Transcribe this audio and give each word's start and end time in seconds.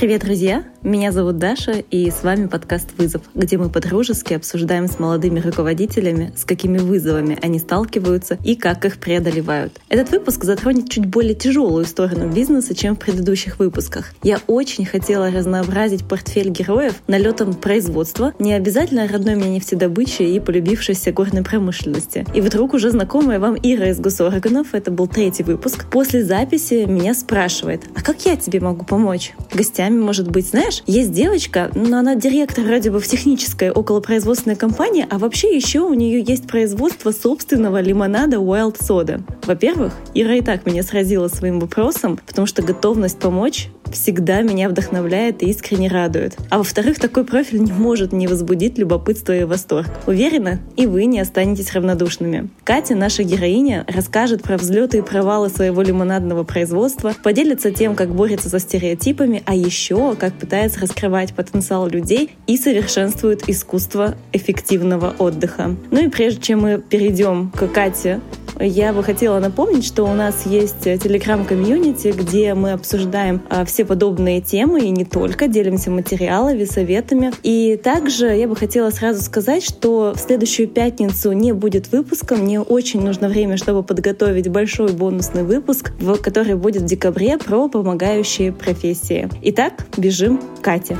Привет, 0.00 0.22
друзья! 0.22 0.64
Меня 0.82 1.12
зовут 1.12 1.36
Даша, 1.36 1.84
и 1.90 2.10
с 2.10 2.22
вами 2.22 2.46
подкаст 2.46 2.88
«Вызов», 2.96 3.20
где 3.34 3.58
мы 3.58 3.68
подружески 3.68 4.32
обсуждаем 4.32 4.88
с 4.88 4.98
молодыми 4.98 5.38
руководителями, 5.38 6.32
с 6.34 6.46
какими 6.46 6.78
вызовами 6.78 7.38
они 7.42 7.58
сталкиваются 7.58 8.38
и 8.46 8.56
как 8.56 8.86
их 8.86 8.96
преодолевают. 8.96 9.78
Этот 9.90 10.10
выпуск 10.10 10.44
затронет 10.44 10.88
чуть 10.88 11.04
более 11.04 11.34
тяжелую 11.34 11.84
сторону 11.84 12.32
бизнеса, 12.32 12.74
чем 12.74 12.96
в 12.96 12.98
предыдущих 12.98 13.58
выпусках. 13.58 14.14
Я 14.22 14.40
очень 14.46 14.86
хотела 14.86 15.30
разнообразить 15.30 16.08
портфель 16.08 16.48
героев 16.48 16.94
налетом 17.08 17.52
производства, 17.52 18.32
не 18.38 18.54
обязательно 18.54 19.06
родной 19.06 19.34
мне 19.34 19.50
нефтедобычи 19.50 20.22
и 20.22 20.40
полюбившейся 20.40 21.12
горной 21.12 21.44
промышленности. 21.44 22.24
И 22.34 22.40
вдруг 22.40 22.72
уже 22.72 22.90
знакомая 22.90 23.38
вам 23.38 23.54
Ира 23.62 23.90
из 23.90 24.00
госорганов, 24.00 24.68
это 24.72 24.90
был 24.90 25.08
третий 25.08 25.42
выпуск, 25.42 25.90
после 25.90 26.24
записи 26.24 26.86
меня 26.86 27.12
спрашивает, 27.12 27.82
а 27.94 28.00
как 28.00 28.24
я 28.24 28.36
тебе 28.36 28.60
могу 28.60 28.86
помочь? 28.86 29.34
Гостями 29.52 30.00
может 30.00 30.30
быть, 30.30 30.48
знаешь, 30.48 30.69
знаешь, 30.70 30.82
есть 30.86 31.12
девочка, 31.12 31.70
но 31.74 31.98
она 31.98 32.14
директор 32.14 32.64
вроде 32.64 32.90
бы 32.90 33.00
в 33.00 33.06
технической 33.06 33.70
околопроизводственной 33.70 34.56
компании, 34.56 35.06
а 35.08 35.18
вообще 35.18 35.54
еще 35.54 35.80
у 35.80 35.94
нее 35.94 36.22
есть 36.22 36.46
производство 36.46 37.10
собственного 37.10 37.80
лимонада 37.80 38.36
Wild 38.36 38.78
Soda. 38.80 39.22
Во-первых, 39.46 39.92
Ира 40.14 40.34
и 40.34 40.42
так 40.42 40.66
меня 40.66 40.82
сразила 40.82 41.28
своим 41.28 41.60
вопросом, 41.60 42.18
потому 42.26 42.46
что 42.46 42.62
готовность 42.62 43.18
помочь 43.18 43.68
всегда 43.92 44.42
меня 44.42 44.68
вдохновляет 44.68 45.42
и 45.42 45.50
искренне 45.50 45.88
радует. 45.88 46.36
А 46.48 46.58
во-вторых, 46.58 46.98
такой 46.98 47.24
профиль 47.24 47.60
не 47.60 47.72
может 47.72 48.12
не 48.12 48.26
возбудить 48.26 48.78
любопытство 48.78 49.36
и 49.36 49.44
восторг. 49.44 49.88
Уверена, 50.06 50.60
и 50.76 50.86
вы 50.86 51.06
не 51.06 51.20
останетесь 51.20 51.72
равнодушными. 51.72 52.48
Катя, 52.64 52.94
наша 52.94 53.22
героиня, 53.22 53.84
расскажет 53.88 54.42
про 54.42 54.56
взлеты 54.56 54.98
и 54.98 55.02
провалы 55.02 55.48
своего 55.48 55.82
лимонадного 55.82 56.44
производства, 56.44 57.14
поделится 57.22 57.70
тем, 57.70 57.94
как 57.94 58.14
борется 58.14 58.48
со 58.48 58.58
стереотипами, 58.58 59.42
а 59.46 59.54
еще 59.54 60.14
как 60.16 60.34
пытается 60.34 60.80
раскрывать 60.80 61.34
потенциал 61.34 61.86
людей 61.88 62.30
и 62.46 62.56
совершенствует 62.56 63.48
искусство 63.48 64.14
эффективного 64.32 65.14
отдыха. 65.18 65.76
Ну 65.90 66.04
и 66.04 66.08
прежде 66.08 66.40
чем 66.40 66.60
мы 66.60 66.78
перейдем 66.78 67.50
к 67.50 67.66
Кате, 67.68 68.20
я 68.58 68.92
бы 68.92 69.02
хотела 69.02 69.38
напомнить, 69.38 69.86
что 69.86 70.04
у 70.04 70.12
нас 70.12 70.44
есть 70.44 70.82
телеграм-комьюнити, 70.82 72.08
где 72.08 72.54
мы 72.54 72.72
обсуждаем 72.72 73.40
а, 73.48 73.64
все 73.80 73.86
подобные 73.86 74.42
темы 74.42 74.80
и 74.80 74.90
не 74.90 75.06
только, 75.06 75.48
делимся 75.48 75.90
материалами, 75.90 76.64
советами. 76.64 77.32
И 77.42 77.80
также 77.82 78.26
я 78.26 78.46
бы 78.46 78.54
хотела 78.54 78.90
сразу 78.90 79.22
сказать, 79.22 79.64
что 79.64 80.12
в 80.14 80.20
следующую 80.20 80.68
пятницу 80.68 81.32
не 81.32 81.52
будет 81.52 81.90
выпуска. 81.90 82.36
Мне 82.36 82.60
очень 82.60 83.00
нужно 83.00 83.30
время, 83.30 83.56
чтобы 83.56 83.82
подготовить 83.82 84.48
большой 84.48 84.92
бонусный 84.92 85.44
выпуск, 85.44 85.92
который 86.22 86.56
будет 86.56 86.82
в 86.82 86.84
декабре 86.84 87.38
про 87.38 87.70
помогающие 87.70 88.52
профессии. 88.52 89.30
Итак, 89.44 89.86
бежим 89.96 90.42
к 90.58 90.60
Кате. 90.60 90.98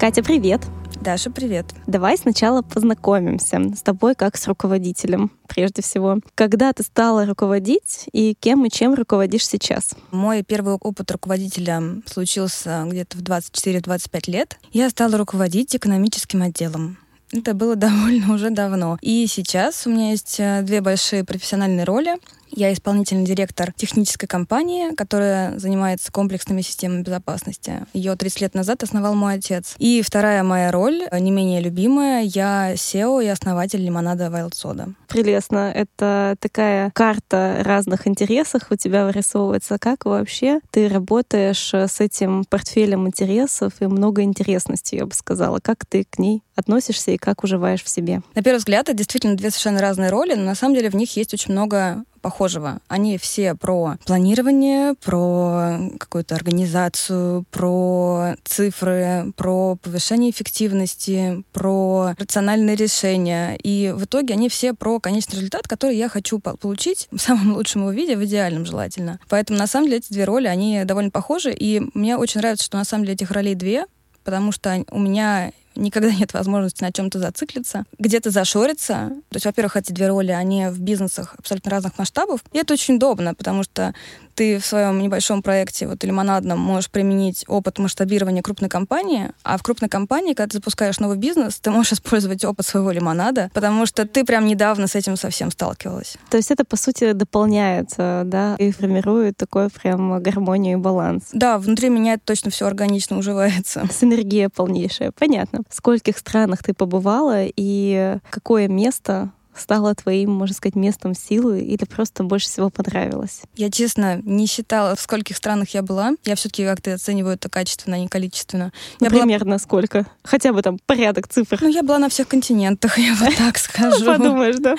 Катя, 0.00 0.24
привет! 0.24 0.62
Даша, 1.00 1.30
привет. 1.30 1.64
Давай 1.86 2.18
сначала 2.18 2.60
познакомимся 2.60 3.58
с 3.74 3.80
тобой 3.80 4.14
как 4.14 4.36
с 4.36 4.46
руководителем, 4.46 5.30
прежде 5.48 5.80
всего. 5.80 6.18
Когда 6.34 6.74
ты 6.74 6.82
стала 6.82 7.24
руководить 7.24 8.04
и 8.12 8.34
кем 8.38 8.66
и 8.66 8.70
чем 8.70 8.92
руководишь 8.92 9.46
сейчас? 9.46 9.94
Мой 10.10 10.42
первый 10.42 10.74
опыт 10.74 11.10
руководителя 11.10 11.82
случился 12.04 12.84
где-то 12.86 13.16
в 13.16 13.22
24-25 13.22 14.30
лет. 14.30 14.58
Я 14.72 14.90
стала 14.90 15.16
руководить 15.16 15.74
экономическим 15.74 16.42
отделом. 16.42 16.98
Это 17.32 17.54
было 17.54 17.76
довольно 17.76 18.34
уже 18.34 18.50
давно. 18.50 18.98
И 19.00 19.26
сейчас 19.26 19.86
у 19.86 19.90
меня 19.90 20.10
есть 20.10 20.36
э, 20.38 20.60
две 20.62 20.82
большие 20.82 21.24
профессиональные 21.24 21.84
роли. 21.84 22.16
Я 22.50 22.72
исполнительный 22.72 23.24
директор 23.24 23.72
технической 23.72 24.28
компании, 24.28 24.94
которая 24.94 25.58
занимается 25.58 26.12
комплексными 26.12 26.62
системами 26.62 27.02
безопасности. 27.02 27.86
Ее 27.92 28.16
30 28.16 28.40
лет 28.40 28.54
назад 28.54 28.82
основал 28.82 29.14
мой 29.14 29.34
отец. 29.34 29.74
И 29.78 30.02
вторая 30.02 30.42
моя 30.42 30.70
роль, 30.70 31.02
не 31.12 31.30
менее 31.30 31.60
любимая, 31.60 32.22
я 32.22 32.74
SEO 32.74 33.24
и 33.24 33.28
основатель 33.28 33.82
лимонада 33.82 34.26
Wild 34.26 34.52
Soda. 34.52 34.94
Прелестно. 35.08 35.72
Это 35.74 36.36
такая 36.40 36.90
карта 36.92 37.62
разных 37.62 38.06
интересов 38.06 38.62
у 38.70 38.76
тебя 38.76 39.06
вырисовывается. 39.06 39.78
Как 39.78 40.04
вообще 40.04 40.60
ты 40.70 40.88
работаешь 40.88 41.72
с 41.72 42.00
этим 42.00 42.44
портфелем 42.44 43.06
интересов 43.06 43.72
и 43.80 43.86
много 43.86 44.22
интересности, 44.22 44.96
я 44.96 45.06
бы 45.06 45.14
сказала. 45.14 45.58
Как 45.60 45.86
ты 45.86 46.04
к 46.08 46.18
ней 46.18 46.42
относишься 46.54 47.12
и 47.12 47.16
как 47.16 47.44
уживаешь 47.44 47.82
в 47.82 47.88
себе? 47.88 48.22
На 48.34 48.42
первый 48.42 48.58
взгляд, 48.58 48.88
это 48.88 48.96
действительно 48.96 49.36
две 49.36 49.50
совершенно 49.50 49.80
разные 49.80 50.10
роли, 50.10 50.34
но 50.34 50.42
на 50.42 50.54
самом 50.54 50.74
деле 50.74 50.90
в 50.90 50.94
них 50.94 51.16
есть 51.16 51.32
очень 51.34 51.52
много 51.52 52.04
похожего. 52.20 52.80
Они 52.88 53.18
все 53.18 53.54
про 53.54 53.96
планирование, 54.04 54.94
про 54.94 55.78
какую-то 55.98 56.34
организацию, 56.34 57.44
про 57.50 58.36
цифры, 58.44 59.32
про 59.36 59.76
повышение 59.76 60.30
эффективности, 60.30 61.42
про 61.52 62.14
рациональные 62.18 62.76
решения. 62.76 63.56
И 63.62 63.92
в 63.94 64.04
итоге 64.04 64.34
они 64.34 64.48
все 64.48 64.74
про 64.74 65.00
конечный 65.00 65.36
результат, 65.36 65.66
который 65.68 65.96
я 65.96 66.08
хочу 66.08 66.38
получить 66.38 67.08
в 67.10 67.18
самом 67.18 67.52
лучшем 67.56 67.82
его 67.82 67.90
виде, 67.90 68.16
в 68.16 68.24
идеальном 68.24 68.66
желательно. 68.66 69.18
Поэтому 69.28 69.58
на 69.58 69.66
самом 69.66 69.86
деле 69.86 69.98
эти 69.98 70.12
две 70.12 70.24
роли, 70.24 70.46
они 70.46 70.84
довольно 70.84 71.10
похожи. 71.10 71.52
И 71.52 71.82
мне 71.94 72.16
очень 72.16 72.40
нравится, 72.40 72.64
что 72.64 72.76
на 72.76 72.84
самом 72.84 73.04
деле 73.04 73.14
этих 73.14 73.30
ролей 73.30 73.54
две, 73.54 73.86
потому 74.24 74.52
что 74.52 74.84
у 74.90 74.98
меня 74.98 75.52
никогда 75.76 76.10
нет 76.12 76.32
возможности 76.32 76.82
на 76.82 76.92
чем-то 76.92 77.18
зациклиться, 77.18 77.84
где-то 77.98 78.30
зашориться. 78.30 79.12
То 79.30 79.36
есть, 79.36 79.46
во-первых, 79.46 79.76
эти 79.76 79.92
две 79.92 80.08
роли, 80.08 80.32
они 80.32 80.66
в 80.66 80.80
бизнесах 80.80 81.34
абсолютно 81.38 81.70
разных 81.70 81.98
масштабов. 81.98 82.40
И 82.52 82.58
это 82.58 82.74
очень 82.74 82.96
удобно, 82.96 83.34
потому 83.34 83.62
что 83.62 83.94
ты 84.34 84.58
в 84.58 84.66
своем 84.66 85.00
небольшом 85.00 85.42
проекте, 85.42 85.86
вот 85.86 86.02
лимонадном, 86.04 86.58
можешь 86.58 86.90
применить 86.90 87.44
опыт 87.48 87.78
масштабирования 87.78 88.42
крупной 88.42 88.68
компании, 88.68 89.30
а 89.42 89.56
в 89.58 89.62
крупной 89.62 89.88
компании, 89.88 90.34
когда 90.34 90.50
ты 90.50 90.58
запускаешь 90.58 90.98
новый 90.98 91.16
бизнес, 91.16 91.60
ты 91.60 91.70
можешь 91.70 91.94
использовать 91.94 92.44
опыт 92.44 92.66
своего 92.66 92.90
лимонада, 92.90 93.50
потому 93.54 93.86
что 93.86 94.06
ты 94.06 94.24
прям 94.24 94.46
недавно 94.46 94.86
с 94.86 94.94
этим 94.94 95.16
совсем 95.16 95.50
сталкивалась. 95.50 96.16
То 96.30 96.36
есть 96.36 96.50
это, 96.50 96.64
по 96.64 96.76
сути, 96.76 97.12
дополняет, 97.12 97.90
да, 97.96 98.56
и 98.58 98.70
формирует 98.70 99.36
такой 99.36 99.68
прям 99.70 100.22
гармонию 100.22 100.78
и 100.78 100.80
баланс. 100.80 101.24
Да, 101.32 101.58
внутри 101.58 101.88
меня 101.88 102.14
это 102.14 102.22
точно 102.24 102.50
все 102.50 102.66
органично 102.66 103.18
уживается. 103.18 103.86
Синергия 103.92 104.48
полнейшая, 104.48 105.12
понятно. 105.12 105.62
В 105.68 105.74
скольких 105.74 106.18
странах 106.18 106.62
ты 106.62 106.74
побывала 106.74 107.44
и 107.44 108.18
какое 108.30 108.68
место 108.68 109.30
стало 109.56 109.94
твоим, 109.94 110.30
можно 110.32 110.54
сказать, 110.54 110.76
местом 110.76 111.14
силы 111.14 111.60
или 111.60 111.84
просто 111.84 112.24
больше 112.24 112.46
всего 112.46 112.70
понравилось? 112.70 113.42
Я, 113.56 113.70
честно, 113.70 114.20
не 114.22 114.46
считала, 114.46 114.94
в 114.94 115.00
скольких 115.00 115.36
странах 115.36 115.70
я 115.70 115.82
была. 115.82 116.12
Я 116.24 116.34
все-таки 116.34 116.64
как-то 116.64 116.94
оцениваю 116.94 117.34
это 117.34 117.48
качественно, 117.48 117.96
а 117.96 117.98
не 117.98 118.08
количественно. 118.08 118.72
Ну, 119.00 119.06
я 119.06 119.10
примерно 119.10 119.46
была... 119.46 119.58
сколько? 119.58 120.06
Хотя 120.22 120.52
бы 120.52 120.62
там 120.62 120.78
порядок 120.86 121.28
цифр. 121.28 121.58
Ну, 121.60 121.68
я 121.68 121.82
была 121.82 121.98
на 121.98 122.08
всех 122.08 122.28
континентах, 122.28 122.98
я 122.98 123.14
вот 123.14 123.34
так 123.36 123.58
скажу. 123.58 124.04
Подумаешь, 124.04 124.56
да? 124.58 124.76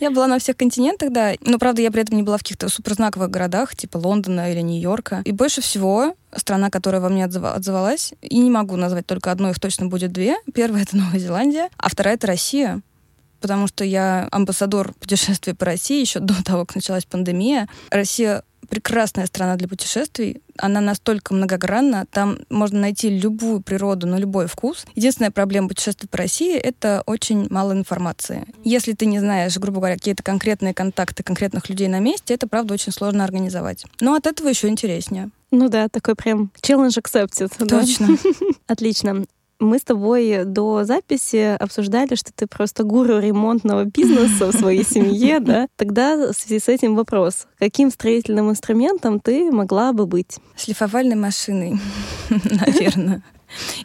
Я 0.00 0.10
была 0.10 0.26
на 0.26 0.38
всех 0.38 0.56
континентах, 0.56 1.12
да. 1.12 1.32
Но, 1.40 1.58
правда, 1.58 1.82
я 1.82 1.90
при 1.90 2.02
этом 2.02 2.16
не 2.16 2.22
была 2.22 2.36
в 2.36 2.42
каких-то 2.42 2.68
суперзнаковых 2.68 3.30
городах, 3.30 3.74
типа 3.74 3.98
Лондона 3.98 4.52
или 4.52 4.60
Нью-Йорка. 4.60 5.22
И 5.24 5.32
больше 5.32 5.60
всего 5.60 6.14
страна, 6.36 6.70
которая 6.70 7.00
во 7.00 7.08
мне 7.08 7.24
отзывалась, 7.24 8.14
и 8.22 8.38
не 8.38 8.50
могу 8.50 8.76
назвать 8.76 9.06
только 9.06 9.32
одну, 9.32 9.50
их 9.50 9.58
точно 9.58 9.86
будет 9.86 10.12
две. 10.12 10.36
Первая— 10.54 10.82
это 10.84 10.96
Новая 10.96 11.18
Зеландия, 11.18 11.68
а 11.76 11.88
вторая— 11.88 12.14
это 12.16 12.26
Россия 12.26 12.82
потому 13.40 13.66
что 13.66 13.84
я 13.84 14.28
амбассадор 14.30 14.92
путешествий 14.94 15.54
по 15.54 15.66
России 15.66 16.00
еще 16.00 16.20
до 16.20 16.42
того, 16.44 16.64
как 16.64 16.76
началась 16.76 17.04
пандемия. 17.04 17.68
Россия 17.90 18.44
прекрасная 18.70 19.26
страна 19.26 19.56
для 19.56 19.68
путешествий. 19.68 20.42
Она 20.56 20.80
настолько 20.80 21.34
многогранна. 21.34 22.06
Там 22.10 22.38
можно 22.48 22.80
найти 22.80 23.10
любую 23.10 23.60
природу 23.60 24.06
на 24.06 24.16
любой 24.16 24.46
вкус. 24.46 24.86
Единственная 24.94 25.30
проблема 25.30 25.68
путешествий 25.68 26.08
по 26.08 26.18
России— 26.18 26.56
это 26.56 27.02
очень 27.06 27.48
мало 27.50 27.72
информации. 27.72 28.46
Если 28.64 28.92
ты 28.92 29.06
не 29.06 29.18
знаешь, 29.18 29.56
грубо 29.56 29.78
говоря, 29.78 29.96
какие-то 29.96 30.22
конкретные 30.22 30.72
контакты 30.72 31.22
конкретных 31.22 31.68
людей 31.68 31.88
на 31.88 31.98
месте, 31.98 32.34
это, 32.34 32.46
правда, 32.46 32.74
очень 32.74 32.92
сложно 32.92 33.24
организовать. 33.24 33.84
Но 34.00 34.14
от 34.14 34.26
этого 34.26 34.48
еще 34.48 34.68
интереснее. 34.68 35.30
Ну 35.50 35.68
да, 35.68 35.88
такой 35.88 36.14
прям 36.14 36.52
challenge 36.62 37.02
accepted. 37.02 37.52
Точно. 37.66 38.06
Да? 38.06 38.30
Отлично. 38.68 39.24
Мы 39.60 39.78
с 39.78 39.82
тобой 39.82 40.44
до 40.46 40.84
записи 40.84 41.56
обсуждали, 41.60 42.14
что 42.14 42.32
ты 42.32 42.46
просто 42.46 42.82
гуру 42.82 43.18
ремонтного 43.18 43.84
бизнеса 43.84 44.46
в 44.46 44.52
своей 44.56 44.84
семье, 44.84 45.38
да? 45.38 45.68
Тогда 45.76 46.32
в 46.32 46.34
связи 46.34 46.58
с 46.58 46.68
этим 46.68 46.96
вопрос. 46.96 47.46
Каким 47.58 47.90
строительным 47.90 48.50
инструментом 48.50 49.20
ты 49.20 49.52
могла 49.52 49.92
бы 49.92 50.06
быть? 50.06 50.38
Шлифовальной 50.56 51.16
машиной, 51.16 51.78
наверное. 52.30 53.22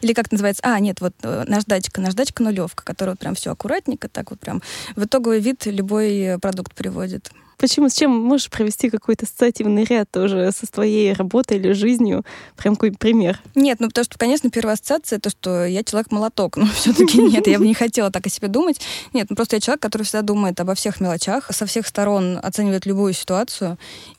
Или 0.00 0.14
как 0.14 0.32
называется? 0.32 0.62
А, 0.64 0.80
нет, 0.80 1.02
вот 1.02 1.12
э, 1.22 1.44
наждачка, 1.46 2.00
наждачка 2.00 2.42
нулевка, 2.42 2.82
которая 2.82 3.14
вот 3.14 3.20
прям 3.20 3.34
все 3.34 3.52
аккуратненько, 3.52 4.08
так 4.08 4.30
вот 4.30 4.40
прям 4.40 4.62
в 4.94 5.04
итоговый 5.04 5.40
вид 5.40 5.66
любой 5.66 6.38
продукт 6.40 6.74
приводит. 6.74 7.30
Почему? 7.58 7.88
С 7.88 7.94
чем 7.94 8.10
можешь 8.10 8.50
провести 8.50 8.90
какой-то 8.90 9.24
ассоциативный 9.24 9.84
ряд 9.84 10.10
тоже 10.10 10.50
со 10.52 10.66
своей 10.66 11.12
работой 11.12 11.56
или 11.56 11.72
жизнью? 11.72 12.24
Прям 12.56 12.74
какой 12.74 12.92
пример. 12.92 13.40
Нет, 13.54 13.80
ну 13.80 13.88
потому 13.88 14.04
что, 14.04 14.18
конечно, 14.18 14.50
первая 14.50 14.74
ассоциация 14.74 15.18
то, 15.18 15.30
что 15.30 15.64
я 15.64 15.82
человек-молоток. 15.82 16.56
Но 16.56 16.66
все-таки 16.74 17.18
нет, 17.18 17.46
я 17.46 17.58
бы 17.58 17.66
не 17.66 17.74
хотела 17.74 18.10
так 18.10 18.26
о 18.26 18.30
себе 18.30 18.48
думать. 18.48 18.80
Нет, 19.12 19.28
ну 19.30 19.36
просто 19.36 19.56
я 19.56 19.60
человек, 19.60 19.80
который 19.80 20.02
всегда 20.02 20.22
думает 20.22 20.60
обо 20.60 20.74
всех 20.74 21.00
мелочах, 21.00 21.50
со 21.52 21.66
всех 21.66 21.86
сторон 21.86 22.38
оценивает 22.42 22.86
любую 22.86 23.12
ситуацию. 23.12 23.78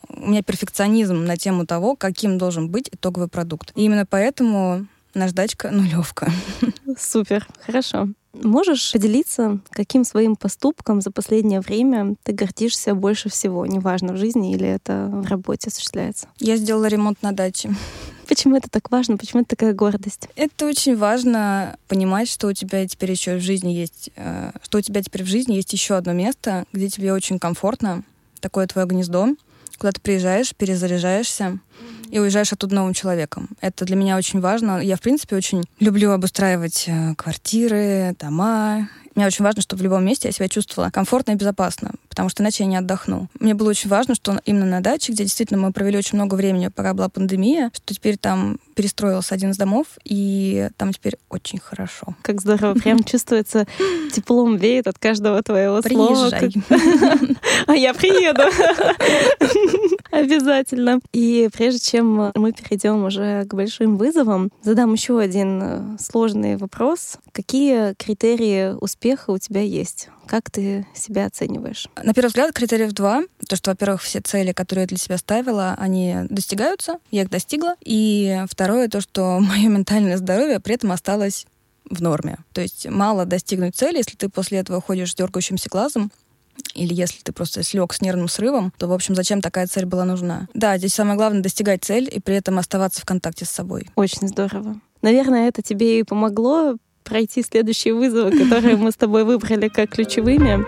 У 0.09 0.29
меня 0.29 0.41
перфекционизм 0.41 1.25
на 1.25 1.37
тему 1.37 1.65
того, 1.65 1.95
каким 1.95 2.37
должен 2.37 2.69
быть 2.69 2.89
итоговый 2.91 3.27
продукт. 3.27 3.71
И 3.75 3.83
именно 3.83 4.05
поэтому 4.05 4.87
наждачка 5.17 5.71
нулевка. 5.71 6.31
Супер, 6.97 7.47
хорошо. 7.65 8.09
Можешь 8.33 8.91
поделиться, 8.91 9.59
каким 9.71 10.03
своим 10.03 10.35
поступком 10.35 11.01
за 11.01 11.11
последнее 11.11 11.59
время 11.59 12.15
ты 12.23 12.33
гордишься 12.33 12.93
больше 12.93 13.29
всего, 13.29 13.65
неважно 13.65 14.13
в 14.13 14.17
жизни 14.17 14.53
или 14.53 14.67
это 14.67 15.09
в 15.11 15.27
работе 15.27 15.69
осуществляется? 15.69 16.27
Я 16.39 16.57
сделала 16.57 16.85
ремонт 16.85 17.21
на 17.23 17.31
даче. 17.31 17.75
Почему 18.27 18.57
это 18.57 18.69
так 18.69 18.91
важно? 18.91 19.17
Почему 19.17 19.41
это 19.41 19.55
такая 19.55 19.73
гордость? 19.73 20.27
Это 20.35 20.67
очень 20.67 20.97
важно 20.97 21.77
понимать, 21.87 22.29
что 22.29 22.47
у 22.47 22.53
тебя 22.53 22.85
теперь 22.85 23.11
еще 23.11 23.37
в 23.37 23.41
жизни 23.41 23.71
есть, 23.71 24.11
э, 24.15 24.51
что 24.61 24.79
у 24.79 24.81
тебя 24.81 25.01
теперь 25.01 25.23
в 25.23 25.27
жизни 25.27 25.53
есть 25.53 25.71
еще 25.71 25.95
одно 25.95 26.11
место, 26.11 26.65
где 26.73 26.89
тебе 26.89 27.13
очень 27.13 27.39
комфортно, 27.39 28.03
такое 28.41 28.67
твое 28.67 28.85
гнездо, 28.85 29.29
куда 29.77 29.93
ты 29.93 30.01
приезжаешь, 30.01 30.53
перезаряжаешься 30.55 31.59
и 32.09 32.19
уезжаешь 32.19 32.53
оттуда 32.53 32.75
новым 32.75 32.93
человеком. 32.93 33.49
Это 33.61 33.85
для 33.85 33.95
меня 33.95 34.17
очень 34.17 34.39
важно. 34.39 34.81
Я, 34.81 34.95
в 34.95 35.01
принципе, 35.01 35.35
очень 35.35 35.63
люблю 35.79 36.11
обустраивать 36.11 36.85
э, 36.87 37.15
квартиры, 37.15 38.15
дома. 38.19 38.89
Мне 39.15 39.25
очень 39.25 39.43
важно, 39.43 39.61
чтобы 39.61 39.79
в 39.81 39.83
любом 39.83 40.05
месте 40.05 40.27
я 40.27 40.31
себя 40.31 40.47
чувствовала 40.47 40.91
комфортно 40.91 41.31
и 41.31 41.35
безопасно, 41.35 41.93
потому 42.17 42.29
что 42.29 42.41
иначе 42.41 42.63
я 42.63 42.69
не 42.69 42.77
отдохну. 42.77 43.27
Мне 43.39 43.53
было 43.53 43.69
очень 43.69 43.91
важно, 43.91 44.15
что 44.15 44.41
именно 44.43 44.65
на 44.65 44.81
даче, 44.81 45.11
где 45.11 45.23
действительно 45.23 45.59
мы 45.59 45.71
провели 45.71 45.99
очень 45.99 46.17
много 46.17 46.33
времени, 46.33 46.69
пока 46.69 46.95
была 46.95 47.09
пандемия, 47.09 47.69
что 47.75 47.93
теперь 47.93 48.17
там 48.17 48.57
перестроился 48.73 49.35
один 49.35 49.51
из 49.51 49.57
домов, 49.57 49.85
и 50.03 50.69
там 50.77 50.93
теперь 50.93 51.17
очень 51.29 51.59
хорошо. 51.59 52.15
Как 52.23 52.41
здорово. 52.41 52.73
Прям 52.73 53.03
чувствуется 53.05 53.67
теплом 54.11 54.57
веет 54.57 54.87
от 54.87 54.97
каждого 54.97 55.43
твоего 55.43 55.79
слова. 55.83 56.31
А 57.67 57.75
я 57.75 57.93
приеду. 57.93 58.43
Обязательно. 60.11 60.99
И 61.13 61.49
прежде 61.53 61.79
чем 61.79 62.31
мы 62.33 62.51
перейдем 62.51 63.03
уже 63.03 63.45
к 63.45 63.53
большим 63.53 63.97
вызовам, 63.97 64.49
задам 64.63 64.93
еще 64.93 65.19
один 65.19 65.61
э, 65.61 65.97
сложный 65.99 66.57
вопрос. 66.57 67.17
Какие 67.31 67.93
критерии 67.93 68.73
успеха 68.79 69.31
у 69.31 69.37
тебя 69.37 69.61
есть? 69.61 70.09
Как 70.27 70.51
ты 70.51 70.85
себя 70.93 71.25
оцениваешь? 71.25 71.87
На 72.01 72.13
первый 72.13 72.27
взгляд, 72.27 72.53
критериев 72.53 72.91
два. 72.93 73.23
То, 73.47 73.55
что, 73.55 73.71
во-первых, 73.71 74.01
все 74.01 74.21
цели, 74.21 74.51
которые 74.51 74.83
я 74.83 74.87
для 74.87 74.97
себя 74.97 75.17
ставила, 75.17 75.75
они 75.79 76.15
достигаются, 76.29 76.99
я 77.11 77.23
их 77.23 77.29
достигла. 77.29 77.75
И 77.83 78.43
второе, 78.49 78.87
то, 78.89 79.01
что 79.01 79.39
мое 79.39 79.67
ментальное 79.69 80.17
здоровье 80.17 80.59
при 80.59 80.75
этом 80.75 80.91
осталось 80.91 81.45
в 81.89 82.01
норме. 82.01 82.37
То 82.53 82.61
есть 82.61 82.85
мало 82.87 83.25
достигнуть 83.25 83.75
цели, 83.75 83.97
если 83.97 84.15
ты 84.15 84.29
после 84.29 84.59
этого 84.59 84.81
ходишь 84.81 85.11
с 85.11 85.15
дергающимся 85.15 85.69
глазом, 85.69 86.11
или 86.73 86.93
если 86.93 87.21
ты 87.21 87.31
просто 87.31 87.63
слег 87.63 87.93
с 87.93 88.01
нервным 88.01 88.27
срывом, 88.27 88.73
то, 88.77 88.87
в 88.87 88.93
общем, 88.93 89.15
зачем 89.15 89.41
такая 89.41 89.67
цель 89.67 89.85
была 89.85 90.05
нужна? 90.05 90.47
Да, 90.53 90.77
здесь 90.77 90.93
самое 90.93 91.15
главное 91.15 91.41
достигать 91.41 91.83
цель 91.83 92.09
и 92.11 92.19
при 92.19 92.35
этом 92.35 92.57
оставаться 92.59 93.01
в 93.01 93.05
контакте 93.05 93.45
с 93.45 93.49
собой. 93.49 93.89
Очень 93.95 94.27
здорово. 94.27 94.79
Наверное, 95.01 95.47
это 95.47 95.61
тебе 95.61 95.99
и 95.99 96.03
помогло 96.03 96.75
пройти 97.07 97.43
следующие 97.43 97.93
вызовы, 97.93 98.31
которые 98.37 98.75
мы 98.75 98.91
с 98.91 98.95
тобой 98.95 99.23
выбрали 99.23 99.69
как 99.69 99.91
ключевыми. 99.91 100.65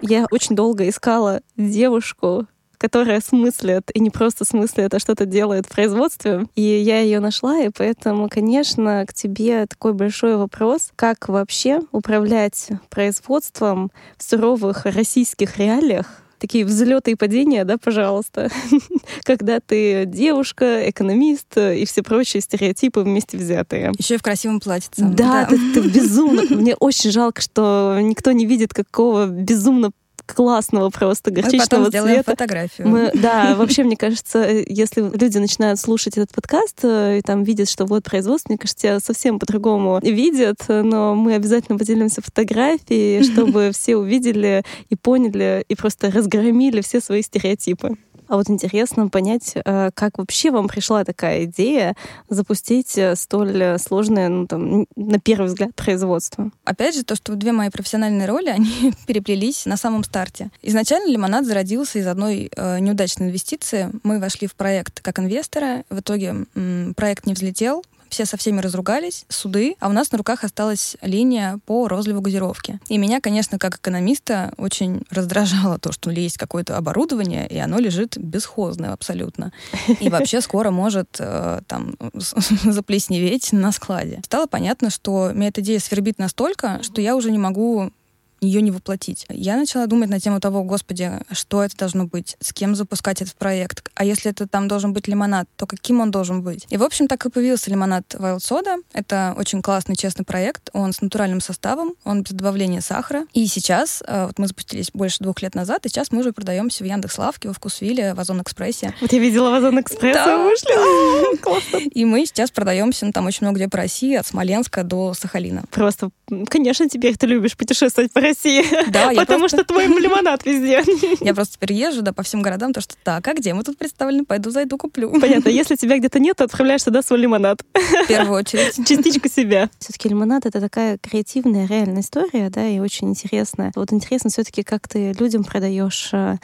Я 0.00 0.26
очень 0.30 0.54
долго 0.54 0.88
искала 0.88 1.40
девушку, 1.56 2.46
которая 2.78 3.20
смыслит, 3.20 3.90
и 3.92 4.00
не 4.00 4.10
просто 4.10 4.44
смыслит, 4.44 4.94
а 4.94 4.98
что-то 4.98 5.26
делает 5.26 5.66
в 5.66 5.70
производстве. 5.70 6.46
И 6.54 6.62
я 6.62 7.00
ее 7.00 7.20
нашла, 7.20 7.58
и 7.58 7.70
поэтому, 7.70 8.28
конечно, 8.28 9.04
к 9.06 9.12
тебе 9.12 9.66
такой 9.66 9.92
большой 9.92 10.36
вопрос, 10.36 10.92
как 10.96 11.28
вообще 11.28 11.80
управлять 11.90 12.68
производством 12.88 13.90
в 14.16 14.22
суровых 14.22 14.86
российских 14.86 15.58
реалиях, 15.58 16.22
такие 16.38 16.64
взлеты 16.64 17.12
и 17.12 17.14
падения, 17.14 17.64
да, 17.64 17.78
пожалуйста, 17.78 18.50
когда 19.24 19.60
ты 19.60 20.04
девушка, 20.06 20.88
экономист 20.88 21.56
и 21.56 21.84
все 21.84 22.02
прочие 22.02 22.40
стереотипы 22.40 23.00
вместе 23.00 23.36
взятые. 23.36 23.92
Еще 23.98 24.14
и 24.14 24.18
в 24.18 24.22
красивом 24.22 24.60
платье. 24.60 24.90
Да, 24.96 25.12
да. 25.14 25.46
Ты, 25.46 25.58
ты 25.74 25.88
безумно. 25.88 26.42
Мне 26.50 26.74
очень 26.76 27.10
жалко, 27.10 27.40
что 27.40 27.98
никто 28.00 28.32
не 28.32 28.46
видит, 28.46 28.72
какого 28.72 29.26
безумно 29.26 29.90
классного 30.34 30.90
просто 30.90 31.30
горчичного 31.30 31.84
Мы 31.84 31.90
цвета. 31.90 32.30
фотографию. 32.30 32.88
Мы, 32.88 33.10
да, 33.14 33.54
вообще, 33.54 33.84
мне 33.84 33.96
кажется, 33.96 34.46
если 34.66 35.00
люди 35.00 35.38
начинают 35.38 35.80
слушать 35.80 36.16
этот 36.16 36.32
подкаст 36.32 36.80
э, 36.82 37.18
и 37.18 37.22
там 37.22 37.42
видят, 37.42 37.68
что 37.68 37.86
вот 37.86 38.04
производство, 38.04 38.50
мне 38.50 38.58
кажется, 38.58 38.98
совсем 39.04 39.38
по-другому 39.38 40.00
видят, 40.02 40.58
но 40.68 41.14
мы 41.14 41.34
обязательно 41.34 41.78
поделимся 41.78 42.22
фотографией, 42.22 43.22
чтобы 43.32 43.70
все 43.72 43.96
увидели 43.96 44.64
и 44.88 44.96
поняли, 44.96 45.64
и 45.68 45.74
просто 45.74 46.10
разгромили 46.10 46.80
все 46.80 47.00
свои 47.00 47.22
стереотипы. 47.22 47.96
А 48.28 48.36
вот 48.36 48.50
интересно 48.50 49.08
понять, 49.08 49.54
э, 49.54 49.90
как 49.94 50.18
вообще 50.18 50.50
вам 50.50 50.68
пришла 50.68 51.04
такая 51.04 51.44
идея 51.44 51.96
запустить 52.28 52.96
э, 52.98 53.16
столь 53.16 53.78
сложное, 53.78 54.28
ну, 54.28 54.46
там, 54.46 54.86
на 54.96 55.18
первый 55.18 55.46
взгляд, 55.46 55.74
производство? 55.74 56.50
Опять 56.64 56.94
же, 56.94 57.04
то, 57.04 57.16
что 57.16 57.34
две 57.34 57.52
мои 57.52 57.70
профессиональные 57.70 58.28
роли, 58.28 58.48
они 58.50 58.92
переплелись 59.06 59.66
на 59.66 59.76
самом 59.76 60.04
старте. 60.04 60.50
Изначально 60.62 61.10
лимонад 61.10 61.46
зародился 61.46 61.98
из 61.98 62.06
одной 62.06 62.50
э, 62.54 62.78
неудачной 62.80 63.28
инвестиции. 63.28 63.90
Мы 64.02 64.20
вошли 64.20 64.46
в 64.46 64.54
проект 64.54 65.00
как 65.00 65.18
инвесторы. 65.18 65.84
В 65.88 66.00
итоге 66.00 66.46
м, 66.54 66.94
проект 66.94 67.26
не 67.26 67.32
взлетел, 67.32 67.82
все 68.08 68.24
со 68.24 68.36
всеми 68.36 68.60
разругались, 68.60 69.24
суды, 69.28 69.76
а 69.80 69.88
у 69.88 69.92
нас 69.92 70.12
на 70.12 70.18
руках 70.18 70.44
осталась 70.44 70.96
линия 71.02 71.58
по 71.66 71.88
розливу 71.88 72.20
газировки. 72.20 72.80
И 72.88 72.98
меня, 72.98 73.20
конечно, 73.20 73.58
как 73.58 73.76
экономиста 73.76 74.52
очень 74.56 75.02
раздражало 75.10 75.78
то, 75.78 75.92
что 75.92 76.10
есть 76.10 76.38
какое-то 76.38 76.76
оборудование, 76.76 77.46
и 77.48 77.58
оно 77.58 77.78
лежит 77.78 78.16
бесхозное 78.18 78.92
абсолютно. 78.92 79.52
И 80.00 80.08
вообще 80.10 80.40
скоро 80.40 80.70
может 80.70 81.16
э, 81.18 81.60
там 81.66 81.94
заплесневеть 82.12 83.52
на 83.52 83.72
складе. 83.72 84.20
Стало 84.24 84.46
понятно, 84.46 84.90
что 84.90 85.30
меня 85.32 85.48
эта 85.48 85.60
идея 85.60 85.78
свербит 85.78 86.18
настолько, 86.18 86.82
что 86.82 87.00
я 87.00 87.16
уже 87.16 87.30
не 87.30 87.38
могу 87.38 87.92
ее 88.40 88.62
не 88.62 88.70
воплотить. 88.70 89.26
Я 89.28 89.56
начала 89.56 89.86
думать 89.86 90.10
на 90.10 90.20
тему 90.20 90.40
того, 90.40 90.62
господи, 90.62 91.12
что 91.32 91.62
это 91.62 91.76
должно 91.76 92.06
быть, 92.06 92.36
с 92.40 92.52
кем 92.52 92.74
запускать 92.74 93.22
этот 93.22 93.34
проект, 93.34 93.90
а 93.94 94.04
если 94.04 94.30
это 94.30 94.46
там 94.46 94.68
должен 94.68 94.92
быть 94.92 95.08
лимонад, 95.08 95.48
то 95.56 95.66
каким 95.66 96.00
он 96.00 96.10
должен 96.10 96.42
быть? 96.42 96.66
И, 96.68 96.76
в 96.76 96.82
общем, 96.82 97.08
так 97.08 97.24
и 97.26 97.30
появился 97.30 97.70
лимонад 97.70 98.14
Wild 98.14 98.38
Soda. 98.38 98.76
Это 98.92 99.34
очень 99.36 99.62
классный, 99.62 99.96
честный 99.96 100.24
проект. 100.24 100.70
Он 100.72 100.92
с 100.92 101.00
натуральным 101.00 101.40
составом, 101.40 101.94
он 102.04 102.22
без 102.22 102.32
добавления 102.32 102.80
сахара. 102.80 103.26
И 103.32 103.46
сейчас, 103.46 104.02
э, 104.06 104.26
вот 104.26 104.38
мы 104.38 104.46
запустились 104.46 104.90
больше 104.92 105.22
двух 105.22 105.42
лет 105.42 105.54
назад, 105.54 105.86
и 105.86 105.88
сейчас 105.88 106.12
мы 106.12 106.20
уже 106.20 106.32
продаемся 106.32 106.84
в 106.84 106.86
Яндекс.Лавке, 106.86 107.48
во 107.48 107.54
Вкусвилле, 107.54 108.14
в 108.14 108.20
Озон 108.20 108.42
Экспрессе. 108.42 108.94
Вот 109.00 109.12
я 109.12 109.18
видела 109.18 109.50
в 109.50 109.54
Озон 109.54 109.80
Экспрессе, 109.80 110.18
да. 110.24 110.38
вышли. 110.38 111.36
Классно. 111.42 111.78
И 111.78 112.04
мы 112.04 112.24
сейчас 112.26 112.50
продаемся, 112.50 113.06
ну, 113.06 113.12
там 113.12 113.26
очень 113.26 113.40
много 113.42 113.58
где 113.58 113.68
по 113.68 113.78
России, 113.78 114.14
от 114.14 114.26
Смоленска 114.26 114.84
до 114.84 115.14
Сахалина. 115.14 115.64
Просто, 115.70 116.10
конечно, 116.48 116.88
теперь 116.88 117.16
ты 117.16 117.26
любишь 117.26 117.56
путешествовать 117.56 118.12
по 118.12 118.20
России. 118.28 118.64
Да, 118.90 119.08
Потому 119.14 119.40
просто... 119.40 119.58
что 119.58 119.64
твой 119.64 119.86
лимонад 120.00 120.44
везде. 120.44 120.82
Я 121.20 121.34
просто 121.34 121.54
теперь 121.54 121.72
езжу, 121.72 122.02
да, 122.02 122.12
по 122.12 122.22
всем 122.22 122.42
городам, 122.42 122.72
то 122.72 122.80
что 122.80 122.94
так, 123.02 123.26
а 123.26 123.34
где 123.34 123.54
мы 123.54 123.62
тут 123.62 123.78
представлены? 123.78 124.24
Пойду 124.24 124.50
зайду, 124.50 124.76
куплю. 124.76 125.10
Понятно. 125.20 125.48
Если 125.48 125.76
тебя 125.76 125.98
где-то 125.98 126.18
нет, 126.18 126.36
то 126.36 126.44
отправляешь 126.44 126.82
туда 126.82 127.02
свой 127.02 127.18
лимонад. 127.18 127.62
В 127.74 128.06
первую 128.06 128.38
очередь. 128.38 128.76
Частичку 128.86 129.28
себя. 129.28 129.70
Все-таки 129.78 130.08
лимонад— 130.08 130.46
это 130.46 130.60
такая 130.60 130.98
креативная, 130.98 131.66
реальная 131.66 132.02
история, 132.02 132.50
да, 132.50 132.66
и 132.66 132.78
очень 132.78 133.08
интересная. 133.10 133.72
Вот 133.74 133.92
интересно 133.92 134.30
все-таки, 134.30 134.62
как 134.62 134.88
ты 134.88 135.12
людям 135.18 135.44
продаешь 135.44 136.10
э, 136.12 136.36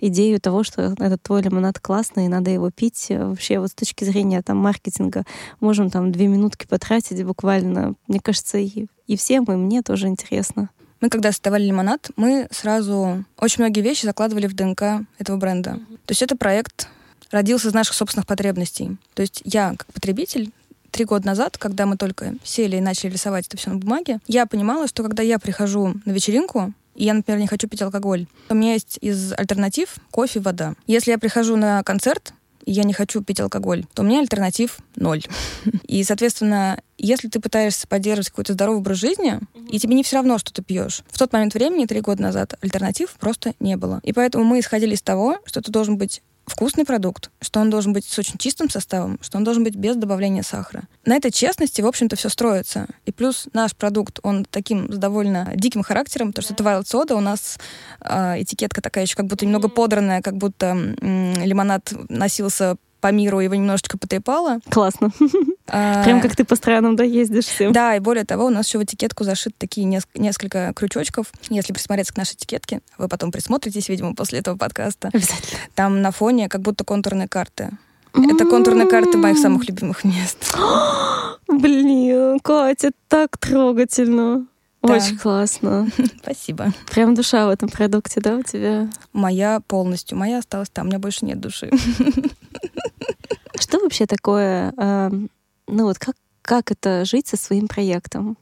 идею 0.00 0.40
того, 0.40 0.62
что 0.62 0.94
этот 0.98 1.22
твой 1.22 1.42
лимонад 1.42 1.78
классный, 1.78 2.26
и 2.26 2.28
надо 2.28 2.50
его 2.50 2.70
пить. 2.70 3.06
Вообще 3.10 3.58
вот 3.58 3.70
с 3.70 3.74
точки 3.74 4.04
зрения 4.04 4.42
там 4.42 4.58
маркетинга 4.58 5.24
можем 5.60 5.90
там 5.90 6.12
две 6.12 6.26
минутки 6.26 6.66
потратить 6.66 7.24
буквально. 7.24 7.94
Мне 8.06 8.20
кажется, 8.20 8.58
и 8.58 8.86
и 9.06 9.16
всем, 9.16 9.44
и 9.44 9.56
мне 9.56 9.82
тоже 9.82 10.08
интересно. 10.08 10.70
Мы, 11.02 11.08
когда 11.08 11.32
создавали 11.32 11.64
лимонад, 11.64 12.10
мы 12.16 12.46
сразу 12.52 13.24
очень 13.36 13.62
многие 13.62 13.80
вещи 13.80 14.06
закладывали 14.06 14.46
в 14.46 14.54
ДНК 14.54 15.04
этого 15.18 15.36
бренда. 15.36 15.72
То 16.06 16.10
есть 16.10 16.22
это 16.22 16.36
проект 16.36 16.88
родился 17.32 17.68
из 17.68 17.74
наших 17.74 17.94
собственных 17.94 18.26
потребностей. 18.26 18.96
То 19.14 19.22
есть 19.22 19.42
я, 19.44 19.74
как 19.76 19.86
потребитель, 19.92 20.52
три 20.92 21.04
года 21.04 21.26
назад, 21.26 21.58
когда 21.58 21.86
мы 21.86 21.96
только 21.96 22.34
сели 22.44 22.76
и 22.76 22.80
начали 22.80 23.10
рисовать 23.10 23.48
это 23.48 23.56
все 23.56 23.70
на 23.70 23.78
бумаге, 23.78 24.20
я 24.28 24.46
понимала, 24.46 24.86
что 24.86 25.02
когда 25.02 25.24
я 25.24 25.40
прихожу 25.40 25.94
на 26.04 26.12
вечеринку, 26.12 26.72
и 26.94 27.04
я, 27.04 27.14
например, 27.14 27.40
не 27.40 27.48
хочу 27.48 27.66
пить 27.66 27.82
алкоголь, 27.82 28.26
у 28.48 28.54
меня 28.54 28.74
есть 28.74 28.98
из 29.00 29.32
альтернатив 29.32 29.96
кофе, 30.12 30.38
вода. 30.38 30.74
Если 30.86 31.10
я 31.10 31.18
прихожу 31.18 31.56
на 31.56 31.82
концерт, 31.82 32.32
и 32.64 32.72
я 32.72 32.84
не 32.84 32.92
хочу 32.92 33.22
пить 33.22 33.40
алкоголь, 33.40 33.84
то 33.94 34.02
у 34.02 34.04
меня 34.04 34.20
альтернатив 34.20 34.78
ноль. 34.96 35.22
И, 35.86 36.02
соответственно, 36.04 36.80
Если 36.98 37.26
ты 37.26 37.40
пытаешься 37.40 37.88
поддерживать 37.88 38.30
какой-то 38.30 38.52
здоровый 38.52 38.78
образ 38.78 38.98
жизни, 38.98 39.40
и 39.68 39.80
тебе 39.80 39.96
не 39.96 40.04
все 40.04 40.16
равно, 40.16 40.38
что 40.38 40.52
ты 40.52 40.62
пьешь. 40.62 41.02
В 41.10 41.18
тот 41.18 41.32
момент 41.32 41.52
времени, 41.52 41.86
три 41.86 42.00
года 42.00 42.22
назад, 42.22 42.54
альтернатив 42.60 43.16
просто 43.18 43.54
не 43.58 43.76
было. 43.76 43.98
И 44.04 44.12
поэтому 44.12 44.44
мы 44.44 44.60
исходили 44.60 44.94
из 44.94 45.02
того, 45.02 45.38
что 45.44 45.60
ты 45.60 45.72
должен 45.72 45.98
быть 45.98 46.22
вкусный 46.46 46.84
продукт, 46.84 47.30
что 47.40 47.60
он 47.60 47.70
должен 47.70 47.92
быть 47.92 48.04
с 48.04 48.18
очень 48.18 48.38
чистым 48.38 48.68
составом, 48.68 49.18
что 49.22 49.38
он 49.38 49.44
должен 49.44 49.64
быть 49.64 49.76
без 49.76 49.96
добавления 49.96 50.42
сахара. 50.42 50.84
На 51.04 51.16
этой 51.16 51.30
честности, 51.30 51.80
в 51.80 51.86
общем-то, 51.86 52.16
все 52.16 52.28
строится. 52.28 52.86
И 53.04 53.12
плюс 53.12 53.48
наш 53.52 53.74
продукт, 53.74 54.18
он 54.22 54.44
таким 54.44 54.92
с 54.92 54.96
довольно 54.98 55.52
диким 55.54 55.82
характером, 55.82 56.28
потому 56.28 56.44
что 56.44 56.54
это 56.54 56.64
wild 56.64 56.84
soda, 56.84 57.14
у 57.14 57.20
нас 57.20 57.58
э, 58.00 58.42
этикетка 58.42 58.80
такая 58.82 59.04
еще 59.04 59.16
как 59.16 59.26
будто 59.26 59.46
немного 59.46 59.68
подранная, 59.68 60.22
как 60.22 60.36
будто 60.36 60.66
м- 60.66 61.34
лимонад 61.44 61.92
носился 62.08 62.76
по 63.02 63.10
миру 63.10 63.40
его 63.40 63.56
немножечко 63.56 63.98
потрепала. 63.98 64.60
Классно. 64.70 65.10
А, 65.68 66.04
Прям 66.04 66.20
как 66.20 66.36
ты 66.36 66.44
по 66.44 66.54
странам, 66.54 66.96
да, 66.96 67.04
ездишь 67.04 67.46
всем. 67.46 67.72
Да, 67.72 67.96
и 67.96 67.98
более 68.00 68.24
того, 68.24 68.46
у 68.46 68.50
нас 68.50 68.66
еще 68.66 68.78
в 68.78 68.84
этикетку 68.84 69.24
зашиты 69.24 69.56
такие 69.58 69.84
несколько 70.14 70.72
крючочков. 70.74 71.32
Если 71.50 71.72
присмотреться 71.72 72.14
к 72.14 72.16
нашей 72.16 72.34
этикетке, 72.34 72.80
вы 72.98 73.08
потом 73.08 73.32
присмотритесь, 73.32 73.88
видимо, 73.88 74.14
после 74.14 74.38
этого 74.38 74.56
подкаста. 74.56 75.08
Обязательно. 75.12 75.60
Там 75.74 76.00
на 76.00 76.12
фоне 76.12 76.48
как 76.48 76.60
будто 76.60 76.84
контурные 76.84 77.28
карты. 77.28 77.70
Это 78.14 78.44
контурные 78.44 78.86
карты 78.86 79.18
моих 79.18 79.38
самых 79.38 79.66
любимых 79.68 80.04
мест. 80.04 80.54
Блин, 81.48 82.38
Катя, 82.40 82.92
так 83.08 83.36
трогательно. 83.38 84.46
Да. 84.82 84.94
Очень 84.94 85.16
классно. 85.16 85.88
Спасибо. 86.22 86.72
Прям 86.90 87.14
душа 87.14 87.46
в 87.46 87.50
этом 87.50 87.68
продукте, 87.68 88.20
да, 88.20 88.36
у 88.36 88.42
тебя? 88.42 88.88
Моя 89.12 89.60
полностью. 89.60 90.18
Моя 90.18 90.38
осталась 90.38 90.70
там, 90.70 90.86
у 90.86 90.88
меня 90.88 90.98
больше 90.98 91.24
нет 91.24 91.40
души. 91.40 91.70
Что 93.62 93.78
вообще 93.78 94.06
такое, 94.06 94.74
э, 94.76 95.10
ну 95.68 95.84
вот 95.84 95.96
как, 95.96 96.16
как 96.42 96.72
это 96.72 97.04
жить 97.04 97.28
со 97.28 97.36
своим 97.36 97.68
проектом, 97.68 98.36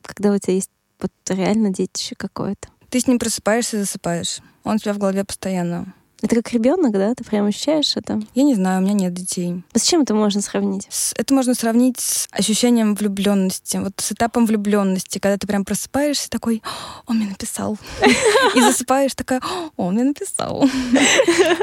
когда 0.00 0.32
у 0.32 0.38
тебя 0.38 0.54
есть 0.54 0.70
вот 0.98 1.12
реально 1.28 1.68
детище 1.68 2.14
какое-то? 2.16 2.68
Ты 2.88 2.98
с 2.98 3.06
ним 3.06 3.18
просыпаешься 3.18 3.76
и 3.76 3.80
засыпаешь. 3.80 4.38
Он 4.64 4.76
у 4.76 4.78
тебя 4.78 4.94
в 4.94 4.98
голове 4.98 5.22
постоянно. 5.26 5.92
Это 6.20 6.36
как 6.36 6.52
ребенок, 6.52 6.92
да? 6.92 7.14
Ты 7.14 7.22
прям 7.22 7.46
ощущаешь 7.46 7.96
это? 7.96 8.20
Я 8.34 8.42
не 8.42 8.56
знаю, 8.56 8.80
у 8.80 8.82
меня 8.82 8.94
нет 8.94 9.14
детей. 9.14 9.62
А 9.72 9.78
с 9.78 9.84
чем 9.84 10.02
это 10.02 10.14
можно 10.14 10.42
сравнить? 10.42 10.88
С, 10.90 11.14
это 11.16 11.32
можно 11.32 11.54
сравнить 11.54 12.00
с 12.00 12.28
ощущением 12.32 12.96
влюбленности. 12.96 13.76
Вот 13.76 13.92
с 13.98 14.10
этапом 14.10 14.44
влюбленности, 14.44 15.20
когда 15.20 15.38
ты 15.38 15.46
прям 15.46 15.64
просыпаешься 15.64 16.28
такой, 16.28 16.60
он 17.06 17.18
мне 17.18 17.28
написал. 17.28 17.78
И 18.56 18.60
засыпаешь 18.60 19.14
такая, 19.14 19.40
он 19.76 19.94
мне 19.94 20.04
написал. 20.04 20.68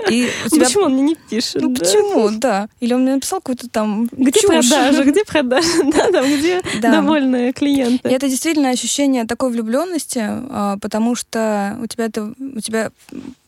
И. 0.10 0.30
Почему 0.50 0.86
он 0.86 0.94
мне 0.94 1.04
не 1.04 1.16
пишет? 1.16 1.62
Ну 1.62 1.76
почему, 1.76 2.30
да. 2.30 2.70
Или 2.80 2.94
он 2.94 3.02
мне 3.02 3.16
написал 3.16 3.40
какую-то 3.40 3.70
там 3.70 4.08
Где 4.12 4.42
продажа? 4.48 5.04
Где 5.04 5.26
продажа? 5.26 5.68
Да, 5.96 6.12
там 6.12 6.26
где 6.26 6.62
довольные 6.82 7.54
клиенты. 7.54 8.10
Это 8.10 8.28
действительно 8.28 8.70
ощущение 8.70 9.26
такой 9.26 9.50
влюбленности, 9.52 10.20
а, 10.22 10.78
потому 10.82 11.16
что 11.16 11.78
у 11.82 11.88
тебя 11.88 12.06
это 12.06 12.34
у 12.38 12.60
тебя 12.60 12.92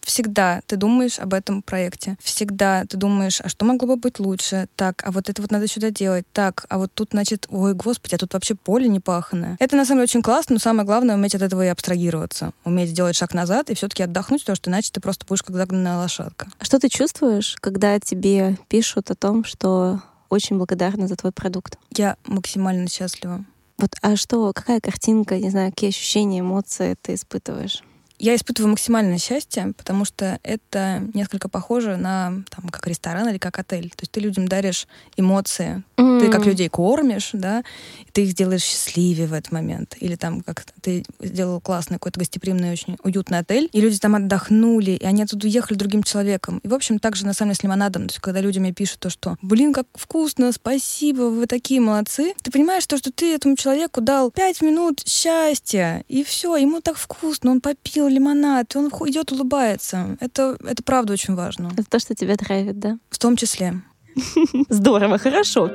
всегда 0.08 0.62
ты 0.66 0.78
думаешь 0.78 1.20
об 1.20 1.34
этом 1.34 1.62
проекте. 1.62 2.18
Всегда 2.22 2.86
ты 2.86 2.98
думаешь, 2.98 3.42
а 3.42 3.50
что 3.50 3.66
могло 3.66 3.88
бы 3.90 3.98
быть 3.98 4.20
лучше? 4.20 4.68
Так, 4.76 5.04
а 5.06 5.12
вот 5.12 5.30
это 5.30 5.42
вот 5.42 5.52
надо 5.52 5.68
сюда 5.68 5.92
делать. 5.92 6.26
Так, 6.32 6.66
а 6.70 6.78
вот 6.78 6.92
тут, 6.94 7.10
значит, 7.12 7.46
ой, 7.50 7.74
господи, 7.74 8.16
а 8.16 8.18
тут 8.18 8.34
вообще 8.34 8.56
поле 8.56 8.88
не 8.88 9.02
паханое. 9.02 9.58
Это 9.60 9.76
на 9.76 9.86
самом 9.86 10.00
деле 10.00 10.06
очень 10.06 10.22
классно, 10.22 10.54
но 10.54 10.60
самое 10.60 10.86
главное 10.86 11.16
уметь 11.16 11.36
от 11.36 11.42
этого 11.42 11.64
и 11.66 11.68
абстрагироваться. 11.68 12.54
Уметь 12.64 12.90
сделать 12.90 13.18
шаг 13.18 13.34
назад 13.34 13.70
и 13.70 13.76
все-таки 13.76 14.04
отдохнуть, 14.04 14.42
потому 14.42 14.56
что 14.56 14.70
иначе 14.70 14.92
ты 14.92 15.02
просто 15.02 15.26
будешь 15.28 15.44
как 15.44 15.56
загнанная 15.56 15.98
лошадка. 15.98 16.48
А 16.58 16.66
что 16.66 16.80
ты 16.80 16.88
чувствуешь, 16.88 17.58
когда 17.60 18.00
тебе 18.00 18.58
пишут 18.70 19.12
о 19.12 19.16
том, 19.16 19.44
что 19.44 20.02
очень 20.30 20.58
благодарны 20.58 21.08
за 21.08 21.18
твой 21.18 21.34
продукт? 21.34 21.78
Я 21.92 22.16
максимально 22.26 22.88
счастлива. 22.90 23.44
Вот, 23.78 23.92
а 24.02 24.16
что, 24.16 24.52
какая 24.54 24.80
картинка, 24.80 25.38
не 25.38 25.50
знаю, 25.50 25.72
какие 25.72 25.90
ощущения, 25.90 26.40
эмоции 26.40 26.96
ты 27.00 27.14
испытываешь? 27.14 27.84
Я 28.20 28.36
испытываю 28.36 28.72
максимальное 28.72 29.20
счастье, 29.20 29.74
потому 29.78 30.06
что 30.06 30.40
это 30.44 31.04
несколько 31.14 31.50
похоже 31.50 31.98
на 31.98 32.44
там, 32.50 32.70
как 32.70 32.88
ресторан 32.88 33.30
или 33.30 33.38
как 33.38 33.60
отель. 33.60 33.90
То 33.90 34.02
есть 34.02 34.12
ты 34.12 34.20
людям 34.20 34.48
даришь 34.48 34.88
эмоции, 35.18 35.84
mm-hmm. 35.98 36.20
ты 36.20 36.32
как 36.32 36.46
людей 36.46 36.68
кормишь, 36.70 37.30
да, 37.34 37.64
и 38.06 38.12
ты 38.12 38.24
их 38.24 38.32
сделаешь 38.32 38.64
счастливее 38.64 39.28
в 39.28 39.34
этот 39.34 39.52
момент. 39.52 39.96
Или 40.00 40.16
там 40.16 40.42
как 40.42 40.66
ты 40.82 41.04
сделал 41.20 41.62
классный 41.62 41.96
какой-то 41.98 42.20
гостеприимный, 42.20 42.72
очень 42.72 42.98
уютный 43.04 43.40
отель, 43.40 43.70
и 43.72 43.82
люди 43.82 44.00
там 44.00 44.16
отдохнули, 44.16 44.92
и 44.92 45.06
они 45.06 45.24
оттуда 45.24 45.48
уехали 45.48 45.78
другим 45.78 46.04
человеком. 46.04 46.60
И, 46.64 46.68
в 46.68 46.74
общем, 46.74 47.00
также 47.00 47.26
на 47.26 47.34
самом 47.34 47.52
деле 47.52 47.60
с 47.60 47.64
лимонадом. 47.64 48.08
То 48.08 48.14
есть 48.14 48.22
когда 48.22 48.42
люди 48.42 48.58
мне 48.60 48.74
пишут 48.74 49.00
то, 49.00 49.10
что 49.10 49.38
«Блин, 49.42 49.74
как 49.74 49.86
вкусно, 49.94 50.52
спасибо, 50.52 51.24
вы 51.24 51.46
такие 51.46 51.80
молодцы», 51.80 52.34
ты 52.42 52.52
понимаешь 52.52 52.86
то, 52.88 52.98
что 52.98 53.12
ты 53.12 53.34
этому 53.34 53.56
человеку 53.56 54.02
дал 54.02 54.32
пять 54.32 54.62
минут 54.62 55.04
счастья, 55.06 56.04
и 56.08 56.24
все, 56.24 56.56
ему 56.56 56.82
так 56.82 56.98
вкусно, 56.98 57.52
он 57.52 57.62
попил 57.62 58.07
купил 58.08 58.16
лимонад, 58.16 58.76
он 58.76 58.88
идет, 58.88 59.32
улыбается. 59.32 60.18
Это, 60.20 60.58
это 60.66 60.84
правда 60.84 61.14
очень 61.14 61.36
важно. 61.36 61.72
Это 61.74 61.90
то, 61.90 62.00
что 62.00 62.16
тебя 62.16 62.36
драйвит, 62.36 62.80
да? 62.80 62.98
В 63.10 63.18
том 63.18 63.36
числе. 63.36 63.82
Здорово, 64.70 65.18
хорошо. 65.18 65.70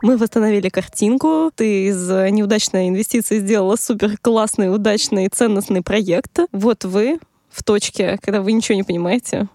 Мы 0.00 0.16
восстановили 0.16 0.68
картинку. 0.68 1.50
Ты 1.54 1.88
из 1.88 2.08
неудачной 2.08 2.88
инвестиции 2.88 3.40
сделала 3.40 3.76
супер 3.76 4.16
классный, 4.20 4.72
удачный, 4.74 5.28
ценностный 5.28 5.82
проект. 5.82 6.38
Вот 6.52 6.84
вы 6.84 7.18
в 7.50 7.62
точке, 7.62 8.18
когда 8.22 8.40
вы 8.40 8.52
ничего 8.52 8.76
не 8.76 8.84
понимаете. 8.84 9.48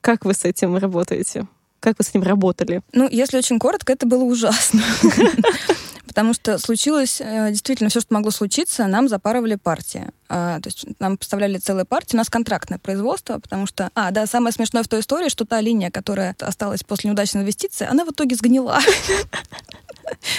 Как 0.00 0.24
вы 0.24 0.34
с 0.34 0.44
этим 0.44 0.76
работаете? 0.76 1.46
Как 1.80 1.98
вы 1.98 2.04
с 2.04 2.14
ним 2.14 2.22
работали? 2.22 2.82
Ну, 2.92 3.08
если 3.10 3.38
очень 3.38 3.58
коротко, 3.58 3.92
это 3.92 4.06
было 4.06 4.22
ужасно. 4.24 4.82
Потому 6.12 6.34
что 6.34 6.58
случилось 6.58 7.22
э, 7.22 7.48
действительно 7.48 7.88
все, 7.88 8.00
что 8.00 8.12
могло 8.12 8.30
случиться, 8.30 8.86
нам 8.86 9.08
запарывали 9.08 9.54
партии. 9.54 10.10
А, 10.28 10.60
то 10.60 10.68
есть 10.68 10.84
нам 10.98 11.16
поставляли 11.16 11.56
целые 11.56 11.86
партии, 11.86 12.16
у 12.16 12.18
нас 12.18 12.28
контрактное 12.28 12.78
производство, 12.78 13.38
потому 13.38 13.66
что... 13.66 13.88
А, 13.94 14.10
да, 14.10 14.26
самое 14.26 14.52
смешное 14.52 14.82
в 14.82 14.88
той 14.88 15.00
истории, 15.00 15.30
что 15.30 15.46
та 15.46 15.62
линия, 15.62 15.90
которая 15.90 16.36
осталась 16.40 16.84
после 16.84 17.08
неудачной 17.08 17.40
инвестиции, 17.40 17.86
она 17.86 18.04
в 18.04 18.10
итоге 18.10 18.36
сгнила. 18.36 18.78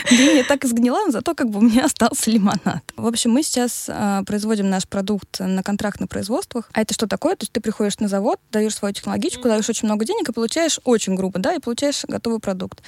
Линия 0.10 0.44
так 0.44 0.64
и 0.64 0.68
сгнила, 0.68 1.12
зато 1.12 1.36
как 1.36 1.50
бы 1.50 1.60
у 1.60 1.62
меня 1.62 1.86
остался 1.86 2.30
лимонад. 2.30 2.84
В 2.96 3.08
общем, 3.08 3.32
мы 3.32 3.44
сейчас 3.44 3.86
э, 3.88 4.22
производим 4.26 4.70
наш 4.70 4.88
продукт 4.88 5.40
на 5.40 5.64
контрактных 5.64 6.10
производствах. 6.10 6.70
А 6.74 6.82
это 6.82 6.94
что 6.94 7.08
такое? 7.08 7.36
То 7.36 7.44
есть 7.44 7.52
ты 7.52 7.62
приходишь 7.62 8.00
на 8.00 8.08
завод, 8.08 8.40
даешь 8.52 8.76
свою 8.76 8.94
технологичку, 8.94 9.44
даешь 9.44 9.70
очень 9.70 9.88
много 9.88 10.06
денег 10.06 10.30
и 10.30 10.34
получаешь 10.34 10.80
очень 10.84 11.16
грубо, 11.16 11.40
да, 11.40 11.56
и 11.56 11.60
получаешь 11.60 12.04
готовый 12.08 12.40
продукт. 12.40 12.82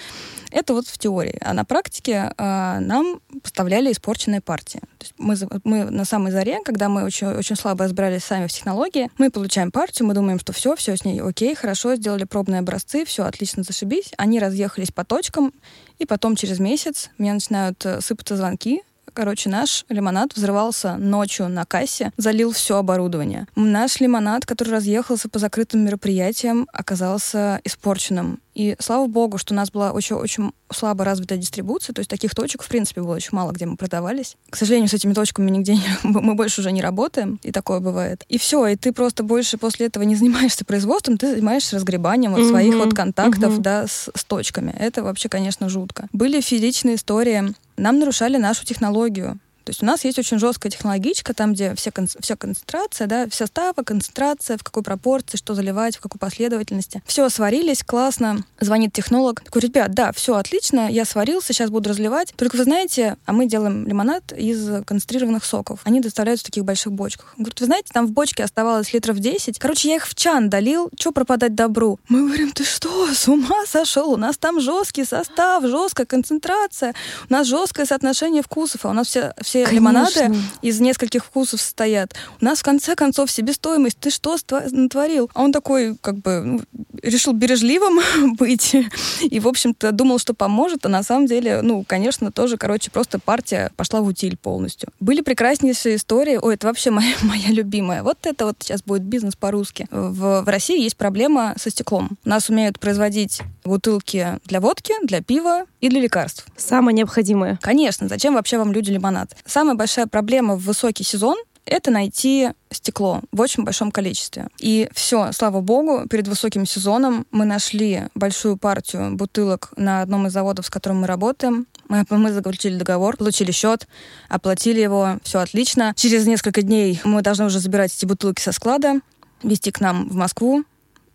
Это 0.52 0.74
вот 0.74 0.88
в 0.88 0.98
теории. 0.98 1.38
А 1.42 1.54
на 1.54 1.66
практике 1.66 2.32
э, 2.38 2.80
нам 2.80 3.20
поставляли 3.44 3.92
испорченные 3.92 4.42
партии. 4.42 4.80
То 4.98 5.06
есть 5.06 5.14
мы, 5.18 5.36
мы 5.64 5.86
на 5.86 6.06
самой 6.06 6.32
заре, 6.32 6.60
когда 6.64 6.90
мы 6.90 7.04
очень, 7.04 7.28
очень 7.28 7.56
слабо 7.56 7.86
разбирались 7.86 8.24
сами 8.24 8.48
в 8.48 8.52
технологии, 8.52 9.10
мы 9.18 9.30
получаем 9.30 9.72
партию, 9.72 10.08
мы 10.08 10.14
думаем, 10.14 10.40
что 10.40 10.54
все, 10.54 10.76
все 10.76 10.96
с 10.96 11.06
ней 11.06 11.22
окей, 11.22 11.56
хорошо, 11.56 11.96
сделали 11.96 12.24
пробные 12.24 12.60
образцы, 12.60 13.06
все 13.06 13.24
отлично, 13.24 13.64
зашибись. 13.64 14.12
Они 14.18 14.40
разъехались 14.40 14.92
по 14.92 15.04
точкам, 15.04 15.54
и 16.00 16.06
потом 16.06 16.36
через 16.36 16.60
месяц 16.60 17.10
мне 17.18 17.34
начинают 17.34 17.86
э, 17.86 18.02
сыпаться 18.02 18.36
звонки 18.36 18.84
Короче, 19.16 19.50
наш 19.50 19.86
лимонад 19.88 20.36
взрывался 20.36 20.98
ночью 20.98 21.48
на 21.48 21.64
кассе, 21.66 22.12
залил 22.18 22.52
все 22.52 22.78
оборудование. 22.78 23.48
Наш 23.56 24.02
лимонад, 24.02 24.46
который 24.46 24.72
разъехался 24.72 25.30
по 25.30 25.40
закрытым 25.40 25.86
мероприятиям, 25.86 26.68
оказался 26.74 27.62
испорченным. 27.64 28.42
И 28.56 28.76
слава 28.80 29.08
богу, 29.08 29.38
что 29.38 29.54
у 29.54 29.58
нас 29.58 29.72
была 29.72 29.92
очень-очень 29.92 30.52
слабо 30.72 31.04
развитая 31.04 31.38
дистрибуция, 31.38 31.94
то 31.94 32.00
есть 32.00 32.10
таких 32.10 32.34
точек, 32.34 32.64
в 32.64 32.68
принципе, 32.68 33.02
было 33.02 33.16
очень 33.16 33.30
мало, 33.32 33.52
где 33.52 33.66
мы 33.66 33.76
продавались. 33.76 34.38
К 34.50 34.56
сожалению, 34.56 34.90
с 34.90 34.94
этими 34.94 35.14
точками 35.14 35.50
нигде 35.52 35.76
не, 35.76 35.84
мы 36.04 36.36
больше 36.36 36.62
уже 36.62 36.72
не 36.72 36.82
работаем, 36.82 37.40
и 37.44 37.52
такое 37.52 37.80
бывает. 37.80 38.24
И 38.30 38.38
все, 38.38 38.66
и 38.68 38.76
ты 38.76 38.94
просто 38.94 39.24
больше 39.24 39.58
после 39.58 39.88
этого 39.88 40.04
не 40.04 40.16
занимаешься 40.16 40.66
производством, 40.66 41.18
ты 41.18 41.32
занимаешься 41.32 41.76
разгребанием 41.76 42.34
вот 42.34 42.48
своих 42.48 42.76
вот 42.76 42.94
контактов, 42.94 43.60
да, 43.62 43.88
с, 43.88 44.10
с 44.14 44.24
точками. 44.24 44.74
Это 44.78 45.04
вообще, 45.04 45.30
конечно, 45.30 45.70
жутко. 45.70 46.08
Были 46.14 46.42
физичные 46.42 46.96
истории, 46.96 47.54
нам 47.78 48.00
нарушали 48.00 48.38
нашу 48.38 48.66
технологию. 48.66 49.40
То 49.66 49.72
есть 49.72 49.84
у 49.84 49.86
нас 49.86 50.04
есть 50.06 50.20
очень 50.20 50.40
жесткая 50.40 50.72
технологичка, 50.72 51.34
там, 51.34 51.54
где 51.54 51.76
все, 51.76 51.92
кон- 51.92 52.08
вся 52.08 52.36
концентрация, 52.36 53.08
да, 53.08 53.28
вся 53.30 53.48
става, 53.48 53.84
концентрация, 53.84 54.58
в 54.58 54.64
какой 54.64 54.84
пропорции, 54.84 55.38
что 55.38 55.56
заливать, 55.56 55.98
в 55.98 56.02
какой 56.02 56.20
последовательности. 56.20 57.02
Все, 57.06 57.28
сварились, 57.30 57.84
классно. 57.84 58.46
Звонит 58.60 58.94
технолог. 58.94 59.42
Такой, 59.42 59.62
ребят, 59.64 59.94
да, 59.94 60.12
все 60.12 60.36
отлично, 60.36 60.90
я 60.90 61.04
сварился, 61.06 61.52
сейчас 61.54 61.70
буду 61.70 61.90
разливать. 61.90 62.34
Только 62.36 62.58
вы 62.58 62.64
знаете, 62.64 63.18
а 63.26 63.34
мы 63.34 63.48
делаем 63.48 63.88
лимонад 63.88 64.32
из 64.32 64.84
концентрированных 64.86 65.44
соков. 65.44 65.80
Они 65.84 66.00
доставляются 66.00 66.46
в 66.46 66.48
таких 66.48 66.64
больших 66.64 66.92
бочках. 66.94 67.34
Он 67.38 67.44
говорит, 67.44 67.60
вы 67.60 67.66
знаете, 67.66 67.92
там 67.92 68.06
в 68.08 68.12
бочке 68.12 68.44
оставалось 68.44 68.94
литров 68.94 69.18
10. 69.20 69.58
Короче, 69.58 69.90
я 69.90 69.96
их 69.96 70.08
в 70.08 70.14
чан 70.16 70.50
долил, 70.50 70.90
что 71.00 71.12
пропадать 71.12 71.56
добру? 71.56 72.00
Мы 72.08 72.28
говорим, 72.28 72.52
ты 72.52 72.64
что, 72.64 73.12
с 73.14 73.28
ума 73.28 73.66
сошел? 73.66 74.12
У 74.12 74.18
нас 74.18 74.38
там 74.38 74.60
жесткий 74.62 75.06
состав, 75.06 75.64
жесткая 75.66 76.06
концентрация, 76.06 76.94
у 77.30 77.34
нас 77.34 77.48
жесткое 77.48 77.86
соотношение 77.86 78.44
вкусов, 78.44 78.86
а 78.86 78.90
у 78.90 78.94
нас 78.94 79.08
все, 79.08 79.34
все 79.42 79.55
все 79.56 79.64
Конечно. 79.64 79.76
лимонады 79.76 80.36
из 80.62 80.82
нескольких 80.82 81.24
вкусов 81.24 81.62
состоят. 81.62 82.14
У 82.42 82.46
нас 82.46 82.60
в 82.60 82.64
конце 82.64 82.96
концов 82.96 83.32
себестоимость. 83.32 83.98
Ты 84.00 84.10
что 84.10 84.38
натворил? 84.72 85.30
А 85.34 85.44
он 85.44 85.54
такой, 85.54 85.96
как 86.02 86.18
бы, 86.18 86.42
ну, 86.42 86.62
решил 87.02 87.34
бережливым 87.34 88.36
быть 88.36 88.76
и, 89.22 89.40
в 89.40 89.48
общем-то, 89.48 89.92
думал, 89.92 90.20
что 90.20 90.34
поможет, 90.34 90.86
а 90.86 90.90
на 90.90 91.04
самом 91.04 91.28
деле, 91.28 91.62
ну, 91.62 91.86
конечно, 91.88 92.32
тоже, 92.32 92.58
короче, 92.58 92.92
просто 92.92 93.20
партия 93.20 93.72
пошла 93.78 94.02
в 94.02 94.08
утиль 94.08 94.36
полностью. 94.36 94.90
Были 95.00 95.22
прекраснейшие 95.22 95.96
истории. 95.96 96.38
Ой, 96.42 96.56
это 96.56 96.68
вообще 96.68 96.92
моя, 96.92 97.16
моя 97.22 97.50
любимая. 97.50 98.04
Вот 98.04 98.26
это 98.26 98.46
вот 98.46 98.58
сейчас 98.60 98.84
будет 98.84 99.04
бизнес 99.04 99.36
по-русски. 99.36 99.88
В, 99.92 100.42
в 100.42 100.48
России 100.50 100.82
есть 100.82 100.98
проблема 100.98 101.56
со 101.58 101.70
стеклом. 101.70 102.18
У 102.26 102.30
нас 102.30 102.50
умеют 102.50 102.80
производить 102.80 103.42
бутылки 103.64 104.40
для 104.46 104.60
водки, 104.60 104.94
для 105.04 105.22
пива 105.22 105.66
и 105.80 105.90
для 105.90 106.02
лекарств. 106.02 106.46
Самое 106.58 106.96
необходимое. 106.96 107.58
Конечно. 107.62 108.08
Зачем 108.08 108.34
вообще 108.34 108.58
вам 108.58 108.74
люди 108.74 108.92
лимонад? 108.92 109.36
Самая 109.46 109.76
большая 109.76 110.08
проблема 110.08 110.56
в 110.56 110.64
высокий 110.64 111.04
сезон 111.04 111.38
это 111.66 111.90
найти 111.92 112.52
стекло 112.70 113.22
в 113.32 113.42
очень 113.42 113.64
большом 113.64 113.92
количестве. 113.92 114.48
И 114.60 114.88
все, 114.94 115.32
слава 115.32 115.62
богу, 115.62 116.08
перед 116.08 116.28
высоким 116.28 116.66
сезоном 116.66 117.26
мы 117.32 117.46
нашли 117.46 118.04
большую 118.14 118.58
партию 118.58 119.16
бутылок 119.16 119.72
на 119.76 120.02
одном 120.02 120.28
из 120.28 120.34
заводов, 120.34 120.68
с 120.68 120.70
которым 120.70 121.02
мы 121.02 121.08
работаем. 121.08 121.68
Мы, 121.90 122.06
мы 122.10 122.32
заключили 122.32 122.78
договор, 122.78 123.18
получили 123.18 123.52
счет, 123.52 123.88
оплатили 124.30 124.80
его, 124.80 125.18
все 125.24 125.40
отлично. 125.40 125.94
Через 125.96 126.26
несколько 126.28 126.62
дней 126.62 127.02
мы 127.04 127.22
должны 127.22 127.46
уже 127.46 127.60
забирать 127.60 127.96
эти 127.96 128.06
бутылки 128.06 128.42
со 128.42 128.52
склада, 128.52 129.00
везти 129.42 129.72
к 129.72 129.82
нам 129.82 130.08
в 130.08 130.16
Москву. 130.16 130.64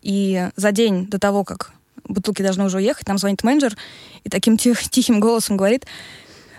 И 0.01 0.49
за 0.55 0.71
день 0.71 1.07
до 1.07 1.19
того, 1.19 1.43
как 1.43 1.71
бутылки 2.03 2.41
должны 2.41 2.65
уже 2.65 2.77
уехать, 2.77 3.07
нам 3.07 3.17
звонит 3.17 3.43
менеджер 3.43 3.77
и 4.23 4.29
таким 4.29 4.57
тих, 4.57 4.89
тихим 4.89 5.19
голосом 5.19 5.57
говорит, 5.57 5.85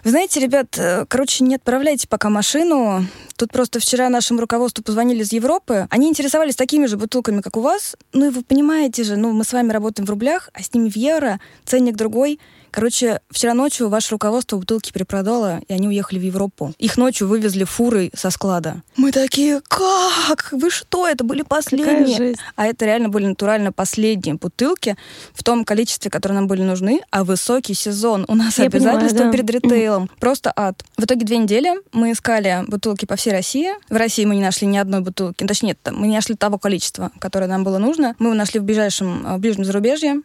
вы 0.04 0.11
знаете, 0.11 0.40
ребят, 0.40 0.76
э, 0.78 1.04
короче, 1.09 1.44
не 1.44 1.54
отправляйте 1.54 2.09
пока 2.09 2.28
машину. 2.28 3.06
Тут 3.37 3.52
просто 3.52 3.78
вчера 3.78 4.09
нашему 4.09 4.40
руководству 4.40 4.82
позвонили 4.82 5.23
из 5.23 5.32
Европы. 5.32 5.87
Они 5.90 6.09
интересовались 6.09 6.56
такими 6.56 6.87
же 6.87 6.97
бутылками, 6.97 7.40
как 7.40 7.56
у 7.56 7.61
вас. 7.61 7.97
Ну 8.12 8.26
и 8.26 8.30
вы 8.30 8.42
понимаете 8.42 9.04
же, 9.04 9.16
ну 9.16 9.32
мы 9.32 9.44
с 9.44 9.52
вами 9.52 9.71
работаем 9.71 10.06
в 10.06 10.11
рублях, 10.11 10.50
а 10.54 10.62
с 10.62 10.75
ними 10.75 10.90
в 10.90 10.97
евро, 10.97 11.40
ценник 11.64 11.94
другой. 11.94 12.40
Короче, 12.72 13.20
вчера 13.30 13.52
ночью 13.52 13.90
ваше 13.90 14.12
руководство 14.12 14.56
бутылки 14.56 14.92
перепродало, 14.92 15.60
и 15.68 15.74
они 15.74 15.88
уехали 15.88 16.18
в 16.18 16.22
Европу. 16.22 16.72
Их 16.78 16.96
ночью 16.96 17.28
вывезли 17.28 17.64
фурой 17.64 18.10
со 18.14 18.30
склада. 18.30 18.82
Мы 18.96 19.12
такие, 19.12 19.60
как? 19.68 20.48
Вы 20.52 20.70
что? 20.70 21.06
Это 21.06 21.22
были 21.22 21.42
последние. 21.42 22.34
А 22.56 22.66
это 22.66 22.86
реально 22.86 23.10
были 23.10 23.26
натурально 23.26 23.72
последние 23.72 24.36
бутылки 24.36 24.96
в 25.34 25.44
том 25.44 25.66
количестве, 25.66 26.10
которые 26.10 26.36
нам 26.36 26.48
были 26.48 26.62
нужны. 26.62 27.02
А 27.10 27.24
высокий 27.24 27.74
сезон. 27.74 28.24
У 28.26 28.34
нас 28.34 28.58
Я 28.58 28.64
обязательства 28.64 29.18
понимаю, 29.18 29.32
да. 29.32 29.38
перед 29.38 29.50
ритейлом. 29.50 30.10
Просто 30.18 30.50
ад. 30.56 30.82
В 30.96 31.04
итоге 31.04 31.26
две 31.26 31.36
недели 31.36 31.74
мы 31.92 32.12
искали 32.12 32.64
бутылки 32.66 33.04
по 33.04 33.16
всей 33.16 33.32
России. 33.32 33.70
В 33.90 33.96
России 33.96 34.24
мы 34.24 34.34
не 34.34 34.42
нашли 34.42 34.66
ни 34.66 34.78
одной 34.78 35.00
бутылки. 35.00 35.44
Точнее, 35.44 35.76
мы 35.90 36.06
не 36.06 36.14
нашли 36.14 36.36
того 36.36 36.58
количества, 36.58 37.12
которое 37.18 37.48
нам 37.48 37.64
было 37.64 37.76
нужно. 37.76 38.16
Мы 38.18 38.28
его 38.28 38.34
нашли 38.34 38.60
в 38.60 38.64
ближайшем, 38.64 39.24
в 39.36 39.38
ближнем 39.40 39.66
зарубежье 39.66 40.22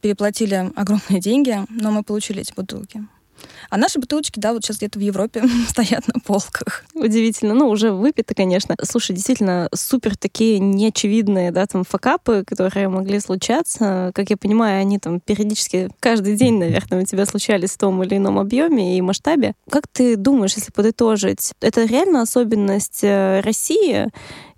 переплатили 0.00 0.70
огромные 0.76 1.20
деньги, 1.20 1.58
но 1.68 1.90
мы 1.90 2.02
получили 2.02 2.40
эти 2.40 2.52
бутылки. 2.54 3.04
А 3.70 3.76
наши 3.76 3.98
бутылочки, 3.98 4.38
да, 4.38 4.52
вот 4.52 4.64
сейчас 4.64 4.78
где-то 4.78 4.98
в 4.98 5.02
Европе 5.02 5.44
стоят 5.68 6.06
на 6.08 6.20
полках. 6.20 6.84
Удивительно. 6.94 7.54
Ну, 7.54 7.68
уже 7.68 7.92
выпито, 7.92 8.34
конечно. 8.34 8.76
Слушай, 8.82 9.14
действительно, 9.14 9.68
супер 9.74 10.16
такие 10.16 10.58
неочевидные, 10.58 11.50
да, 11.50 11.66
там, 11.66 11.84
факапы, 11.84 12.44
которые 12.46 12.88
могли 12.88 13.20
случаться. 13.20 14.10
Как 14.14 14.30
я 14.30 14.36
понимаю, 14.36 14.80
они 14.80 14.98
там 14.98 15.20
периодически 15.20 15.90
каждый 16.00 16.36
день, 16.36 16.58
наверное, 16.58 17.02
у 17.02 17.04
тебя 17.04 17.26
случались 17.26 17.70
в 17.70 17.78
том 17.78 18.02
или 18.02 18.16
ином 18.16 18.38
объеме 18.38 18.96
и 18.96 19.00
масштабе. 19.00 19.54
Как 19.70 19.86
ты 19.88 20.16
думаешь, 20.16 20.54
если 20.54 20.72
подытожить, 20.72 21.52
это 21.60 21.84
реально 21.84 22.22
особенность 22.22 23.00
э, 23.02 23.40
России? 23.40 24.08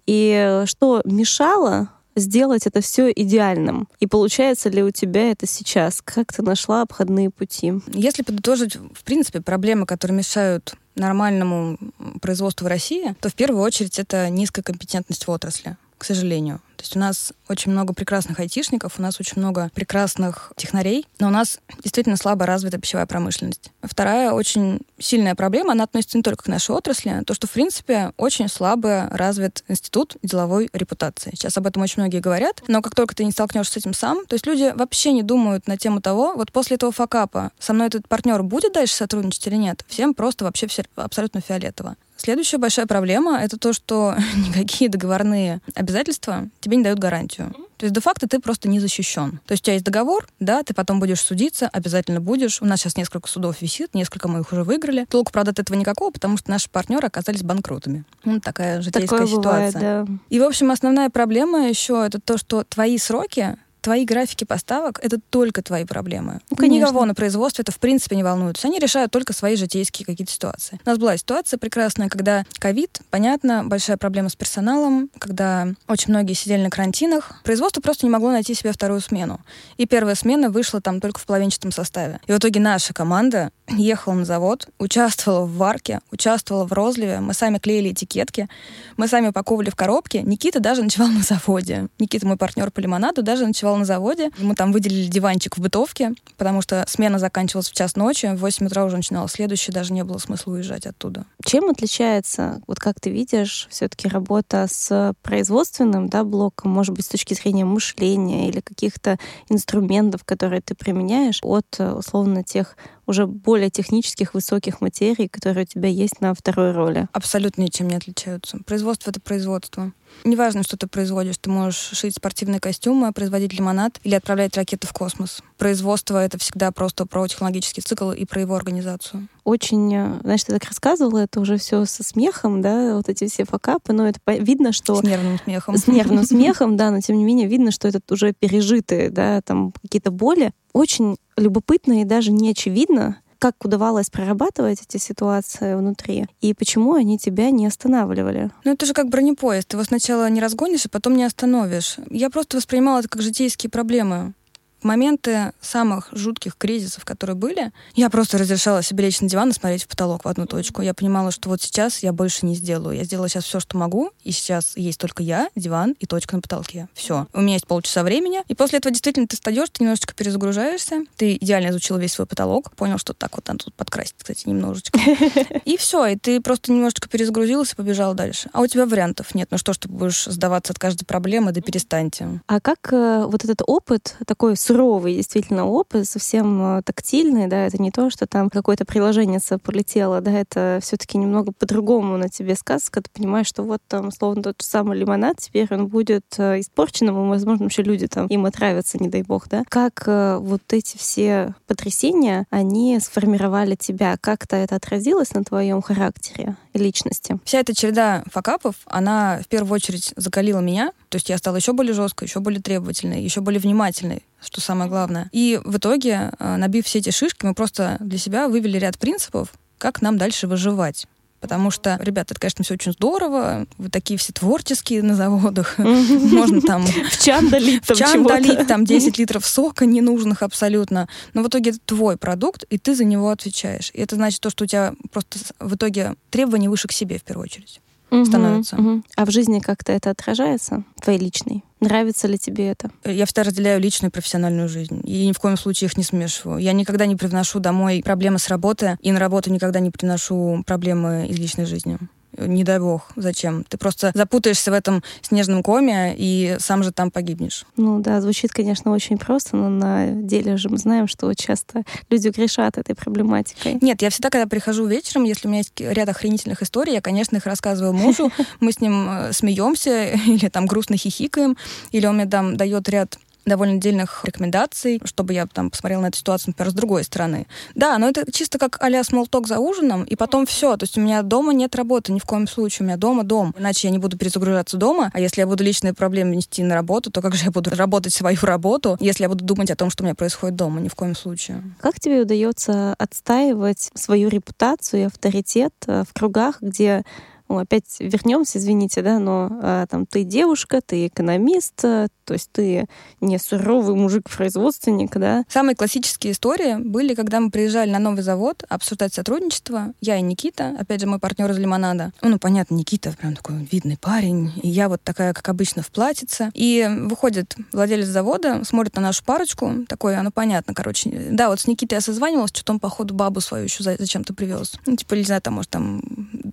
И 0.07 0.63
что 0.67 1.03
мешало 1.05 1.91
сделать 2.17 2.67
это 2.67 2.81
все 2.81 3.11
идеальным? 3.11 3.89
И 3.99 4.07
получается 4.07 4.69
ли 4.69 4.83
у 4.83 4.91
тебя 4.91 5.31
это 5.31 5.47
сейчас? 5.47 6.03
Как 6.03 6.33
ты 6.33 6.43
нашла 6.43 6.83
обходные 6.83 7.31
пути? 7.31 7.75
Если 7.89 8.23
подытожить, 8.23 8.77
в 8.77 9.05
принципе, 9.05 9.41
проблемы, 9.41 9.87
которые 9.87 10.19
мешают 10.19 10.75
нормальному 10.97 11.79
производству 12.21 12.65
в 12.65 12.69
России, 12.69 13.15
то 13.21 13.29
в 13.29 13.35
первую 13.35 13.63
очередь 13.63 13.99
это 13.99 14.29
низкая 14.29 14.63
компетентность 14.63 15.27
в 15.27 15.31
отрасли, 15.31 15.77
к 16.01 16.05
сожалению. 16.05 16.61
То 16.79 16.83
есть 16.83 16.97
у 16.97 16.99
нас 16.99 17.35
очень 17.47 17.73
много 17.73 17.93
прекрасных 17.93 18.41
айтишников, 18.41 18.99
у 18.99 19.03
нас 19.03 19.21
очень 19.21 19.35
много 19.37 19.71
прекрасных 19.75 20.51
технарей, 20.57 21.07
но 21.19 21.27
у 21.27 21.31
нас 21.31 21.61
действительно 21.83 22.17
слабо 22.17 22.47
развита 22.47 22.79
пищевая 22.79 23.05
промышленность. 23.05 23.71
Вторая 23.83 24.33
очень 24.33 24.81
сильная 24.99 25.35
проблема, 25.35 25.73
она 25.73 25.85
относится 25.85 26.17
не 26.17 26.23
только 26.23 26.45
к 26.45 26.49
нашей 26.49 26.75
отрасли, 26.75 27.23
то, 27.27 27.35
что, 27.35 27.47
в 27.47 27.51
принципе, 27.51 28.15
очень 28.17 28.49
слабо 28.49 29.09
развит 29.11 29.63
институт 29.69 30.17
деловой 30.23 30.71
репутации. 30.73 31.33
Сейчас 31.35 31.59
об 31.59 31.67
этом 31.67 31.83
очень 31.83 32.01
многие 32.01 32.21
говорят, 32.21 32.63
но 32.67 32.81
как 32.81 32.95
только 32.95 33.15
ты 33.15 33.27
не 33.27 33.33
столкнешься 33.33 33.75
с 33.75 33.77
этим 33.77 33.93
сам, 33.93 34.25
то 34.25 34.33
есть 34.33 34.47
люди 34.47 34.73
вообще 34.75 35.13
не 35.13 35.23
думают 35.23 35.67
на 35.67 35.77
тему 35.77 36.01
того, 36.01 36.33
вот 36.35 36.51
после 36.51 36.77
этого 36.77 36.93
факапа 36.93 37.51
со 37.59 37.75
мной 37.75 37.89
этот 37.89 38.09
партнер 38.09 38.43
будет 38.43 38.73
дальше 38.73 38.95
сотрудничать 38.95 39.47
или 39.49 39.57
нет. 39.57 39.85
Всем 39.87 40.15
просто 40.15 40.47
вообще 40.47 40.67
все 40.67 40.85
абсолютно 40.97 41.43
фиолетово. 41.43 41.97
Следующая 42.21 42.59
большая 42.59 42.87
проблема— 42.87 43.39
это 43.43 43.57
то, 43.57 43.73
что 43.73 44.15
никакие 44.37 44.91
договорные 44.91 45.63
обязательства 45.75 46.49
тебе 46.61 46.77
не 46.77 46.85
дают 46.85 46.99
гарантию. 46.99 47.55
То 47.79 47.87
есть, 47.87 47.95
де-факто 47.95 48.29
ты 48.29 48.41
просто 48.41 48.69
не 48.69 48.79
защищен. 48.79 49.41
То 49.47 49.53
есть 49.53 49.63
у 49.63 49.65
тебя 49.65 49.73
есть 49.73 49.87
договор, 49.87 50.29
да, 50.39 50.63
ты 50.63 50.75
потом 50.75 51.01
будешь 51.01 51.23
судиться, 51.23 51.67
обязательно 51.67 52.21
будешь. 52.21 52.61
У 52.61 52.67
нас 52.67 52.81
сейчас 52.81 52.99
несколько 52.99 53.27
судов 53.27 53.63
висит, 53.63 53.95
несколько 53.95 54.29
мы 54.29 54.41
их 54.41 54.53
уже 54.53 54.65
выиграли. 54.65 55.07
Толку, 55.09 55.33
правда, 55.33 55.53
от 55.53 55.61
этого 55.61 55.79
никакого, 55.79 56.11
потому 56.11 56.37
что 56.37 56.51
наши 56.51 56.69
партнеры 56.69 57.07
оказались 57.07 57.43
банкротами. 57.43 58.05
Ну, 58.23 58.39
такая 58.39 58.83
житейская 58.83 59.21
Такое 59.21 59.27
ситуация. 59.27 59.81
Бывает, 59.81 60.07
да. 60.07 60.19
И, 60.29 60.39
в 60.39 60.43
общем, 60.43 60.71
основная 60.71 61.09
проблема 61.09 61.69
еще 61.69 62.05
это 62.07 62.21
то, 62.21 62.37
что 62.37 62.65
твои 62.65 62.99
сроки 62.99 63.57
твои 63.81 64.05
графики 64.05 64.45
поставок— 64.45 64.99
это 65.03 65.19
только 65.31 65.63
твои 65.63 65.85
проблемы. 65.85 66.41
Ну, 66.51 66.57
конечно. 66.57 66.87
Никого 66.87 67.05
на 67.05 67.15
производстве 67.15 67.63
это 67.63 67.73
в 67.73 67.79
принципе 67.79 68.17
не 68.17 68.23
волнует. 68.23 68.59
Они 68.65 68.79
решают 68.79 69.11
только 69.11 69.33
свои 69.33 69.57
житейские 69.57 70.07
какие-то 70.07 70.33
ситуации. 70.33 70.81
У 70.85 70.89
нас 70.89 70.99
была 70.99 71.17
ситуация 71.17 71.59
прекрасная, 71.59 72.09
когда 72.09 72.45
ковид, 72.59 73.01
понятно, 73.11 73.65
большая 73.65 73.97
проблема 73.97 74.29
с 74.29 74.37
персоналом, 74.37 75.11
когда 75.19 75.69
очень 75.89 76.11
многие 76.11 76.35
сидели 76.35 76.63
на 76.63 76.71
карантинах. 76.71 77.41
Производство 77.45 77.81
просто 77.81 78.07
не 78.07 78.11
могло 78.11 78.31
найти 78.31 78.55
себе 78.55 78.73
вторую 78.73 79.01
смену. 79.01 79.41
И 79.77 79.87
первая 79.87 80.15
смена 80.15 80.51
вышла 80.51 80.81
там 80.81 81.01
только 81.01 81.21
в 81.21 81.27
половинчатом 81.27 81.73
составе. 81.73 82.21
И 82.27 82.33
в 82.33 82.39
итоге 82.39 82.61
наша 82.61 82.93
команда 82.93 83.51
ехала 83.69 84.15
на 84.15 84.25
завод, 84.25 84.69
участвовала 84.79 85.45
в 85.45 85.57
варке, 85.57 86.01
участвовала 86.11 86.67
в 86.67 86.73
розливе, 86.73 87.21
мы 87.21 87.35
сами 87.35 87.59
клеили 87.59 87.93
этикетки, 87.93 88.49
мы 88.97 89.09
сами 89.09 89.29
упаковывали 89.29 89.71
в 89.71 89.77
коробки. 89.77 90.19
Никита 90.19 90.61
даже 90.61 90.83
ночевал 90.83 91.09
на 91.09 91.23
заводе. 91.23 91.89
Никита, 91.99 92.27
мой 92.27 92.37
партнер 92.37 92.71
по 92.71 92.81
лимонаду, 92.81 93.23
даже 93.23 93.47
ночевал 93.47 93.70
на 93.77 93.85
заводе. 93.85 94.31
Ему 94.39 94.55
там 94.55 94.73
выделили 94.73 95.07
диванчик 95.07 95.57
в 95.57 95.61
бытовке, 95.61 96.13
потому 96.37 96.63
что 96.63 96.85
смена 96.89 97.19
заканчивалась 97.19 97.71
в 97.71 97.75
час 97.75 97.97
ночи, 97.97 98.27
в 98.27 98.41
8 98.41 98.67
утра 98.67 98.85
уже 98.85 98.97
начиналась 98.97 99.33
следующая, 99.33 99.73
даже 99.73 99.93
не 99.93 100.05
было 100.05 100.19
смысла 100.19 100.53
уезжать 100.53 100.87
оттуда. 100.87 101.25
Чем 101.45 101.71
отличается, 101.71 102.61
вот 102.67 102.79
как 102.79 103.01
ты 103.01 103.11
видишь, 103.11 103.67
все-таки 103.71 104.09
работа 104.09 104.67
с 104.71 105.15
производственным 105.23 106.09
да, 106.09 106.25
блоком, 106.25 106.71
может 106.71 106.95
быть, 106.95 107.07
с 107.07 107.09
точки 107.09 107.35
зрения 107.35 107.65
мышления 107.65 108.49
или 108.49 108.61
каких-то 108.61 109.19
инструментов, 109.49 110.25
которые 110.25 110.61
ты 110.61 110.75
применяешь, 110.75 111.41
от, 111.43 111.79
условно, 111.79 112.43
тех 112.45 112.77
уже 113.11 113.27
более 113.27 113.71
технических, 113.71 114.35
высоких 114.35 114.81
материй, 114.81 115.29
которые 115.29 115.65
у 115.65 115.67
тебя 115.67 115.89
есть 115.89 116.21
на 116.21 116.33
второй 116.33 116.73
роли? 116.73 117.09
Абсолютно 117.13 117.63
ничем 117.63 117.89
не 117.89 117.97
отличаются. 117.97 118.59
Производство— 118.65 119.11
это 119.11 119.21
производство. 119.21 119.93
Неважно, 120.25 120.63
что 120.63 120.77
ты 120.77 120.87
производишь. 120.87 121.39
Ты 121.39 121.51
можешь 121.51 121.77
шить 121.77 122.17
спортивные 122.17 122.61
костюмы, 122.61 123.13
производить 123.13 123.53
лимонад 123.53 124.01
или 124.05 124.15
отправлять 124.15 124.57
ракеты 124.57 124.87
в 124.87 124.93
космос. 124.93 125.43
Производство— 125.59 126.19
это 126.25 126.39
всегда 126.39 126.73
просто 126.73 127.05
про 127.05 127.27
технологический 127.27 127.81
цикл 127.81 128.13
и 128.13 128.25
про 128.25 128.41
его 128.41 128.55
организацию. 128.55 129.29
Очень, 129.45 129.95
э, 129.95 130.21
знаешь, 130.23 130.45
ты 130.45 130.53
так 130.53 130.65
рассказывала, 130.65 131.19
это 131.19 131.41
уже 131.41 131.57
все 131.57 131.85
со 131.85 132.03
смехом, 132.03 132.61
да, 132.61 132.97
вот 132.97 133.09
эти 133.09 133.27
все 133.29 133.45
факапы, 133.45 133.93
но 133.93 134.09
это 134.09 134.21
видно, 134.27 134.73
что... 134.73 134.97
С 134.97 135.03
нервным 135.03 135.39
смехом. 135.43 135.77
С 135.77 135.87
нервным 135.87 136.25
смехом, 136.27 136.77
да, 136.77 136.91
но 136.91 137.01
тем 137.01 137.17
не 137.17 137.25
менее 137.25 137.49
видно, 137.49 137.71
что 137.71 137.89
это 137.89 138.01
уже 138.11 138.33
пережитые, 138.33 139.11
да, 139.11 139.41
там 139.43 139.73
какие-то 139.83 140.11
боли. 140.11 140.53
Очень 140.73 141.17
любопытно 141.37 142.03
и 142.03 142.05
даже 142.05 142.33
не 142.33 142.51
очевидно, 142.51 143.19
как 143.41 143.65
удавалось 143.65 144.11
прорабатывать 144.11 144.83
эти 144.83 144.99
ситуации 144.99 145.75
внутри 145.75 146.27
и 146.43 146.53
почему 146.53 146.95
они 146.95 147.19
тебя 147.19 147.51
не 147.51 147.67
останавливали? 147.67 148.51
Ну, 148.65 148.73
это 148.73 148.85
же 148.85 148.93
как 148.93 149.09
бронепоезд. 149.09 149.69
Ты 149.69 149.77
его 149.77 149.85
сначала 149.85 150.29
не 150.29 150.41
разгонишь, 150.41 150.85
а 150.85 150.91
потом 150.91 151.17
не 151.17 151.25
остановишь. 151.25 151.97
Я 152.11 152.29
просто 152.29 152.59
воспринимала 152.59 152.99
это 152.99 153.09
как 153.09 153.23
житейские 153.23 153.71
проблемы. 153.71 154.35
В 154.81 154.85
моменты 154.85 155.53
самых 155.61 156.09
жутких 156.13 156.57
кризисов, 156.57 157.05
которые 157.05 157.37
были, 157.37 157.73
я 157.95 158.09
просто 158.09 158.39
разрешала 158.39 158.83
себе 158.83 159.05
лечь 159.05 159.21
на 159.21 159.29
диван 159.29 159.51
и 159.51 159.53
смотреть 159.53 159.85
в 159.85 159.89
потолок 159.89 160.25
в 160.25 160.29
одну 160.29 160.47
точку. 160.47 160.81
Я 160.81 160.95
понимала, 160.95 161.31
что 161.31 161.51
вот 161.51 161.61
сейчас 161.61 161.99
я 161.99 162.13
больше 162.13 162.47
не 162.47 162.55
сделаю. 162.55 162.97
Я 162.97 163.05
сделала 163.05 163.29
сейчас 163.29 163.45
все, 163.45 163.61
что 163.61 163.77
могу, 163.77 164.11
и 164.25 164.33
сейчас 164.33 164.77
есть 164.77 164.99
только 164.99 165.23
я, 165.23 165.51
диван 165.55 165.95
и 166.01 166.07
точка 166.07 166.37
на 166.37 166.43
потолке. 166.43 166.89
Все. 166.95 167.27
У 167.35 167.41
меня 167.41 167.55
есть 167.55 167.67
полчаса 167.67 168.03
времени, 168.03 168.43
и 168.49 168.55
после 168.55 168.79
этого 168.79 168.91
действительно 168.91 169.27
ты 169.27 169.37
встаешь, 169.37 169.69
ты 169.71 169.83
немножечко 169.83 170.15
перезагружаешься, 170.15 171.05
ты 171.17 171.37
идеально 171.37 171.71
изучил 171.71 171.99
весь 171.99 172.13
свой 172.13 172.27
потолок, 172.27 172.73
понял, 172.73 172.97
что 172.97 173.13
так 173.13 173.37
вот 173.37 173.47
надо 173.49 173.67
тут 173.67 173.75
подкрасить, 173.75 174.15
кстати, 174.17 174.49
немножечко. 174.49 174.99
И 175.65 175.77
все, 175.77 176.07
и 176.07 176.17
ты 176.17 176.41
просто 176.41 176.73
немножечко 176.73 177.09
перезагрузился 177.09 177.75
и 177.75 177.77
побежал 177.77 178.15
дальше. 178.15 178.49
А 178.53 178.61
у 178.61 178.67
тебя 178.67 178.87
вариантов 178.87 179.35
нет. 179.35 179.49
Ну 179.51 179.59
что 179.59 179.73
ж 179.73 179.79
ты 179.79 179.89
будешь 179.89 180.25
сдаваться 180.25 180.73
от 180.73 180.79
каждой 180.79 181.05
проблемы, 181.05 181.53
да 181.53 181.61
перестаньте. 181.61 182.41
А 182.47 182.61
как 182.61 182.93
э, 182.93 183.25
вот 183.27 183.45
этот 183.45 183.63
опыт, 183.67 184.17
такой 184.27 184.57
суровый 184.71 185.17
действительно 185.17 185.67
опыт, 185.67 186.09
совсем 186.09 186.79
э, 186.79 186.83
тактильный, 186.83 187.49
да, 187.49 187.67
это 187.67 187.83
не 187.83 187.91
то, 187.91 188.09
что 188.09 188.29
там 188.29 188.49
какое-то 188.49 188.85
приложение 188.85 189.41
полетело, 189.65 190.21
да, 190.21 190.31
это 190.31 190.79
все 190.81 190.97
таки 190.97 191.19
немного 191.19 191.51
по-другому 191.51 192.17
на 192.17 192.29
тебе 192.29 192.55
сказка, 192.55 193.03
ты 193.03 193.11
понимаешь, 193.13 193.49
что 193.49 193.65
вот 193.65 193.83
там, 193.89 194.13
словно 194.13 194.45
тот 194.45 194.63
же 194.63 194.69
самый 194.69 194.97
лимонад, 194.97 195.39
теперь 195.39 195.67
он 195.73 195.89
будет 195.89 196.25
э, 196.39 196.61
испорченным, 196.61 197.27
и, 197.27 197.29
возможно, 197.29 197.65
вообще 197.65 197.83
люди 197.83 198.07
там 198.07 198.29
им 198.29 198.47
отравятся, 198.47 198.99
не 199.03 199.09
дай 199.09 199.23
бог, 199.23 199.49
да. 199.49 199.65
Как 199.69 200.05
э, 200.07 200.37
вот 200.41 200.63
эти 200.69 200.97
все 200.97 201.57
потрясения, 201.67 202.47
они 202.51 203.01
сформировали 203.01 203.75
тебя? 203.75 204.17
Как-то 204.21 204.55
это 204.55 204.77
отразилось 204.77 205.35
на 205.35 205.43
твоем 205.43 205.83
характере 205.83 206.55
и 206.75 206.79
личности? 206.79 207.41
Вся 207.45 207.59
эта 207.59 207.75
череда 207.75 208.23
факапов, 208.31 208.77
она 208.85 209.41
в 209.45 209.49
первую 209.49 209.75
очередь 209.75 210.13
закалила 210.15 210.61
меня, 210.61 210.93
то 211.11 211.17
есть 211.17 211.29
я 211.29 211.39
стала 211.39 211.57
еще 211.57 211.73
более 211.73 211.93
жесткой, 211.93 212.29
еще 212.29 212.39
более 212.39 212.63
требовательной, 212.63 213.23
еще 213.23 213.41
более 213.41 213.61
внимательной, 213.61 214.23
что 214.41 214.61
самое 214.61 214.89
главное. 214.89 215.29
И 215.33 215.61
в 215.65 215.77
итоге, 215.77 216.31
э, 216.39 216.57
набив 216.57 216.87
все 216.87 217.01
эти 217.01 217.11
шишки, 217.11 217.45
мы 217.45 217.53
просто 217.53 217.97
для 217.99 218.17
себя 218.17 218.49
вывели 218.49 218.79
ряд 218.79 218.97
принципов, 218.97 219.53
как 219.77 220.03
нам 220.03 220.19
дальше 220.19 220.47
выживать. 220.47 221.07
Потому 221.41 221.71
что, 221.73 221.99
ребята, 222.01 222.35
это, 222.35 222.41
конечно, 222.41 222.63
все 222.63 222.75
очень 222.75 222.93
здорово. 222.93 223.67
Вы 223.79 223.89
такие 223.89 224.19
все 224.19 224.33
творческие 224.33 225.03
на 225.03 225.17
заводах. 225.17 225.79
Можно 225.79 226.61
там... 226.61 226.87
В 227.11 227.25
чан 227.25 227.49
долить 227.49 227.83
В 227.85 227.97
чан 227.97 228.23
долить 228.23 228.69
там 228.69 228.85
10 228.87 229.19
литров 229.19 229.45
сока 229.45 229.87
ненужных 229.87 230.43
абсолютно. 230.43 231.09
Но 231.35 231.43
в 231.43 231.49
итоге 231.49 231.71
это 231.71 231.81
твой 231.87 232.19
продукт, 232.19 232.65
и 232.71 232.79
ты 232.79 232.95
за 232.95 233.05
него 233.05 233.31
отвечаешь. 233.31 233.91
И 233.95 234.01
это 234.01 234.15
значит 234.15 234.41
то, 234.41 234.51
что 234.51 234.65
у 234.65 234.67
тебя 234.67 234.95
просто 235.11 235.39
в 235.59 235.75
итоге 235.75 236.15
требования 236.29 236.69
выше 236.69 236.87
к 236.87 236.93
себе 236.93 237.19
в 237.19 237.25
первую 237.25 237.47
очередь 237.47 237.81
угу, 238.11 238.25
становятся. 238.25 238.77
Угу. 238.77 239.03
А 239.17 239.25
в 239.25 239.31
жизни 239.31 239.61
как-то 239.61 239.93
это 239.93 240.11
отражается, 240.11 240.85
твоей 241.01 241.19
личной? 241.19 241.65
Нравится 241.81 242.29
ли 242.29 242.39
тебе 242.39 242.69
это? 242.69 242.91
Я 243.05 243.25
всегда 243.25 243.45
разделяю 243.45 243.81
личную 243.81 244.11
и 244.11 244.13
профессиональную 244.13 244.69
жизнь. 244.69 245.01
И 245.05 245.27
ни 245.27 245.33
в 245.33 245.39
коем 245.39 245.57
случае 245.57 245.89
их 245.89 245.97
не 245.97 246.05
смешиваю. 246.05 246.59
Я 246.59 246.73
никогда 246.73 247.07
не 247.07 247.17
привношу 247.17 247.59
домой 247.59 248.03
проблемы 248.05 248.39
с 248.39 248.49
работы, 248.49 248.99
и 249.01 249.13
на 249.13 249.19
работу 249.19 249.51
никогда 249.51 249.81
не 249.81 249.91
приношу 249.91 250.63
проблемы 250.67 251.27
из 251.29 251.39
личной 251.39 251.65
жизни 251.65 251.99
не 252.37 252.65
дай 252.65 252.79
бог, 252.79 253.11
зачем? 253.17 253.65
Ты 253.65 253.77
просто 253.79 254.13
запутаешься 254.15 254.71
в 254.71 254.75
этом 254.75 255.03
снежном 255.23 255.63
коме 255.63 256.15
и 256.17 256.57
сам 256.59 256.83
же 256.83 256.93
там 256.93 257.11
погибнешь. 257.11 257.65
Ну 257.77 258.01
да, 258.01 258.21
звучит, 258.21 258.53
конечно, 258.53 258.93
очень 258.93 259.19
просто, 259.19 259.57
но 259.57 259.69
на 259.69 260.07
деле 260.11 260.57
же 260.57 260.69
мы 260.69 260.79
знаем, 260.79 261.09
что 261.09 261.33
часто 261.35 261.83
люди 262.09 262.29
грешат 262.29 262.79
этой 262.79 262.95
проблематикой. 262.95 263.79
Нет, 263.81 264.03
я 264.03 264.11
всегда, 264.11 264.31
когда 264.31 264.47
прихожу 264.47 264.87
вечером, 264.87 265.25
если 265.25 265.47
у 265.47 265.51
меня 265.51 265.61
есть 265.61 265.81
ряд 265.81 266.09
охренительных 266.09 266.63
историй, 266.63 266.95
я, 266.95 267.01
конечно, 267.01 267.37
их 267.37 267.47
рассказываю 267.47 267.93
мужу, 267.93 268.31
мы 268.61 268.73
с 268.73 268.81
ним 268.81 269.09
э, 269.09 269.33
смеемся 269.33 270.05
или 270.27 270.49
там 270.49 270.67
грустно 270.67 270.97
хихикаем, 270.97 271.57
или 271.93 272.07
он 272.07 272.17
мне 272.17 272.27
там 272.27 272.57
дает 272.57 272.89
ряд 272.89 273.19
довольно 273.47 273.75
отдельных 273.75 274.25
рекомендаций, 274.25 275.01
чтобы 275.05 275.33
я 275.33 275.47
там 275.47 275.71
посмотрела 275.71 276.03
на 276.03 276.07
эту 276.07 276.19
ситуацию, 276.19 276.51
например, 276.51 276.71
с 276.71 276.75
другой 276.75 277.05
стороны. 277.05 277.47
Да, 277.75 277.99
но 277.99 278.09
это 278.09 278.31
чисто 278.31 278.59
как 278.59 278.79
а-ля 278.81 279.03
смолток 279.05 279.47
за 279.47 279.59
ужином, 279.59 280.05
и 280.05 280.17
потом 280.17 280.47
все. 280.47 280.77
То 280.77 280.85
есть 280.85 280.99
у 280.99 281.01
меня 281.01 281.23
дома 281.23 281.53
нет 281.53 281.75
работы 281.75 282.13
ни 282.13 282.19
в 282.19 282.25
коем 282.25 282.47
случае. 282.47 282.85
У 282.85 282.89
меня 282.89 282.97
дома 282.97 283.25
дом. 283.25 283.55
Иначе 283.59 283.89
я 283.89 283.93
не 283.93 283.99
буду 283.99 284.17
перезагружаться 284.17 284.77
дома. 284.77 285.11
А 285.13 285.21
если 285.21 285.41
я 285.41 285.47
буду 285.47 285.65
личные 285.65 285.95
проблемы 285.95 286.37
нести 286.37 286.63
на 286.63 286.75
работу, 286.75 287.11
то 287.11 287.23
как 287.23 287.35
же 287.35 287.45
я 287.45 287.51
буду 287.51 287.71
работать 287.71 288.13
свою 288.13 288.39
работу, 288.43 288.97
если 289.01 289.25
я 289.25 289.29
буду 289.29 289.45
думать 289.45 289.71
о 289.71 289.77
том, 289.77 289.91
что 289.91 290.03
у 290.03 290.07
меня 290.07 290.15
происходит 290.15 290.57
дома? 290.57 290.81
Ни 290.81 290.89
в 290.89 290.95
коем 290.95 291.15
случае. 291.15 291.63
Как 291.81 291.99
тебе 292.01 292.23
удается 292.23 292.95
отстаивать 292.99 293.91
свою 293.95 294.29
репутацию 294.29 295.03
и 295.03 295.07
авторитет 295.07 295.75
э, 295.87 296.05
в 296.09 296.13
кругах, 296.13 296.61
где 296.61 297.05
ну, 297.51 297.59
опять 297.59 297.97
вернемся, 297.99 298.59
извините, 298.59 299.03
да, 299.03 299.19
но 299.19 299.49
а, 299.61 299.87
там 299.87 300.07
ты 300.07 300.23
девушка, 300.23 300.81
ты 300.81 301.09
экономист, 301.09 301.85
а, 301.85 302.07
то 302.25 302.35
есть 302.35 302.49
ты 302.53 302.87
не 303.21 303.39
суровый 303.39 303.97
мужик-производственник, 303.97 305.17
да. 305.17 305.45
Самые 305.49 305.75
классические 305.75 306.33
истории 306.33 306.77
были, 306.77 307.17
когда 307.17 307.41
мы 307.41 307.51
приезжали 307.51 307.91
на 307.91 307.99
новый 307.99 308.23
завод 308.23 308.63
обсуждать 308.69 309.13
сотрудничество. 309.13 309.93
Я 310.01 310.17
и 310.17 310.23
Никита, 310.23 310.77
опять 310.79 311.01
же, 311.01 311.09
мой 311.09 311.19
партнер 311.19 311.51
из 311.51 311.59
Лимонада. 311.59 312.13
Ну, 312.23 312.39
понятно, 312.39 312.77
Никита 312.77 313.13
прям 313.21 313.35
такой 313.35 313.57
видный 313.71 313.99
парень, 313.99 314.53
и 314.63 314.69
я 314.69 314.89
вот 314.89 315.03
такая, 315.03 315.35
как 315.35 315.49
обычно, 315.49 315.83
в 315.83 315.91
платьице. 315.91 316.53
И 316.55 316.89
выходит 316.89 317.57
владелец 317.73 318.07
завода, 318.07 318.63
смотрит 318.63 318.95
на 318.95 319.03
нашу 319.03 319.25
парочку, 319.25 319.87
такой, 319.89 320.17
оно 320.17 320.31
понятно, 320.31 320.73
короче. 320.73 321.11
Да, 321.33 321.49
вот 321.49 321.59
с 321.59 321.67
Никитой 321.67 321.97
я 321.97 322.01
созванивалась, 322.01 322.51
что-то 322.51 322.75
он, 322.75 322.79
походу, 322.79 323.13
бабу 323.13 323.41
свою 323.41 323.65
еще 323.65 323.83
зачем-то 323.83 324.35
привез. 324.35 324.75
Ну, 324.87 324.95
типа, 324.95 325.15
не 325.15 325.25
знаю, 325.25 325.43
там, 325.43 325.55
может, 325.55 325.71
там 325.71 326.01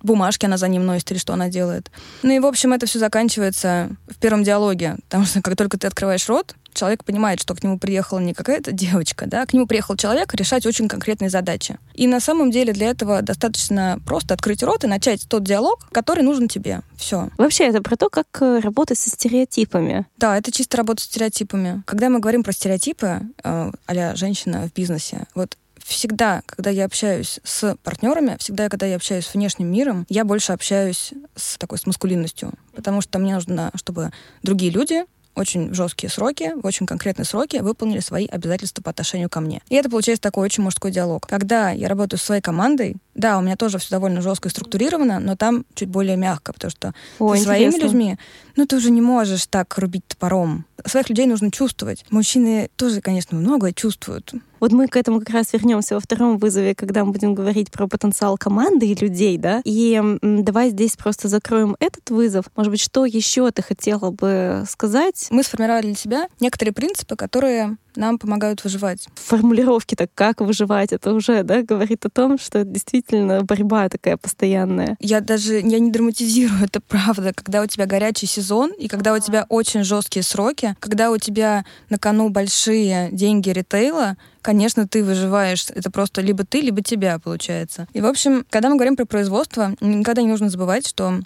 бумажки 0.02 0.46
она 0.46 0.56
за 0.56 0.66
ним 0.66 0.87
носит 0.88 1.10
или 1.10 1.18
что 1.18 1.32
она 1.32 1.48
делает. 1.48 1.90
Ну 2.22 2.32
и, 2.32 2.38
в 2.38 2.46
общем, 2.46 2.72
это 2.72 2.86
все 2.86 2.98
заканчивается 2.98 3.90
в 4.08 4.16
первом 4.16 4.42
диалоге, 4.42 4.96
потому 5.08 5.24
что 5.24 5.42
как 5.42 5.56
только 5.56 5.78
ты 5.78 5.86
открываешь 5.86 6.28
рот, 6.28 6.54
человек 6.78 7.04
понимает, 7.04 7.40
что 7.40 7.54
к 7.54 7.62
нему 7.62 7.78
приехала 7.78 8.18
не 8.20 8.34
какая-то 8.34 8.72
девочка, 8.72 9.26
да, 9.26 9.44
к 9.46 9.52
нему 9.52 9.66
приехал 9.66 9.96
человек 9.96 10.34
решать 10.34 10.64
очень 10.66 10.88
конкретные 10.88 11.30
задачи. 11.30 11.78
И 11.94 12.06
на 12.06 12.20
самом 12.20 12.50
деле 12.50 12.72
для 12.72 12.90
этого 12.90 13.22
достаточно 13.22 14.00
просто 14.06 14.34
открыть 14.34 14.62
рот 14.62 14.84
и 14.84 14.86
начать 14.86 15.26
тот 15.28 15.44
диалог, 15.44 15.88
который 15.92 16.22
нужен 16.22 16.48
тебе. 16.48 16.80
Все. 16.96 17.28
Вообще 17.36 17.64
это 17.64 17.82
про 17.82 17.96
то, 17.96 18.08
как 18.08 18.26
э, 18.40 18.60
работать 18.60 18.98
со 18.98 19.10
стереотипами. 19.10 20.06
Да, 20.16 20.36
это 20.36 20.52
чисто 20.52 20.76
работа 20.76 21.02
с 21.02 21.06
стереотипами. 21.06 21.82
Когда 21.86 22.08
мы 22.08 22.20
говорим 22.20 22.42
про 22.42 22.52
стереотипы, 22.52 23.22
э, 23.42 23.72
а 23.86 24.16
женщина 24.16 24.68
в 24.68 24.72
бизнесе, 24.72 25.26
вот 25.34 25.56
всегда, 25.88 26.42
когда 26.46 26.70
я 26.70 26.84
общаюсь 26.84 27.40
с 27.42 27.76
партнерами, 27.82 28.36
всегда, 28.38 28.68
когда 28.68 28.86
я 28.86 28.96
общаюсь 28.96 29.26
с 29.26 29.34
внешним 29.34 29.70
миром, 29.70 30.06
я 30.08 30.24
больше 30.24 30.52
общаюсь 30.52 31.12
с 31.34 31.56
такой 31.56 31.78
с 31.78 31.86
маскулинностью, 31.86 32.52
потому 32.74 33.00
что 33.00 33.18
мне 33.18 33.34
нужно, 33.34 33.70
чтобы 33.74 34.10
другие 34.42 34.70
люди 34.70 35.04
очень 35.38 35.72
жесткие 35.72 36.10
сроки, 36.10 36.52
в 36.60 36.66
очень 36.66 36.84
конкретные 36.84 37.24
сроки 37.24 37.58
выполнили 37.58 38.00
свои 38.00 38.26
обязательства 38.26 38.82
по 38.82 38.90
отношению 38.90 39.30
ко 39.30 39.40
мне. 39.40 39.62
И 39.68 39.76
это 39.76 39.88
получается 39.88 40.22
такой 40.22 40.44
очень 40.44 40.64
мужской 40.64 40.90
диалог. 40.90 41.26
Когда 41.26 41.70
я 41.70 41.88
работаю 41.88 42.18
со 42.18 42.26
своей 42.26 42.42
командой, 42.42 42.96
да, 43.18 43.36
у 43.36 43.42
меня 43.42 43.56
тоже 43.56 43.78
все 43.78 43.90
довольно 43.90 44.22
жестко 44.22 44.48
и 44.48 44.50
структурировано, 44.50 45.18
но 45.18 45.36
там 45.36 45.64
чуть 45.74 45.88
более 45.88 46.16
мягко, 46.16 46.52
потому 46.52 46.70
что 46.70 46.94
О, 47.18 47.34
со 47.34 47.42
своими 47.42 47.76
людьми, 47.76 48.16
ну, 48.56 48.64
ты 48.64 48.76
уже 48.76 48.90
не 48.90 49.00
можешь 49.00 49.46
так 49.46 49.76
рубить 49.76 50.06
топором. 50.06 50.64
Своих 50.86 51.08
людей 51.10 51.26
нужно 51.26 51.50
чувствовать. 51.50 52.04
Мужчины 52.10 52.70
тоже, 52.76 53.00
конечно, 53.00 53.36
многое 53.36 53.72
чувствуют. 53.72 54.32
Вот 54.60 54.72
мы 54.72 54.86
к 54.86 54.96
этому 54.96 55.18
как 55.18 55.30
раз 55.30 55.52
вернемся 55.52 55.94
во 55.94 56.00
втором 56.00 56.38
вызове, 56.38 56.74
когда 56.74 57.04
мы 57.04 57.12
будем 57.12 57.34
говорить 57.34 57.70
про 57.70 57.88
потенциал 57.88 58.38
команды 58.38 58.86
и 58.86 58.94
людей, 58.94 59.36
да. 59.36 59.60
И 59.64 60.00
давай 60.22 60.70
здесь 60.70 60.96
просто 60.96 61.28
закроем 61.28 61.76
этот 61.80 62.10
вызов. 62.10 62.46
Может 62.54 62.70
быть, 62.70 62.80
что 62.80 63.04
еще 63.04 63.50
ты 63.50 63.62
хотела 63.62 64.10
бы 64.10 64.64
сказать? 64.68 65.26
Мы 65.30 65.42
сформировали 65.42 65.86
для 65.86 65.94
себя 65.96 66.28
некоторые 66.38 66.72
принципы, 66.72 67.16
которые 67.16 67.76
нам 67.98 68.18
помогают 68.18 68.64
выживать. 68.64 69.06
Формулировки 69.14 69.94
так 69.94 70.10
как 70.14 70.40
выживать, 70.40 70.92
это 70.92 71.12
уже 71.12 71.42
да, 71.42 71.62
говорит 71.62 72.06
о 72.06 72.10
том, 72.10 72.38
что 72.38 72.64
действительно 72.64 73.42
борьба 73.42 73.88
такая 73.88 74.16
постоянная. 74.16 74.96
Я 75.00 75.20
даже 75.20 75.54
я 75.54 75.78
не 75.78 75.90
драматизирую, 75.90 76.60
это 76.64 76.80
правда. 76.80 77.32
Когда 77.34 77.62
у 77.62 77.66
тебя 77.66 77.86
горячий 77.86 78.26
сезон, 78.26 78.72
и 78.72 78.88
когда 78.88 79.12
у 79.12 79.18
тебя 79.18 79.44
очень 79.48 79.84
жесткие 79.84 80.22
сроки, 80.22 80.76
когда 80.80 81.10
у 81.10 81.18
тебя 81.18 81.64
на 81.90 81.98
кону 81.98 82.28
большие 82.30 83.10
деньги 83.12 83.50
ритейла, 83.50 84.16
конечно, 84.42 84.86
ты 84.86 85.04
выживаешь. 85.04 85.66
Это 85.74 85.90
просто 85.90 86.20
либо 86.20 86.44
ты, 86.44 86.60
либо 86.60 86.82
тебя, 86.82 87.18
получается. 87.18 87.86
И, 87.92 88.00
в 88.00 88.06
общем, 88.06 88.46
когда 88.48 88.68
мы 88.70 88.76
говорим 88.76 88.96
про 88.96 89.04
производство, 89.04 89.74
никогда 89.80 90.22
не 90.22 90.28
нужно 90.28 90.48
забывать, 90.48 90.86
что 90.86 91.20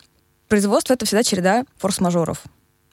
производство— 0.49 0.93
это 0.95 1.07
всегда 1.07 1.23
череда 1.23 1.65
форс-мажоров. 1.79 2.43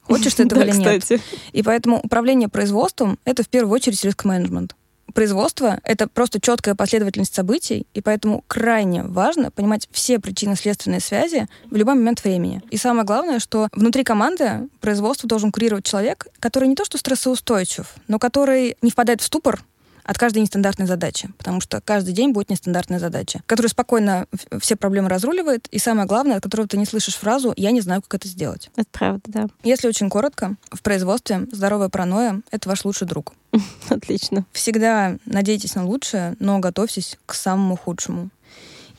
Хочешь 0.09 0.33
ты 0.33 0.43
этого 0.45 0.61
или 0.63 0.75
нет. 0.75 1.21
И 1.51 1.63
поэтому 1.63 1.99
управление 1.99 2.49
производством— 2.49 3.19
это 3.25 3.43
в 3.43 3.49
первую 3.49 3.73
очередь 3.73 4.03
риск-менеджмент. 4.03 4.75
Производство— 5.13 5.79
это 5.83 6.07
просто 6.07 6.39
четкая 6.39 6.75
последовательность 6.75 7.33
событий, 7.33 7.87
и 7.93 8.01
поэтому 8.01 8.43
крайне 8.47 9.03
важно 9.03 9.49
понимать 9.51 9.87
все 9.91 10.19
причинно-следственные 10.19 10.99
связи 10.99 11.47
в 11.69 11.75
любой 11.75 11.95
момент 11.95 12.23
времени. 12.23 12.61
И 12.69 12.77
самое 12.77 13.05
главное, 13.05 13.39
что 13.39 13.69
внутри 13.71 14.03
команды 14.03 14.69
производство 14.81 15.27
должен 15.27 15.51
курировать 15.51 15.85
человек, 15.85 16.27
который 16.39 16.67
не 16.67 16.75
то 16.75 16.85
что 16.85 16.97
стрессоустойчив, 16.97 17.87
но 18.07 18.19
который 18.19 18.77
не 18.81 18.91
впадает 18.91 19.21
в 19.21 19.25
ступор, 19.25 19.63
от 20.09 20.17
каждой 20.17 20.41
нестандартной 20.41 20.87
задачи, 20.87 21.29
потому 21.37 21.61
что 21.61 21.81
каждый 21.81 22.15
день 22.15 22.31
будет 22.31 22.49
нестандартная 22.49 22.97
задача, 22.97 23.41
которая 23.45 23.69
спокойно 23.69 24.25
все 24.59 24.75
проблемы 24.75 25.07
разруливает, 25.07 25.67
и 25.67 25.77
самое 25.77 26.07
главное, 26.07 26.37
от 26.37 26.43
которого 26.43 26.67
ты 26.67 26.77
не 26.79 26.87
слышишь 26.87 27.13
фразу 27.13 27.53
«я 27.55 27.69
не 27.69 27.81
знаю, 27.81 28.01
как 28.01 28.15
это 28.15 28.27
сделать». 28.27 28.71
Это 28.75 28.87
правда, 28.91 29.21
да. 29.27 29.47
Если 29.61 29.87
очень 29.87 30.09
коротко, 30.09 30.55
в 30.71 30.81
производстве 30.81 31.45
здоровая 31.51 31.89
паранойя— 31.89 32.41
это 32.51 32.69
ваш 32.69 32.85
лучший 32.85 33.05
друг. 33.05 33.33
Отлично. 33.89 34.45
Всегда 34.51 35.17
надейтесь 35.27 35.75
на 35.75 35.85
лучшее, 35.85 36.35
но 36.39 36.57
готовьтесь 36.57 37.19
к 37.27 37.35
самому 37.35 37.77
худшему. 37.77 38.31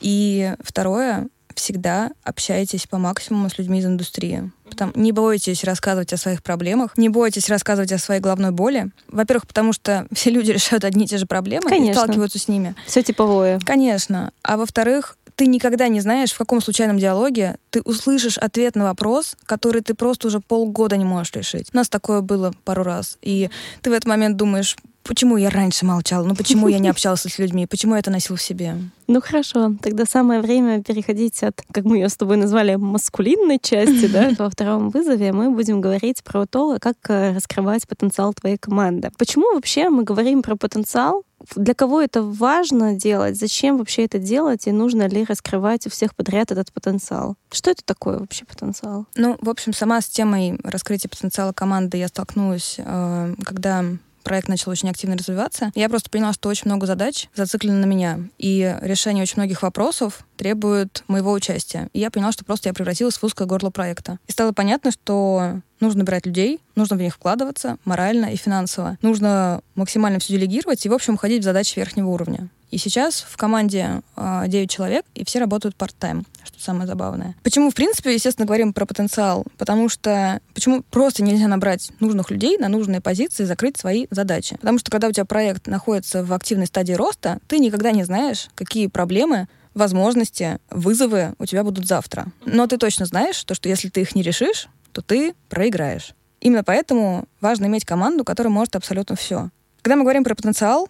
И 0.00 0.54
второе, 0.62 1.26
всегда 1.60 2.10
общайтесь 2.24 2.86
по 2.86 2.98
максимуму 2.98 3.50
с 3.50 3.58
людьми 3.58 3.80
из 3.80 3.86
индустрии. 3.86 4.50
Потом, 4.68 4.92
не 4.94 5.12
бойтесь 5.12 5.62
рассказывать 5.64 6.12
о 6.12 6.16
своих 6.16 6.42
проблемах, 6.42 6.96
не 6.96 7.08
бойтесь 7.08 7.48
рассказывать 7.48 7.92
о 7.92 7.98
своей 7.98 8.20
головной 8.20 8.50
боли. 8.50 8.90
Во-первых, 9.08 9.46
потому 9.46 9.72
что 9.72 10.06
все 10.12 10.30
люди 10.30 10.50
решают 10.50 10.84
одни 10.84 11.04
и 11.04 11.06
те 11.06 11.18
же 11.18 11.26
проблемы 11.26 11.68
Конечно. 11.68 11.90
и 11.90 11.94
сталкиваются 11.94 12.38
с 12.38 12.48
ними. 12.48 12.74
Все 12.86 13.02
типовое. 13.02 13.60
Конечно. 13.64 14.32
А 14.42 14.56
во-вторых, 14.56 15.16
ты 15.36 15.46
никогда 15.46 15.88
не 15.88 16.00
знаешь, 16.00 16.32
в 16.32 16.38
каком 16.38 16.60
случайном 16.60 16.98
диалоге 16.98 17.56
ты 17.70 17.80
услышишь 17.82 18.38
ответ 18.38 18.74
на 18.74 18.84
вопрос, 18.84 19.36
который 19.46 19.80
ты 19.80 19.94
просто 19.94 20.28
уже 20.28 20.40
полгода 20.40 20.96
не 20.96 21.04
можешь 21.04 21.32
решить. 21.32 21.68
У 21.72 21.76
нас 21.76 21.88
такое 21.88 22.20
было 22.20 22.52
пару 22.64 22.82
раз. 22.82 23.18
И 23.22 23.50
ты 23.82 23.90
в 23.90 23.92
этот 23.92 24.06
момент 24.06 24.36
думаешь, 24.36 24.76
Почему 25.02 25.36
я 25.36 25.50
раньше 25.50 25.84
молчал? 25.84 26.24
Ну 26.24 26.34
почему 26.34 26.68
я 26.68 26.78
не 26.78 26.88
общался 26.90 27.28
с 27.28 27.38
людьми? 27.38 27.66
Почему 27.66 27.94
я 27.94 28.00
это 28.00 28.10
носил 28.10 28.36
в 28.36 28.42
себе? 28.42 28.76
Ну 29.06 29.20
хорошо, 29.20 29.74
тогда 29.82 30.04
самое 30.04 30.40
время 30.40 30.82
переходить 30.82 31.42
от, 31.42 31.62
как 31.72 31.84
мы 31.84 31.96
ее 31.96 32.08
с 32.08 32.16
тобой 32.16 32.36
назвали, 32.36 32.76
маскулинной 32.76 33.58
части, 33.60 34.06
да, 34.06 34.30
во 34.38 34.50
втором 34.50 34.90
вызове 34.90 35.32
мы 35.32 35.50
будем 35.50 35.80
говорить 35.80 36.22
про 36.22 36.46
то, 36.46 36.78
как 36.80 36.96
э, 37.08 37.32
раскрывать 37.34 37.88
потенциал 37.88 38.34
твоей 38.34 38.56
команды. 38.56 39.10
Почему 39.18 39.54
вообще 39.54 39.88
мы 39.88 40.04
говорим 40.04 40.42
про 40.42 40.56
потенциал? 40.56 41.24
Для 41.56 41.74
кого 41.74 42.02
это 42.02 42.22
важно 42.22 42.94
делать? 42.94 43.36
Зачем 43.36 43.78
вообще 43.78 44.04
это 44.04 44.18
делать? 44.18 44.66
И 44.66 44.72
нужно 44.72 45.08
ли 45.08 45.24
раскрывать 45.24 45.86
у 45.86 45.90
всех 45.90 46.14
подряд 46.14 46.52
этот 46.52 46.72
потенциал? 46.72 47.36
Что 47.50 47.70
это 47.70 47.82
такое 47.84 48.18
вообще 48.18 48.44
потенциал? 48.44 49.06
Ну, 49.16 49.38
в 49.40 49.48
общем, 49.48 49.72
сама 49.72 50.00
с 50.02 50.06
темой 50.06 50.60
раскрытия 50.62 51.08
потенциала 51.08 51.52
команды 51.52 51.96
я 51.96 52.08
столкнулась, 52.08 52.76
э, 52.78 53.34
когда 53.42 53.84
проект 54.22 54.48
начал 54.48 54.70
очень 54.70 54.88
активно 54.88 55.16
развиваться, 55.16 55.72
я 55.74 55.88
просто 55.88 56.10
поняла, 56.10 56.32
что 56.32 56.48
очень 56.48 56.66
много 56.66 56.86
задач 56.86 57.28
зациклены 57.34 57.78
на 57.78 57.86
меня. 57.86 58.20
И 58.38 58.76
решение 58.80 59.22
очень 59.22 59.36
многих 59.36 59.62
вопросов 59.62 60.24
требует 60.36 61.04
моего 61.08 61.32
участия. 61.32 61.88
И 61.92 62.00
я 62.00 62.10
поняла, 62.10 62.32
что 62.32 62.44
просто 62.44 62.68
я 62.68 62.74
превратилась 62.74 63.16
в 63.16 63.24
узкое 63.24 63.46
горло 63.46 63.70
проекта. 63.70 64.18
И 64.26 64.32
стало 64.32 64.52
понятно, 64.52 64.90
что 64.90 65.60
нужно 65.80 66.04
брать 66.04 66.26
людей, 66.26 66.60
нужно 66.76 66.96
в 66.96 67.00
них 67.00 67.14
вкладываться 67.14 67.76
морально 67.84 68.26
и 68.26 68.36
финансово. 68.36 68.98
Нужно 69.02 69.62
максимально 69.74 70.18
все 70.18 70.34
делегировать 70.34 70.84
и, 70.84 70.88
в 70.88 70.94
общем, 70.94 71.16
ходить 71.16 71.42
в 71.42 71.44
задачи 71.44 71.78
верхнего 71.78 72.08
уровня. 72.08 72.48
И 72.70 72.78
сейчас 72.78 73.26
в 73.28 73.36
команде 73.36 73.78
э, 73.78 74.00
а, 74.16 74.46
9 74.46 74.70
человек, 74.70 75.04
и 75.14 75.24
все 75.24 75.40
работают 75.40 75.76
part-time, 75.76 76.24
что 76.44 76.60
самое 76.60 76.86
забавное. 76.86 77.34
Почему, 77.42 77.70
в 77.70 77.74
принципе, 77.74 78.14
естественно, 78.14 78.46
говорим 78.46 78.72
про 78.72 78.86
потенциал? 78.86 79.44
Потому 79.58 79.88
что 79.88 80.40
почему 80.54 80.82
просто 80.82 81.24
нельзя 81.24 81.48
набрать 81.48 81.90
нужных 82.00 82.30
людей 82.30 82.58
на 82.58 82.68
нужные 82.68 83.00
позиции 83.00 83.42
и 83.42 83.46
закрыть 83.46 83.76
свои 83.76 84.06
задачи? 84.10 84.56
Потому 84.56 84.78
что 84.78 84.90
когда 84.90 85.08
у 85.08 85.12
тебя 85.12 85.24
проект 85.24 85.66
находится 85.66 86.24
в 86.24 86.32
активной 86.32 86.66
стадии 86.66 86.92
роста, 86.92 87.38
ты 87.48 87.58
никогда 87.58 87.90
не 87.90 88.04
знаешь, 88.04 88.48
какие 88.54 88.86
проблемы 88.86 89.48
возможности, 89.74 90.58
вызовы 90.70 91.34
у 91.38 91.46
тебя 91.46 91.64
будут 91.64 91.86
завтра. 91.86 92.26
Но 92.44 92.66
ты 92.66 92.76
точно 92.76 93.06
знаешь, 93.06 93.42
то, 93.44 93.54
что 93.54 93.68
если 93.68 93.88
ты 93.88 94.02
их 94.02 94.14
не 94.14 94.22
решишь, 94.22 94.68
то 94.92 95.02
ты 95.02 95.34
проиграешь. 95.48 96.14
Именно 96.40 96.64
поэтому 96.64 97.24
важно 97.40 97.66
иметь 97.66 97.84
команду, 97.84 98.24
которая 98.24 98.52
может 98.52 98.76
абсолютно 98.76 99.16
все. 99.16 99.50
Когда 99.82 99.96
мы 99.96 100.02
говорим 100.02 100.24
про 100.24 100.34
потенциал, 100.34 100.88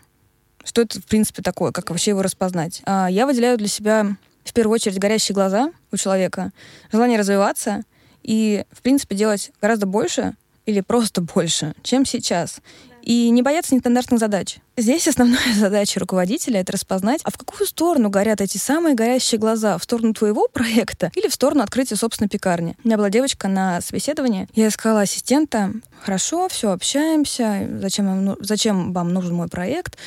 что 0.71 0.83
это, 0.83 1.01
в 1.01 1.05
принципе, 1.05 1.43
такое? 1.43 1.73
Как 1.73 1.91
вообще 1.91 2.13
его 2.13 2.23
распознать? 2.23 2.81
А, 2.85 3.09
я 3.11 3.27
выделяю 3.27 3.59
для 3.59 3.67
себя 3.67 4.07
в 4.45 4.53
первую 4.53 4.77
очередь 4.77 5.01
горящие 5.01 5.35
глаза 5.35 5.73
у 5.91 5.97
человека, 5.97 6.53
желание 6.93 7.19
развиваться 7.19 7.83
и, 8.23 8.65
в 8.71 8.81
принципе, 8.81 9.17
делать 9.17 9.51
гораздо 9.61 9.87
больше 9.87 10.37
или 10.67 10.81
просто 10.81 11.21
больше, 11.35 11.75
чем 11.83 12.07
сейчас 12.07 12.61
и 13.03 13.31
не 13.31 13.43
бояться 13.43 13.75
нестандартных 13.75 14.21
задач. 14.21 14.59
Здесь 14.81 15.07
основная 15.09 15.53
задача 15.55 16.01
руководителя— 16.01 16.61
это 16.63 16.73
распознать, 16.73 17.21
а 17.25 17.31
в 17.31 17.37
какую 17.37 17.67
сторону 17.67 18.09
горят 18.09 18.41
эти 18.41 18.57
самые 18.57 18.95
горящие 18.95 19.39
глаза? 19.39 19.77
В 19.77 19.85
сторону 19.85 20.15
твоего 20.15 20.49
проекта 20.49 21.13
или 21.15 21.29
в 21.29 21.35
сторону 21.35 21.63
открытия 21.63 21.97
собственной 21.97 22.31
пекарни? 22.31 22.77
У 22.83 22.89
меня 22.89 22.97
была 22.97 23.11
девочка 23.11 23.47
на 23.47 23.83
собеседовании, 23.83 24.49
я 24.55 24.69
искала 24.69 25.03
ассистента. 25.03 25.75
Хорошо, 26.01 26.49
все, 26.49 26.71
общаемся. 26.71 27.69
Зачем 27.79 28.25
ну, 28.25 28.37
зачем 28.41 28.95
вам 28.95 29.13
нужен 29.13 29.35
мой 29.35 29.49
проект? 29.49 29.99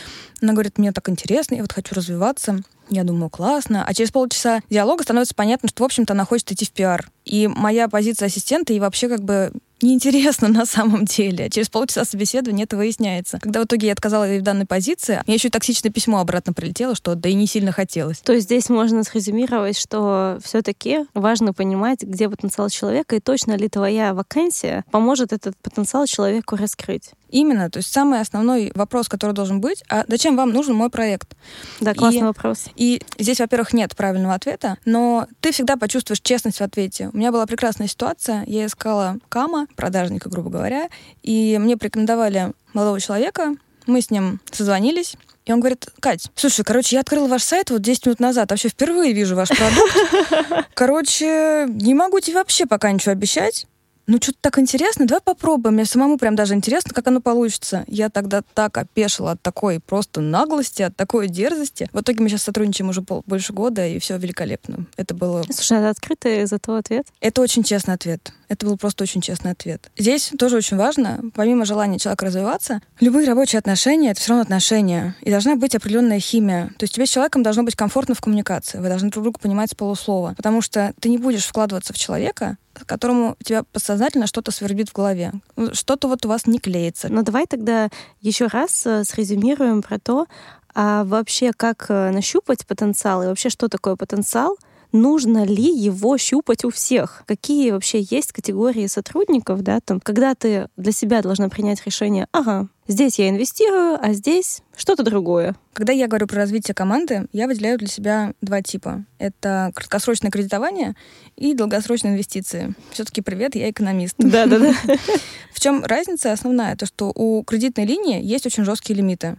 Она 0.41 0.53
говорит, 0.53 0.79
мне 0.79 0.91
так 0.91 1.07
интересно, 1.07 1.53
я 1.53 1.61
вот 1.61 1.71
хочу 1.71 1.93
развиваться. 1.93 2.63
Я 2.89 3.03
думаю, 3.03 3.29
классно. 3.29 3.85
А 3.85 3.93
через 3.93 4.11
полчаса 4.11 4.61
диалога 4.69 5.03
становится 5.03 5.35
понятно, 5.35 5.69
что, 5.69 5.83
в 5.83 5.85
общем-то, 5.85 6.13
она 6.13 6.25
хочет 6.25 6.51
идти 6.51 6.65
в 6.65 6.71
пиар. 6.71 7.09
И 7.25 7.47
моя 7.47 7.87
позиция 7.87 8.27
ассистента 8.27 8.73
и 8.73 8.79
вообще 8.79 9.07
как 9.07 9.21
бы 9.21 9.51
неинтересно 9.83 10.47
на 10.49 10.65
самом 10.65 11.05
деле. 11.05 11.49
Через 11.49 11.69
полчаса 11.69 12.05
собеседования 12.05 12.63
это 12.63 12.77
выясняется. 12.77 13.39
Когда 13.39 13.61
в 13.61 13.65
итоге 13.65 13.87
я 13.87 13.93
отказала 13.93 14.29
ей 14.29 14.39
в 14.39 14.43
данной 14.43 14.65
позиции, 14.65 15.21
мне 15.27 15.35
еще 15.35 15.49
и 15.49 15.51
токсичное 15.51 15.91
письмо 15.91 16.19
обратно 16.19 16.53
прилетело, 16.53 16.95
что 16.95 17.15
да 17.15 17.29
и 17.29 17.33
не 17.33 17.47
сильно 17.47 17.71
хотелось. 17.71 18.19
То 18.19 18.33
есть 18.33 18.45
здесь 18.45 18.69
можно 18.69 19.03
срезюмировать, 19.03 19.77
что 19.77 20.39
все-таки 20.43 21.05
важно 21.13 21.53
понимать, 21.53 22.01
где 22.01 22.29
потенциал 22.29 22.69
человека 22.69 23.15
и 23.15 23.19
точно 23.19 23.55
ли 23.55 23.69
твоя 23.69 24.13
вакансия 24.13 24.83
поможет 24.91 25.33
этот 25.33 25.55
потенциал 25.57 26.05
человеку 26.05 26.55
раскрыть. 26.55 27.11
Именно, 27.33 27.71
то 27.71 27.77
есть 27.77 27.91
самый 27.91 28.21
основной 28.21 28.71
вопрос, 28.75 29.09
который 29.09 29.31
должен 29.31 29.59
быть, 29.59 29.83
а 29.89 30.05
зачем 30.07 30.37
вам 30.37 30.51
нужен 30.51 30.75
мой 30.75 30.91
проект? 30.91 31.35
Да, 31.79 31.95
классный 31.95 32.19
и, 32.19 32.23
вопрос. 32.25 32.65
И 32.75 33.01
здесь, 33.17 33.39
во-первых, 33.39 33.73
нет 33.73 33.95
правильного 33.95 34.35
ответа, 34.35 34.77
но 34.85 35.25
ты 35.41 35.51
всегда 35.51 35.75
почувствуешь 35.75 36.21
честность 36.21 36.59
в 36.59 36.61
ответе. 36.61 37.09
У 37.11 37.17
меня 37.17 37.31
была 37.31 37.47
прекрасная 37.47 37.87
ситуация, 37.87 38.43
я 38.45 38.67
искала 38.67 39.17
кама, 39.29 39.65
продажника, 39.75 40.29
грубо 40.29 40.51
говоря, 40.51 40.89
и 41.23 41.57
мне 41.59 41.75
порекомендовали 41.75 42.53
молодого 42.73 43.01
человека, 43.01 43.55
мы 43.87 44.01
с 44.01 44.11
ним 44.11 44.39
созвонились, 44.51 45.15
и 45.47 45.51
он 45.51 45.59
говорит, 45.59 45.87
Кать, 45.99 46.29
слушай, 46.35 46.63
короче, 46.63 46.97
я 46.97 46.99
открыл 46.99 47.27
ваш 47.27 47.41
сайт 47.41 47.71
вот 47.71 47.81
10 47.81 48.05
минут 48.05 48.19
назад, 48.19 48.51
вообще 48.51 48.69
впервые 48.69 49.11
вижу 49.11 49.35
ваш 49.35 49.49
продукт. 49.49 50.69
Короче, 50.75 51.65
не 51.67 51.95
могу 51.95 52.19
тебе 52.19 52.35
вообще 52.35 52.67
пока 52.67 52.91
ничего 52.91 53.11
обещать 53.11 53.65
ну, 54.05 54.17
что-то 54.21 54.37
так 54.41 54.59
интересно, 54.59 55.05
давай 55.07 55.21
попробуем. 55.21 55.75
Мне 55.75 55.85
самому 55.85 56.17
прям 56.17 56.35
даже 56.35 56.53
интересно, 56.53 56.93
как 56.93 57.07
оно 57.07 57.21
получится. 57.21 57.85
Я 57.87 58.09
тогда 58.09 58.41
так 58.53 58.77
опешила 58.77 59.31
от 59.31 59.41
такой 59.41 59.79
просто 59.79 60.21
наглости, 60.21 60.81
от 60.81 60.95
такой 60.95 61.27
дерзости. 61.29 61.89
В 61.93 62.01
итоге 62.01 62.21
мы 62.21 62.29
сейчас 62.29 62.43
сотрудничаем 62.43 62.89
уже 62.89 63.01
пол, 63.01 63.23
больше 63.25 63.53
года, 63.53 63.87
и 63.87 63.99
все 63.99 64.17
великолепно. 64.17 64.85
Это 64.97 65.13
было... 65.13 65.43
Слушай, 65.49 65.77
это 65.77 65.89
открытый 65.89 66.45
зато 66.45 66.75
ответ? 66.75 67.07
Это 67.21 67.41
очень 67.41 67.63
честный 67.63 67.93
ответ. 67.93 68.33
Это 68.49 68.65
был 68.65 68.77
просто 68.77 69.03
очень 69.03 69.21
честный 69.21 69.51
ответ. 69.51 69.91
Здесь 69.97 70.31
тоже 70.37 70.57
очень 70.57 70.77
важно, 70.77 71.21
помимо 71.35 71.65
желания 71.65 71.99
человека 71.99 72.25
развиваться, 72.25 72.81
любые 72.99 73.27
рабочие 73.27 73.59
отношения— 73.59 74.11
это 74.11 74.19
все 74.19 74.29
равно 74.29 74.43
отношения. 74.43 75.15
И 75.21 75.31
должна 75.31 75.55
быть 75.55 75.75
определенная 75.75 76.19
химия. 76.19 76.67
То 76.77 76.83
есть 76.83 76.93
тебе 76.93 77.05
с 77.05 77.09
человеком 77.09 77.43
должно 77.43 77.63
быть 77.63 77.75
комфортно 77.75 78.15
в 78.15 78.21
коммуникации. 78.21 78.79
Вы 78.79 78.87
должны 78.89 79.09
друг 79.09 79.23
друга 79.23 79.39
понимать 79.39 79.71
с 79.71 79.75
полуслова. 79.75 80.33
Потому 80.35 80.61
что 80.61 80.93
ты 80.99 81.09
не 81.09 81.17
будешь 81.17 81.45
вкладываться 81.45 81.93
в 81.93 81.97
человека, 81.97 82.57
которому 82.85 83.35
у 83.39 83.43
тебя 83.43 83.63
подсознательно 83.63 84.27
что-то 84.27 84.51
свербит 84.51 84.89
в 84.89 84.93
голове. 84.93 85.31
Что-то 85.73 86.07
вот 86.07 86.25
у 86.25 86.29
вас 86.29 86.47
не 86.47 86.59
клеится. 86.59 87.09
Ну 87.09 87.23
давай 87.23 87.45
тогда 87.45 87.89
еще 88.21 88.47
раз 88.47 88.85
э, 88.85 89.03
срезюмируем 89.03 89.81
про 89.81 89.99
то, 89.99 90.25
а 90.73 91.03
вообще 91.03 91.51
как 91.55 91.85
э, 91.89 92.09
нащупать 92.11 92.65
потенциал 92.65 93.23
и 93.23 93.27
вообще 93.27 93.49
что 93.49 93.67
такое 93.67 93.95
потенциал— 93.95 94.57
нужно 94.93 95.43
ли 95.43 95.75
его 95.75 96.17
щупать 96.17 96.63
у 96.63 96.69
всех? 96.69 97.23
Какие 97.25 97.71
вообще 97.71 97.99
есть 98.01 98.31
категории 98.31 98.87
сотрудников, 98.87 99.61
да, 99.61 99.79
там, 99.81 99.99
когда 99.99 100.35
ты 100.35 100.69
для 100.77 100.91
себя 100.93 101.21
должна 101.21 101.49
принять 101.49 101.85
решение, 101.85 102.27
ага, 102.31 102.69
здесь 102.87 103.19
я 103.19 103.29
инвестирую, 103.29 103.97
а 104.01 104.13
здесь 104.13 104.61
что-то 104.75 105.03
другое. 105.03 105.55
Когда 105.73 105.91
я 105.91 106.07
говорю 106.07 106.27
про 106.27 106.37
развитие 106.37 106.75
команды, 106.75 107.27
я 107.33 107.47
выделяю 107.47 107.77
для 107.77 107.87
себя 107.87 108.33
два 108.41 108.61
типа. 108.61 109.03
Это 109.17 109.71
краткосрочное 109.73 110.31
кредитование 110.31 110.95
и 111.35 111.53
долгосрочные 111.53 112.13
инвестиции. 112.13 112.75
Все-таки 112.91 113.21
привет, 113.21 113.55
я 113.55 113.69
экономист. 113.69 114.15
Да-да-да. 114.17 114.73
В 115.53 115.59
чем 115.59 115.83
разница 115.83 116.31
основная? 116.31 116.75
То, 116.75 116.85
что 116.85 117.11
у 117.13 117.43
кредитной 117.43 117.85
линии 117.85 118.23
есть 118.23 118.45
очень 118.45 118.63
жесткие 118.63 118.97
лимиты. 118.97 119.37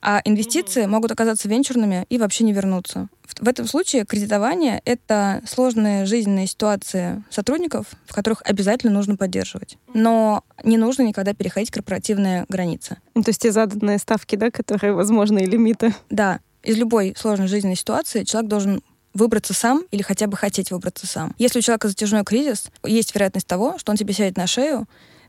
А 0.00 0.20
инвестиции 0.24 0.86
могут 0.86 1.12
оказаться 1.12 1.48
венчурными 1.48 2.06
и 2.08 2.18
вообще 2.18 2.44
не 2.44 2.52
вернуться. 2.52 3.08
В 3.40 3.48
этом 3.48 3.66
случае 3.66 4.04
кредитование— 4.04 4.80
это 4.84 5.42
сложные 5.46 6.06
жизненные 6.06 6.46
ситуации 6.46 7.22
сотрудников, 7.30 7.86
в 8.06 8.14
которых 8.14 8.42
обязательно 8.44 8.92
нужно 8.92 9.16
поддерживать. 9.16 9.76
Но 9.94 10.44
не 10.64 10.76
нужно 10.76 11.02
никогда 11.02 11.34
переходить 11.34 11.70
корпоративные 11.70 12.46
границы. 12.48 12.98
Ну, 13.14 13.22
то 13.22 13.30
есть 13.30 13.42
те 13.42 13.52
заданные 13.52 13.98
ставки, 13.98 14.36
да, 14.36 14.50
которые 14.50 14.92
возможны, 14.92 15.40
и 15.40 15.46
лимиты. 15.46 15.94
Да. 16.10 16.40
Из 16.62 16.76
любой 16.76 17.14
сложной 17.16 17.48
жизненной 17.48 17.76
ситуации 17.76 18.24
человек 18.24 18.50
должен 18.50 18.82
выбраться 19.14 19.54
сам 19.54 19.84
или 19.90 20.02
хотя 20.02 20.26
бы 20.26 20.36
хотеть 20.36 20.70
выбраться 20.70 21.06
сам. 21.06 21.34
Если 21.38 21.58
у 21.58 21.62
человека 21.62 21.88
затяжной 21.88 22.24
кризис, 22.24 22.70
есть 22.84 23.14
вероятность 23.14 23.46
того, 23.46 23.78
что 23.78 23.90
он 23.90 23.96
тебе 23.96 24.14
сядет 24.14 24.36
на 24.36 24.46
шею, 24.46 24.86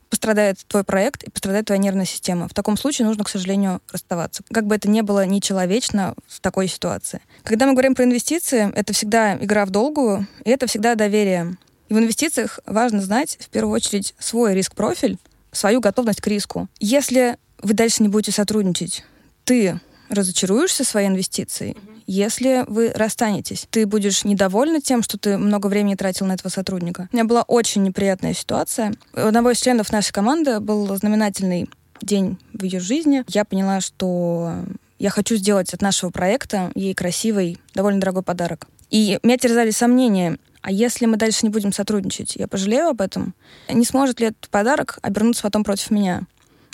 пострадает 0.10 0.60
твой 0.68 0.84
проект 0.84 1.24
и 1.24 1.30
пострадает 1.30 1.66
твоя 1.66 1.82
нервная 1.82 2.06
система. 2.06 2.48
В 2.48 2.54
таком 2.54 2.78
случае 2.78 3.08
нужно, 3.08 3.24
к 3.24 3.30
сожалению, 3.30 3.82
расставаться. 3.92 4.44
Как 4.52 4.66
бы 4.66 4.76
это 4.76 4.90
ни 4.90 5.02
было 5.02 5.26
нечеловечно 5.26 6.16
в 6.28 6.40
такой 6.40 6.68
ситуации. 6.68 7.22
Когда 7.44 7.66
мы 7.66 7.74
говорим 7.74 7.96
про 7.96 8.06
инвестиции, 8.06 8.72
это 8.76 8.94
всегда 8.94 9.36
игра 9.38 9.66
в 9.66 9.70
долгую, 9.70 10.28
и 10.44 10.50
это 10.50 10.68
всегда 10.68 10.96
доверие. 10.96 11.58
И 11.90 11.94
в 11.94 12.00
инвестициях 12.00 12.60
важно 12.66 13.02
знать, 13.02 13.38
в 13.40 13.50
первую 13.50 13.76
очередь, 13.76 14.14
свой 14.20 14.54
риск-профиль, 14.54 15.18
свою 15.52 15.80
готовность 15.80 16.22
к 16.22 16.28
риску. 16.28 16.68
Если 16.80 17.38
вы 17.62 17.74
дальше 17.74 18.04
не 18.04 18.10
будете 18.10 18.32
сотрудничать, 18.32 19.04
ты 19.44 19.80
разочаруешься 20.10 20.84
своей 20.84 21.08
инвестицией, 21.08 21.78
если 22.08 22.66
вы 22.68 22.92
расстанетесь. 22.94 23.68
Ты 23.70 23.86
будешь 23.86 24.24
недовольна 24.24 24.82
тем, 24.82 25.04
что 25.04 25.18
ты 25.18 25.38
много 25.38 25.68
времени 25.68 25.96
тратил 25.96 26.26
на 26.26 26.34
этого 26.34 26.50
сотрудника. 26.50 27.08
У 27.12 27.16
меня 27.16 27.26
была 27.26 27.44
очень 27.44 27.84
неприятная 27.84 28.34
ситуация. 28.34 28.94
У 29.14 29.20
одного 29.20 29.52
из 29.52 29.60
членов 29.60 29.92
нашей 29.92 30.12
команды 30.12 30.60
был 30.60 30.96
знаменательный 30.96 31.70
день 32.02 32.38
в 32.54 32.64
ее 32.64 32.80
жизни. 32.80 33.24
Я 33.28 33.46
поняла, 33.46 33.82
что 33.82 34.56
я 34.98 35.10
хочу 35.10 35.36
сделать 35.36 35.74
от 35.74 35.82
нашего 35.82 36.10
проекта 36.10 36.72
ей 36.76 36.94
красивый, 36.94 37.60
довольно 37.74 38.02
дорогой 38.02 38.24
подарок. 38.24 38.68
И 38.90 39.20
меня 39.24 39.38
терзали 39.38 39.72
сомнения, 39.72 40.38
а 40.62 40.72
если 40.72 41.06
мы 41.06 41.18
дальше 41.18 41.40
не 41.44 41.50
будем 41.50 41.72
сотрудничать, 41.72 42.36
я 42.36 42.48
пожалею 42.48 42.88
об 42.88 43.02
этом? 43.02 43.34
Не 43.70 43.86
сможет 43.86 44.20
ли 44.20 44.28
этот 44.28 44.50
подарок 44.50 45.00
обернуться 45.02 45.44
потом 45.44 45.64
против 45.64 45.92
меня? 45.92 46.24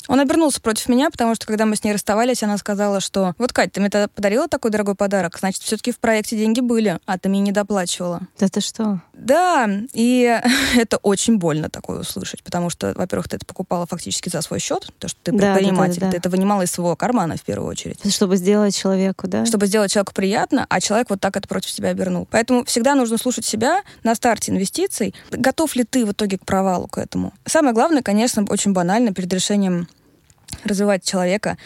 Он 0.08 0.20
обернулся 0.20 0.62
против 0.62 0.90
меня, 0.90 1.10
потому 1.10 1.36
что 1.36 1.46
когда 1.46 1.66
мы 1.66 1.76
с 1.76 1.84
ней 1.84 1.94
расставались, 1.94 2.44
она 2.44 2.58
сказала, 2.58 3.00
что 3.00 3.34
вот, 3.38 3.54
Кать, 3.54 3.72
ты 3.72 3.80
мне 3.80 3.90
тогда 3.90 4.08
подарила 4.08 4.48
такой 4.48 4.72
дорогой 4.72 4.96
подарок, 4.96 5.38
значит, 5.40 5.62
все-таки 5.64 5.92
в 5.92 6.00
проекте 6.00 6.38
деньги 6.38 6.60
были, 6.60 7.00
а 7.06 7.18
ты 7.18 7.30
мне 7.30 7.40
не 7.40 7.52
доплачивала. 7.52 8.22
Да 8.40 8.48
ты 8.48 8.62
что? 8.62 9.02
Да, 9.14 9.70
и 9.94 10.42
это 10.76 10.98
очень 10.98 11.38
больно 11.38 11.70
такое 11.70 12.00
услышать, 12.00 12.44
потому 12.44 12.70
что, 12.70 12.94
во-первых, 12.96 13.30
ты 13.30 13.38
это 13.38 13.46
покупала 13.46 13.86
фактически 13.86 14.30
за 14.30 14.42
свой 14.42 14.60
счет, 14.60 14.92
то, 15.00 15.08
что 15.08 15.20
ты 15.24 15.32
предприниматель, 15.32 16.00
да, 16.00 16.08
да, 16.08 16.08
да, 16.08 16.12
ты 16.12 16.18
это 16.18 16.30
вынимала 16.30 16.64
из 16.64 16.72
своего 16.72 16.96
кармана 16.96 17.38
в 17.38 17.42
первую 17.42 17.70
очередь. 17.70 18.00
Чтобы 18.14 18.38
сделать 18.38 18.76
человеку, 18.76 19.28
да? 19.28 19.46
Чтобы 19.46 19.68
сделать 19.68 19.92
человеку 19.92 20.14
приятно, 20.14 20.66
а 20.70 20.82
человек 20.82 21.10
вот 21.10 21.20
так 21.20 21.38
это 21.38 21.48
против 21.48 21.70
себя 21.70 21.90
обернул. 21.90 22.28
Поэтому 22.30 22.66
всегда 22.66 22.96
нужно 22.96 23.18
слушать 23.18 23.46
себя 23.46 23.82
на 24.04 24.16
старте 24.16 24.52
инвестиций. 24.52 25.14
Готов 25.32 25.76
ли 25.76 25.84
ты 25.84 26.06
в 26.06 26.12
итоге 26.12 26.38
к 26.38 26.46
провалу 26.46 26.88
к 26.88 26.98
этому? 26.98 27.34
Самое 27.46 27.74
главное, 27.74 28.02
конечно, 28.02 28.46
очень 28.50 28.74
банально 28.74 29.14
перед 29.14 29.34
решением 29.34 29.88
развивать 30.66 31.04
человека, 31.04 31.58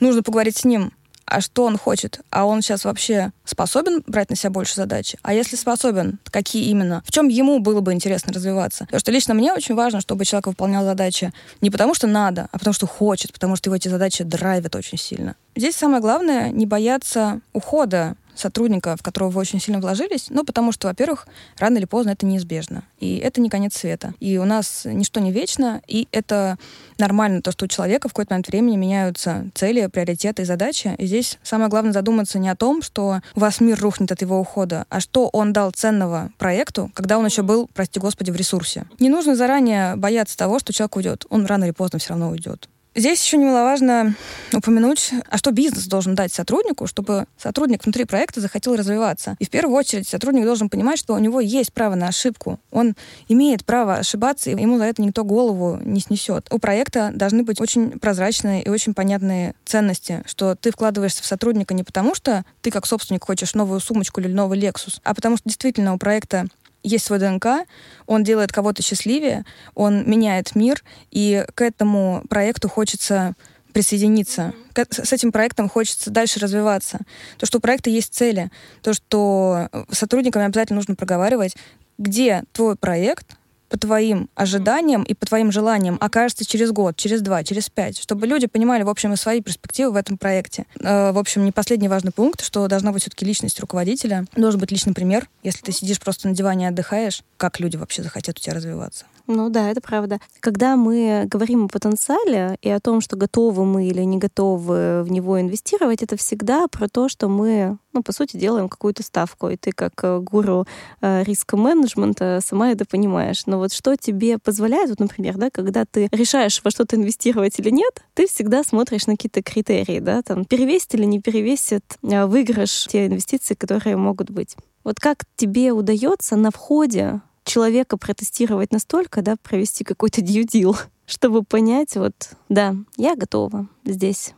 нужно 0.00 0.22
поговорить 0.22 0.56
с 0.56 0.64
ним, 0.64 0.92
а 1.26 1.40
что 1.40 1.64
он 1.64 1.76
хочет, 1.76 2.20
а 2.30 2.46
он 2.46 2.62
сейчас 2.62 2.84
вообще 2.84 3.32
способен 3.44 4.02
брать 4.06 4.30
на 4.30 4.36
себя 4.36 4.50
больше 4.50 4.76
задач, 4.76 5.16
а 5.22 5.34
если 5.34 5.56
способен, 5.56 6.20
какие 6.30 6.66
именно, 6.66 7.02
в 7.04 7.10
чем 7.10 7.28
ему 7.28 7.58
было 7.58 7.80
бы 7.80 7.92
интересно 7.92 8.32
развиваться. 8.32 8.84
Потому 8.84 9.00
что 9.00 9.12
лично 9.12 9.34
мне 9.34 9.52
очень 9.52 9.74
важно, 9.74 10.00
чтобы 10.00 10.24
человек 10.24 10.46
выполнял 10.46 10.84
задачи 10.84 11.32
не 11.60 11.70
потому 11.70 11.94
что 11.94 12.06
надо, 12.06 12.48
а 12.52 12.58
потому 12.58 12.74
что 12.74 12.86
хочет, 12.86 13.32
потому 13.32 13.56
что 13.56 13.68
его 13.68 13.76
эти 13.76 13.88
задачи 13.88 14.22
драйвят 14.22 14.76
очень 14.76 14.98
сильно. 14.98 15.34
Здесь 15.56 15.74
самое 15.74 16.00
главное 16.00 16.50
не 16.50 16.64
бояться 16.64 17.40
ухода 17.52 18.14
сотрудника, 18.36 18.96
в 18.96 19.02
которого 19.02 19.30
вы 19.30 19.40
очень 19.40 19.60
сильно 19.60 19.80
вложились, 19.80 20.26
ну, 20.30 20.44
потому 20.44 20.72
что, 20.72 20.88
во-первых, 20.88 21.26
рано 21.58 21.78
или 21.78 21.84
поздно 21.84 22.10
это 22.10 22.26
неизбежно. 22.26 22.84
И 22.98 23.16
это 23.16 23.40
не 23.40 23.48
конец 23.48 23.76
света. 23.76 24.14
И 24.20 24.38
у 24.38 24.44
нас 24.44 24.82
ничто 24.84 25.20
не 25.20 25.32
вечно, 25.32 25.82
и 25.86 26.08
это 26.12 26.58
нормально, 26.98 27.42
то, 27.42 27.52
что 27.52 27.64
у 27.64 27.68
человека 27.68 28.08
в 28.08 28.12
какой-то 28.12 28.34
момент 28.34 28.48
времени 28.48 28.76
меняются 28.76 29.50
цели, 29.54 29.86
приоритеты 29.86 30.42
и 30.42 30.44
задачи. 30.44 30.94
И 30.98 31.06
здесь 31.06 31.38
самое 31.42 31.68
главное 31.70 31.92
задуматься 31.92 32.38
не 32.38 32.48
о 32.48 32.56
том, 32.56 32.82
что 32.82 33.20
у 33.34 33.40
вас 33.40 33.60
мир 33.60 33.78
рухнет 33.80 34.12
от 34.12 34.22
его 34.22 34.38
ухода, 34.38 34.86
а 34.88 35.00
что 35.00 35.28
он 35.32 35.52
дал 35.52 35.70
ценного 35.70 36.30
проекту, 36.38 36.90
когда 36.94 37.18
он 37.18 37.26
еще 37.26 37.42
был, 37.42 37.68
прости 37.74 38.00
господи, 38.00 38.30
в 38.30 38.36
ресурсе. 38.36 38.86
Не 38.98 39.08
нужно 39.08 39.34
заранее 39.34 39.96
бояться 39.96 40.36
того, 40.36 40.58
что 40.58 40.72
человек 40.72 40.96
уйдет. 40.96 41.26
Он 41.30 41.46
рано 41.46 41.64
или 41.64 41.72
поздно 41.72 41.98
все 41.98 42.10
равно 42.10 42.30
уйдет. 42.30 42.68
Здесь 42.96 43.22
еще 43.22 43.36
немаловажно 43.36 44.14
упомянуть, 44.54 45.10
а 45.28 45.36
что 45.36 45.50
бизнес 45.50 45.86
должен 45.86 46.14
дать 46.14 46.32
сотруднику, 46.32 46.86
чтобы 46.86 47.26
сотрудник 47.36 47.84
внутри 47.84 48.06
проекта 48.06 48.40
захотел 48.40 48.74
развиваться. 48.74 49.36
И 49.38 49.44
в 49.44 49.50
первую 49.50 49.76
очередь 49.76 50.08
сотрудник 50.08 50.46
должен 50.46 50.70
понимать, 50.70 50.98
что 50.98 51.12
у 51.12 51.18
него 51.18 51.42
есть 51.42 51.74
право 51.74 51.94
на 51.94 52.08
ошибку. 52.08 52.58
Он 52.70 52.94
имеет 53.28 53.66
право 53.66 53.96
ошибаться, 53.96 54.48
и 54.48 54.58
ему 54.58 54.78
за 54.78 54.84
это 54.84 55.02
никто 55.02 55.24
голову 55.24 55.78
не 55.84 56.00
снесет. 56.00 56.48
У 56.50 56.58
проекта 56.58 57.10
должны 57.14 57.42
быть 57.42 57.60
очень 57.60 57.98
прозрачные 57.98 58.62
и 58.62 58.70
очень 58.70 58.94
понятные 58.94 59.54
ценности, 59.66 60.22
что 60.24 60.54
ты 60.54 60.70
вкладываешься 60.70 61.22
в 61.22 61.26
сотрудника 61.26 61.74
не 61.74 61.84
потому, 61.84 62.14
что 62.14 62.46
ты 62.62 62.70
как 62.70 62.86
собственник 62.86 63.24
хочешь 63.24 63.52
новую 63.52 63.80
сумочку 63.80 64.22
или 64.22 64.32
новый 64.32 64.58
Lexus, 64.58 65.00
а 65.04 65.14
потому 65.14 65.36
что 65.36 65.46
действительно 65.46 65.92
у 65.92 65.98
проекта 65.98 66.46
есть 66.86 67.04
свой 67.04 67.18
ДНК, 67.18 67.66
он 68.06 68.22
делает 68.22 68.52
кого-то 68.52 68.82
счастливее, 68.82 69.44
он 69.74 70.08
меняет 70.08 70.54
мир, 70.54 70.82
и 71.10 71.44
к 71.54 71.62
этому 71.62 72.22
проекту 72.28 72.68
хочется 72.68 73.34
присоединиться. 73.72 74.54
С 74.74 75.12
этим 75.12 75.32
проектом 75.32 75.68
хочется 75.68 76.10
дальше 76.10 76.40
развиваться. 76.40 77.00
То, 77.38 77.44
что 77.44 77.58
у 77.58 77.60
проекта 77.60 77.90
есть 77.90 78.14
цели, 78.14 78.50
то, 78.82 78.94
что 78.94 79.68
сотрудникам 79.90 80.42
обязательно 80.42 80.76
нужно 80.76 80.94
проговаривать, 80.94 81.56
где 81.98 82.44
твой 82.52 82.76
проект 82.76 83.36
по 83.68 83.78
твоим 83.78 84.28
ожиданиям 84.34 85.02
и 85.02 85.14
по 85.14 85.26
твоим 85.26 85.52
желаниям 85.52 85.96
окажется 86.00 86.44
через 86.44 86.70
год, 86.72 86.96
через 86.96 87.20
два, 87.20 87.44
через 87.44 87.68
пять, 87.68 87.98
чтобы 87.98 88.26
люди 88.26 88.46
понимали, 88.46 88.82
в 88.82 88.88
общем, 88.88 89.12
и 89.12 89.16
свои 89.16 89.40
перспективы 89.40 89.92
в 89.92 89.96
этом 89.96 90.18
проекте. 90.18 90.66
Э, 90.80 91.12
в 91.12 91.18
общем, 91.18 91.44
не 91.44 91.52
последний 91.52 91.88
важный 91.88 92.12
пункт, 92.12 92.44
что 92.44 92.66
должна 92.68 92.92
быть 92.92 93.02
все-таки 93.02 93.24
личность 93.24 93.60
руководителя, 93.60 94.26
должен 94.36 94.60
быть 94.60 94.70
личный 94.70 94.94
пример. 94.94 95.28
Если 95.42 95.60
ты 95.60 95.72
сидишь 95.72 96.00
просто 96.00 96.28
на 96.28 96.34
диване 96.34 96.66
и 96.66 96.68
отдыхаешь, 96.68 97.22
как 97.36 97.60
люди 97.60 97.76
вообще 97.76 98.02
захотят 98.02 98.38
у 98.38 98.40
тебя 98.40 98.54
развиваться? 98.54 99.06
Ну 99.26 99.50
да, 99.50 99.70
это 99.70 99.80
правда. 99.80 100.20
Когда 100.38 100.76
мы 100.76 101.24
говорим 101.26 101.64
о 101.64 101.68
потенциале 101.68 102.56
и 102.62 102.70
о 102.70 102.78
том, 102.78 103.00
что 103.00 103.16
готовы 103.16 103.64
мы 103.64 103.88
или 103.88 104.02
не 104.02 104.18
готовы 104.18 105.02
в 105.02 105.10
него 105.10 105.40
инвестировать, 105.40 106.02
это 106.02 106.16
всегда 106.16 106.68
про 106.68 106.88
то, 106.88 107.08
что 107.08 107.28
мы, 107.28 107.76
ну, 107.92 108.02
по 108.02 108.12
сути, 108.12 108.36
делаем 108.36 108.68
какую-то 108.68 109.02
ставку. 109.02 109.48
И 109.48 109.56
ты 109.56 109.72
как 109.72 109.92
э, 110.04 110.20
гуру 110.20 110.66
э, 111.00 111.24
риска 111.24 111.56
менеджмента 111.56 112.40
сама 112.44 112.70
это 112.70 112.84
понимаешь. 112.84 113.46
Но 113.46 113.58
вот 113.58 113.72
что 113.72 113.96
тебе 113.96 114.38
позволяет, 114.38 114.90
вот, 114.90 115.00
например, 115.00 115.36
да, 115.38 115.50
когда 115.50 115.84
ты 115.84 116.08
решаешь 116.12 116.60
во 116.62 116.70
что-то 116.70 116.94
инвестировать 116.94 117.58
или 117.58 117.70
нет, 117.70 118.04
ты 118.14 118.28
всегда 118.28 118.62
смотришь 118.62 119.08
на 119.08 119.14
какие-то 119.14 119.42
критерии, 119.42 119.98
да, 119.98 120.22
там, 120.22 120.44
перевесит 120.44 120.94
или 120.94 121.04
не 121.04 121.20
перевесит 121.20 121.82
э, 122.02 122.26
выигрыш 122.26 122.86
те 122.86 123.06
инвестиции, 123.06 123.54
которые 123.54 123.96
могут 123.96 124.30
быть. 124.30 124.56
Вот 124.84 125.00
как 125.00 125.24
тебе 125.34 125.72
удается 125.72 126.36
на 126.36 126.52
входе 126.52 127.20
человека 127.46 127.96
протестировать 127.96 128.72
настолько, 128.72 129.22
да, 129.22 129.36
провести 129.36 129.84
какой-то 129.84 130.20
deal, 130.20 130.76
чтобы 131.06 131.42
понять, 131.42 131.96
вот, 131.96 132.14
да, 132.48 132.74
я 132.96 133.16
готова 133.16 133.68
здесь 133.84 134.34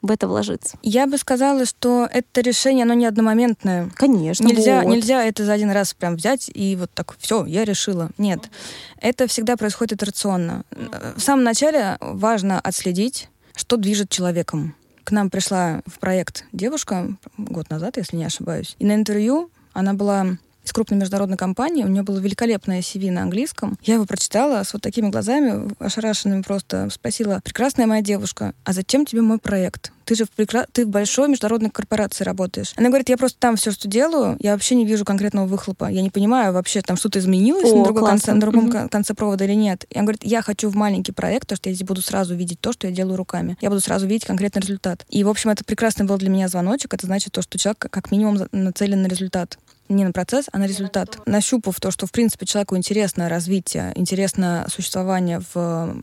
в 0.00 0.10
это 0.10 0.28
вложиться. 0.28 0.78
Я 0.82 1.06
бы 1.06 1.18
сказала, 1.18 1.64
что 1.66 2.08
это 2.10 2.40
решение, 2.40 2.84
оно 2.84 2.94
не 2.94 3.06
одномоментное. 3.06 3.90
Конечно. 3.94 4.44
Нельзя, 4.44 4.82
вот. 4.82 4.94
нельзя 4.94 5.24
это 5.24 5.44
за 5.44 5.52
один 5.52 5.70
раз 5.72 5.92
прям 5.92 6.14
взять 6.14 6.50
и 6.54 6.76
вот 6.76 6.90
так, 6.92 7.16
все, 7.18 7.44
я 7.46 7.64
решила. 7.64 8.10
Нет. 8.16 8.48
Это 9.00 9.26
всегда 9.26 9.56
происходит 9.56 9.94
итерационно. 9.94 10.64
В 11.16 11.20
самом 11.20 11.42
начале 11.42 11.98
важно 12.00 12.60
отследить, 12.60 13.28
что 13.56 13.76
движет 13.76 14.08
человеком. 14.08 14.76
К 15.02 15.10
нам 15.10 15.30
пришла 15.30 15.82
в 15.86 15.98
проект 15.98 16.44
девушка 16.52 17.16
год 17.36 17.68
назад, 17.70 17.96
если 17.96 18.16
не 18.16 18.24
ошибаюсь. 18.24 18.76
И 18.78 18.84
на 18.84 18.94
интервью 18.94 19.50
она 19.72 19.94
была 19.94 20.38
из 20.68 20.72
крупной 20.72 20.98
международной 20.98 21.38
компании. 21.38 21.82
У 21.82 21.88
нее 21.88 22.02
было 22.02 22.18
великолепное 22.18 22.80
CV 22.80 23.10
на 23.10 23.22
английском. 23.22 23.78
Я 23.82 23.94
его 23.94 24.04
прочитала 24.04 24.62
с 24.62 24.72
вот 24.74 24.82
такими 24.82 25.08
глазами, 25.08 25.74
ошарашенными 25.78 26.42
просто. 26.42 26.88
Спросила, 26.90 27.40
прекрасная 27.42 27.86
моя 27.86 28.02
девушка, 28.02 28.54
а 28.64 28.72
зачем 28.72 29.06
тебе 29.06 29.22
мой 29.22 29.38
проект? 29.38 29.92
Ты 30.04 30.14
же 30.14 30.24
в, 30.24 30.30
прекра... 30.30 30.66
ты 30.72 30.86
в 30.86 30.88
большой 30.88 31.28
международной 31.28 31.68
корпорации 31.68 32.24
работаешь. 32.24 32.72
Она 32.76 32.88
говорит, 32.88 33.10
я 33.10 33.18
просто 33.18 33.38
там 33.38 33.56
все, 33.56 33.70
что 33.70 33.88
делаю, 33.88 34.36
я 34.40 34.52
вообще 34.52 34.74
не 34.74 34.86
вижу 34.86 35.04
конкретного 35.04 35.46
выхлопа. 35.46 35.90
Я 35.90 36.00
не 36.00 36.08
понимаю 36.08 36.54
вообще, 36.54 36.80
там 36.80 36.96
что-то 36.96 37.18
изменилось 37.18 37.70
О, 37.70 37.76
на, 37.76 37.84
другой 37.84 38.06
конце, 38.06 38.32
на 38.32 38.40
другом 38.40 38.68
угу. 38.68 38.88
конце 38.90 39.12
провода 39.12 39.44
или 39.44 39.52
нет. 39.52 39.84
И 39.90 39.98
она 39.98 40.04
говорит, 40.04 40.24
я 40.24 40.40
хочу 40.40 40.70
в 40.70 40.74
маленький 40.74 41.12
проект, 41.12 41.42
потому 41.42 41.56
что 41.58 41.68
я 41.68 41.74
здесь 41.74 41.86
буду 41.86 42.00
сразу 42.00 42.34
видеть 42.34 42.58
то, 42.58 42.72
что 42.72 42.86
я 42.86 42.92
делаю 42.92 43.16
руками. 43.16 43.58
Я 43.60 43.68
буду 43.68 43.82
сразу 43.82 44.06
видеть 44.06 44.24
конкретный 44.24 44.62
результат. 44.62 45.04
И, 45.10 45.22
в 45.24 45.28
общем, 45.28 45.50
это 45.50 45.62
прекрасный 45.62 46.06
был 46.06 46.16
для 46.16 46.30
меня 46.30 46.48
звоночек. 46.48 46.94
Это 46.94 47.04
значит 47.04 47.32
то, 47.32 47.42
что 47.42 47.58
человек 47.58 47.78
как 47.78 48.10
минимум 48.10 48.38
нацелен 48.50 49.02
на 49.02 49.08
результат 49.08 49.58
не 49.88 50.04
на 50.04 50.12
процесс, 50.12 50.46
а 50.52 50.58
на 50.58 50.66
результат. 50.66 51.18
Нащупав 51.26 51.80
то, 51.80 51.90
что, 51.90 52.06
в 52.06 52.12
принципе, 52.12 52.46
человеку 52.46 52.76
интересно 52.76 53.28
развитие, 53.28 53.92
интересно 53.94 54.66
существование 54.68 55.40
в 55.52 55.96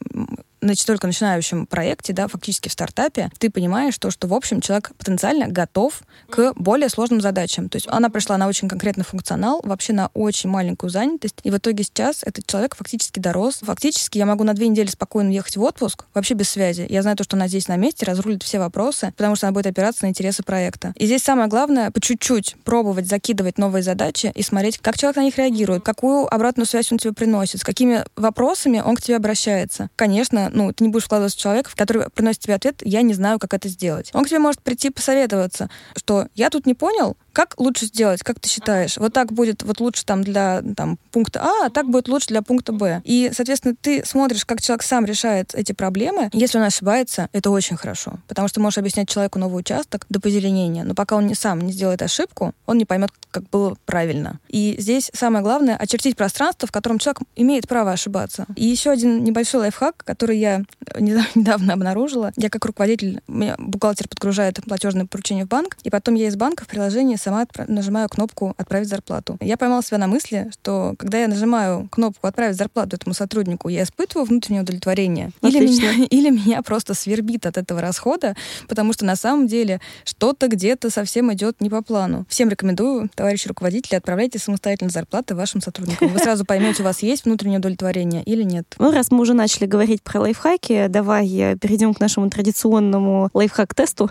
значит, 0.65 0.85
только 0.85 1.07
начинающем 1.07 1.65
проекте, 1.65 2.13
да, 2.13 2.27
фактически 2.27 2.69
в 2.69 2.71
стартапе, 2.71 3.29
ты 3.37 3.49
понимаешь 3.49 3.97
то, 3.97 4.11
что, 4.11 4.27
в 4.27 4.33
общем, 4.33 4.61
человек 4.61 4.91
потенциально 4.97 5.47
готов 5.47 6.01
к 6.29 6.53
более 6.55 6.89
сложным 6.89 7.21
задачам. 7.21 7.69
То 7.69 7.77
есть 7.77 7.87
она 7.89 8.09
пришла 8.09 8.37
на 8.37 8.47
очень 8.47 8.67
конкретный 8.67 9.03
функционал, 9.03 9.61
вообще 9.63 9.93
на 9.93 10.09
очень 10.13 10.49
маленькую 10.49 10.89
занятость, 10.89 11.35
и 11.43 11.51
в 11.51 11.57
итоге 11.57 11.83
сейчас 11.83 12.23
этот 12.23 12.45
человек 12.47 12.75
фактически 12.75 13.19
дорос. 13.19 13.59
Фактически 13.61 14.17
я 14.17 14.25
могу 14.25 14.43
на 14.43 14.53
две 14.53 14.67
недели 14.67 14.87
спокойно 14.87 15.29
ехать 15.29 15.57
в 15.57 15.63
отпуск, 15.63 16.05
вообще 16.13 16.33
без 16.33 16.49
связи. 16.49 16.85
Я 16.89 17.01
знаю 17.01 17.17
то, 17.17 17.23
что 17.23 17.37
она 17.37 17.47
здесь 17.47 17.67
на 17.67 17.75
месте, 17.75 18.05
разрулит 18.05 18.43
все 18.43 18.59
вопросы, 18.59 19.13
потому 19.15 19.35
что 19.35 19.47
она 19.47 19.53
будет 19.53 19.67
опираться 19.67 20.05
на 20.05 20.09
интересы 20.09 20.43
проекта. 20.43 20.93
И 20.95 21.05
здесь 21.05 21.23
самое 21.23 21.47
главное 21.47 21.91
по 21.91 22.01
чуть-чуть 22.01 22.55
пробовать 22.63 23.07
закидывать 23.07 23.57
новые 23.57 23.83
задачи 23.83 24.31
и 24.35 24.41
смотреть, 24.41 24.79
как 24.79 24.97
человек 24.97 25.17
на 25.17 25.23
них 25.23 25.37
реагирует, 25.37 25.83
какую 25.83 26.33
обратную 26.33 26.65
связь 26.65 26.91
он 26.91 26.97
тебе 26.97 27.13
приносит, 27.13 27.61
с 27.61 27.63
какими 27.63 28.03
вопросами 28.15 28.81
он 28.83 28.95
к 28.95 29.01
тебе 29.01 29.17
обращается. 29.17 29.89
Конечно, 29.95 30.49
ну, 30.55 30.71
ты 30.73 30.83
не 30.83 30.89
будешь 30.89 31.05
вкладываться 31.05 31.37
в 31.37 31.41
человека, 31.41 31.71
который 31.75 32.09
приносит 32.09 32.41
тебе 32.41 32.55
ответ, 32.55 32.81
я 32.83 33.01
не 33.01 33.13
знаю, 33.13 33.37
как 33.39 33.53
это 33.53 33.69
сделать. 33.69 34.09
Он 34.13 34.23
к 34.23 34.27
тебе 34.29 34.39
может 34.39 34.61
прийти 34.61 34.89
посоветоваться, 34.89 35.69
что 35.95 36.27
я 36.33 36.49
тут 36.49 36.65
не 36.65 36.73
понял, 36.73 37.17
как 37.35 37.55
лучше 37.57 37.85
сделать, 37.85 38.23
как 38.23 38.39
ты 38.39 38.47
считаешь? 38.47 38.97
Вот 38.97 39.13
так 39.13 39.33
будет 39.33 39.61
вот 39.63 39.81
лучше 39.81 40.05
там 40.05 40.23
для 40.23 40.63
там, 40.75 40.97
пункта 41.11 41.41
А, 41.43 41.65
а 41.65 41.69
так 41.69 41.89
будет 41.89 42.07
лучше 42.07 42.27
для 42.27 42.41
пункта 42.41 42.71
Б. 42.71 43.01
И, 43.03 43.29
соответственно, 43.33 43.75
ты 43.79 44.05
смотришь, 44.05 44.45
как 44.45 44.61
человек 44.61 44.83
сам 44.83 45.03
решает 45.05 45.53
эти 45.53 45.73
проблемы. 45.73 46.29
Если 46.31 46.57
он 46.57 46.63
ошибается, 46.63 47.27
это 47.33 47.49
очень 47.49 47.75
хорошо, 47.75 48.19
потому 48.29 48.47
что 48.47 48.61
можешь 48.61 48.77
объяснять 48.77 49.09
человеку 49.09 49.37
новый 49.37 49.59
участок 49.59 50.05
до 50.09 50.21
позеленения, 50.21 50.85
но 50.85 50.95
пока 50.95 51.17
он 51.17 51.27
не 51.27 51.35
сам 51.35 51.59
не 51.59 51.73
сделает 51.73 52.01
ошибку, 52.01 52.53
он 52.65 52.77
не 52.77 52.85
поймет, 52.85 53.11
как 53.31 53.43
было 53.49 53.75
правильно. 53.85 54.39
И 54.47 54.75
здесь 54.79 55.11
самое 55.13 55.43
главное— 55.43 55.75
очертить 55.79 56.15
пространство, 56.15 56.69
в 56.69 56.71
котором 56.71 56.99
человек 56.99 57.19
имеет 57.35 57.67
право 57.67 57.91
ошибаться. 57.91 58.45
И 58.55 58.65
еще 58.65 58.91
один 58.91 59.25
небольшой 59.25 59.59
лайфхак, 59.59 60.03
который 60.05 60.37
я 60.37 60.44
недавно 60.99 61.73
обнаружила. 61.73 62.31
Я 62.35 62.49
как 62.49 62.65
руководитель, 62.65 63.21
меня 63.27 63.55
бухгалтер 63.57 64.07
подгружает 64.07 64.59
платежное 64.65 65.05
поручение 65.05 65.45
в 65.45 65.47
банк, 65.47 65.77
и 65.83 65.89
потом 65.89 66.15
я 66.15 66.27
из 66.27 66.35
банка 66.35 66.63
в 66.63 66.67
приложении 66.67 67.15
сама 67.15 67.45
нажимаю 67.67 68.09
кнопку 68.09 68.53
«Отправить 68.57 68.87
зарплату». 68.87 69.37
Я 69.41 69.57
поймала 69.57 69.83
себя 69.83 69.97
на 69.97 70.07
мысли, 70.07 70.49
что 70.53 70.95
когда 70.97 71.19
я 71.19 71.27
нажимаю 71.27 71.87
кнопку 71.91 72.27
«Отправить 72.27 72.57
зарплату» 72.57 72.95
этому 72.95 73.13
сотруднику, 73.13 73.69
я 73.69 73.83
испытываю 73.83 74.25
внутреннее 74.25 74.63
удовлетворение. 74.63 75.31
Или 75.41 75.65
меня, 75.65 76.05
или 76.09 76.29
меня 76.29 76.61
просто 76.61 76.93
свербит 76.93 77.45
от 77.45 77.57
этого 77.57 77.81
расхода, 77.81 78.35
потому 78.67 78.93
что 78.93 79.05
на 79.05 79.15
самом 79.15 79.47
деле 79.47 79.79
что-то 80.03 80.47
где-то 80.47 80.89
совсем 80.89 81.33
идет 81.33 81.61
не 81.61 81.69
по 81.69 81.81
плану. 81.81 82.25
Всем 82.29 82.49
рекомендую, 82.49 83.09
товарищи 83.15 83.47
руководители, 83.47 83.95
отправляйте 83.95 84.39
самостоятельно 84.39 84.89
зарплаты 84.89 85.35
вашим 85.35 85.61
сотрудникам. 85.61 86.09
Вы 86.09 86.19
сразу 86.19 86.45
поймете, 86.45 86.81
у 86.81 86.85
вас 86.85 87.01
есть 87.01 87.25
внутреннее 87.25 87.59
удовлетворение 87.59 88.23
или 88.23 88.43
нет. 88.43 88.75
Ну, 88.79 88.91
раз 88.91 89.11
мы 89.11 89.21
уже 89.21 89.33
начали 89.33 89.65
говорить 89.65 90.01
про 90.01 90.19
лайфхаки, 90.25 90.87
давай 90.89 91.27
перейдем 91.59 91.93
к 91.93 91.99
нашему 91.99 92.29
традиционному 92.29 93.29
лайфхак-тесту, 93.33 94.09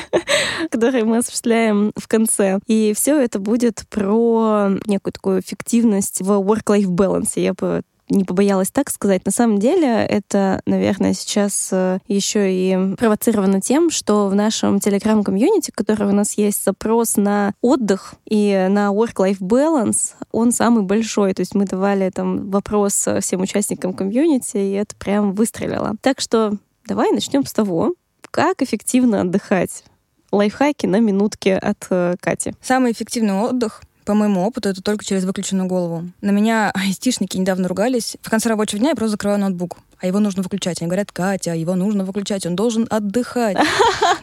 который 0.70 1.02
мы 1.04 1.18
осуществляем 1.18 1.92
в 1.96 2.06
конце 2.06 2.20
конце. 2.20 2.60
И 2.66 2.92
все 2.94 3.20
это 3.20 3.38
будет 3.38 3.84
про 3.88 4.70
некую 4.86 5.12
такую 5.12 5.40
эффективность 5.40 6.20
в 6.20 6.30
work-life 6.30 6.86
balance. 6.86 7.32
Я 7.36 7.54
бы 7.54 7.82
не 8.10 8.24
побоялась 8.24 8.70
так 8.70 8.90
сказать. 8.90 9.24
На 9.24 9.32
самом 9.32 9.58
деле 9.58 9.88
это, 9.88 10.60
наверное, 10.66 11.14
сейчас 11.14 11.68
э, 11.72 11.98
еще 12.08 12.52
и 12.52 12.94
провоцировано 12.96 13.60
тем, 13.60 13.90
что 13.90 14.28
в 14.28 14.34
нашем 14.34 14.80
телеграм-комьюнити, 14.80 15.70
который 15.70 16.08
у 16.08 16.12
нас 16.12 16.34
есть, 16.34 16.64
запрос 16.64 17.16
на 17.16 17.54
отдых 17.60 18.14
и 18.28 18.66
на 18.68 18.88
work-life 18.88 19.40
balance, 19.40 20.14
он 20.32 20.52
самый 20.52 20.82
большой. 20.82 21.34
То 21.34 21.40
есть 21.40 21.54
мы 21.54 21.64
давали 21.64 22.10
там 22.10 22.50
вопрос 22.50 23.06
всем 23.20 23.40
участникам 23.42 23.94
комьюнити, 23.94 24.56
и 24.56 24.72
это 24.72 24.94
прям 24.96 25.32
выстрелило. 25.32 25.94
Так 26.00 26.20
что 26.20 26.52
давай 26.86 27.12
начнем 27.12 27.44
с 27.44 27.52
того, 27.52 27.94
как 28.30 28.62
эффективно 28.62 29.22
отдыхать 29.22 29.84
лайфхаки 30.32 30.86
на 30.86 31.00
минутке 31.00 31.56
от 31.56 31.86
э, 31.90 32.14
Кати. 32.20 32.54
Самый 32.62 32.92
эффективный 32.92 33.34
отдых 33.34 33.82
по 34.10 34.14
моему 34.14 34.44
опыту, 34.44 34.68
это 34.68 34.82
только 34.82 35.04
через 35.04 35.22
выключенную 35.22 35.68
голову. 35.68 36.10
На 36.20 36.32
меня 36.32 36.72
айтишники 36.74 37.36
недавно 37.36 37.68
ругались. 37.68 38.16
В 38.22 38.28
конце 38.28 38.48
рабочего 38.48 38.80
дня 38.80 38.88
я 38.88 38.96
просто 38.96 39.12
закрываю 39.12 39.40
ноутбук 39.40 39.78
а 40.02 40.06
его 40.06 40.18
нужно 40.18 40.42
выключать. 40.42 40.80
Они 40.80 40.88
говорят, 40.88 41.12
Катя, 41.12 41.52
его 41.52 41.74
нужно 41.74 42.04
выключать, 42.04 42.46
он 42.46 42.56
должен 42.56 42.86
отдыхать. 42.90 43.58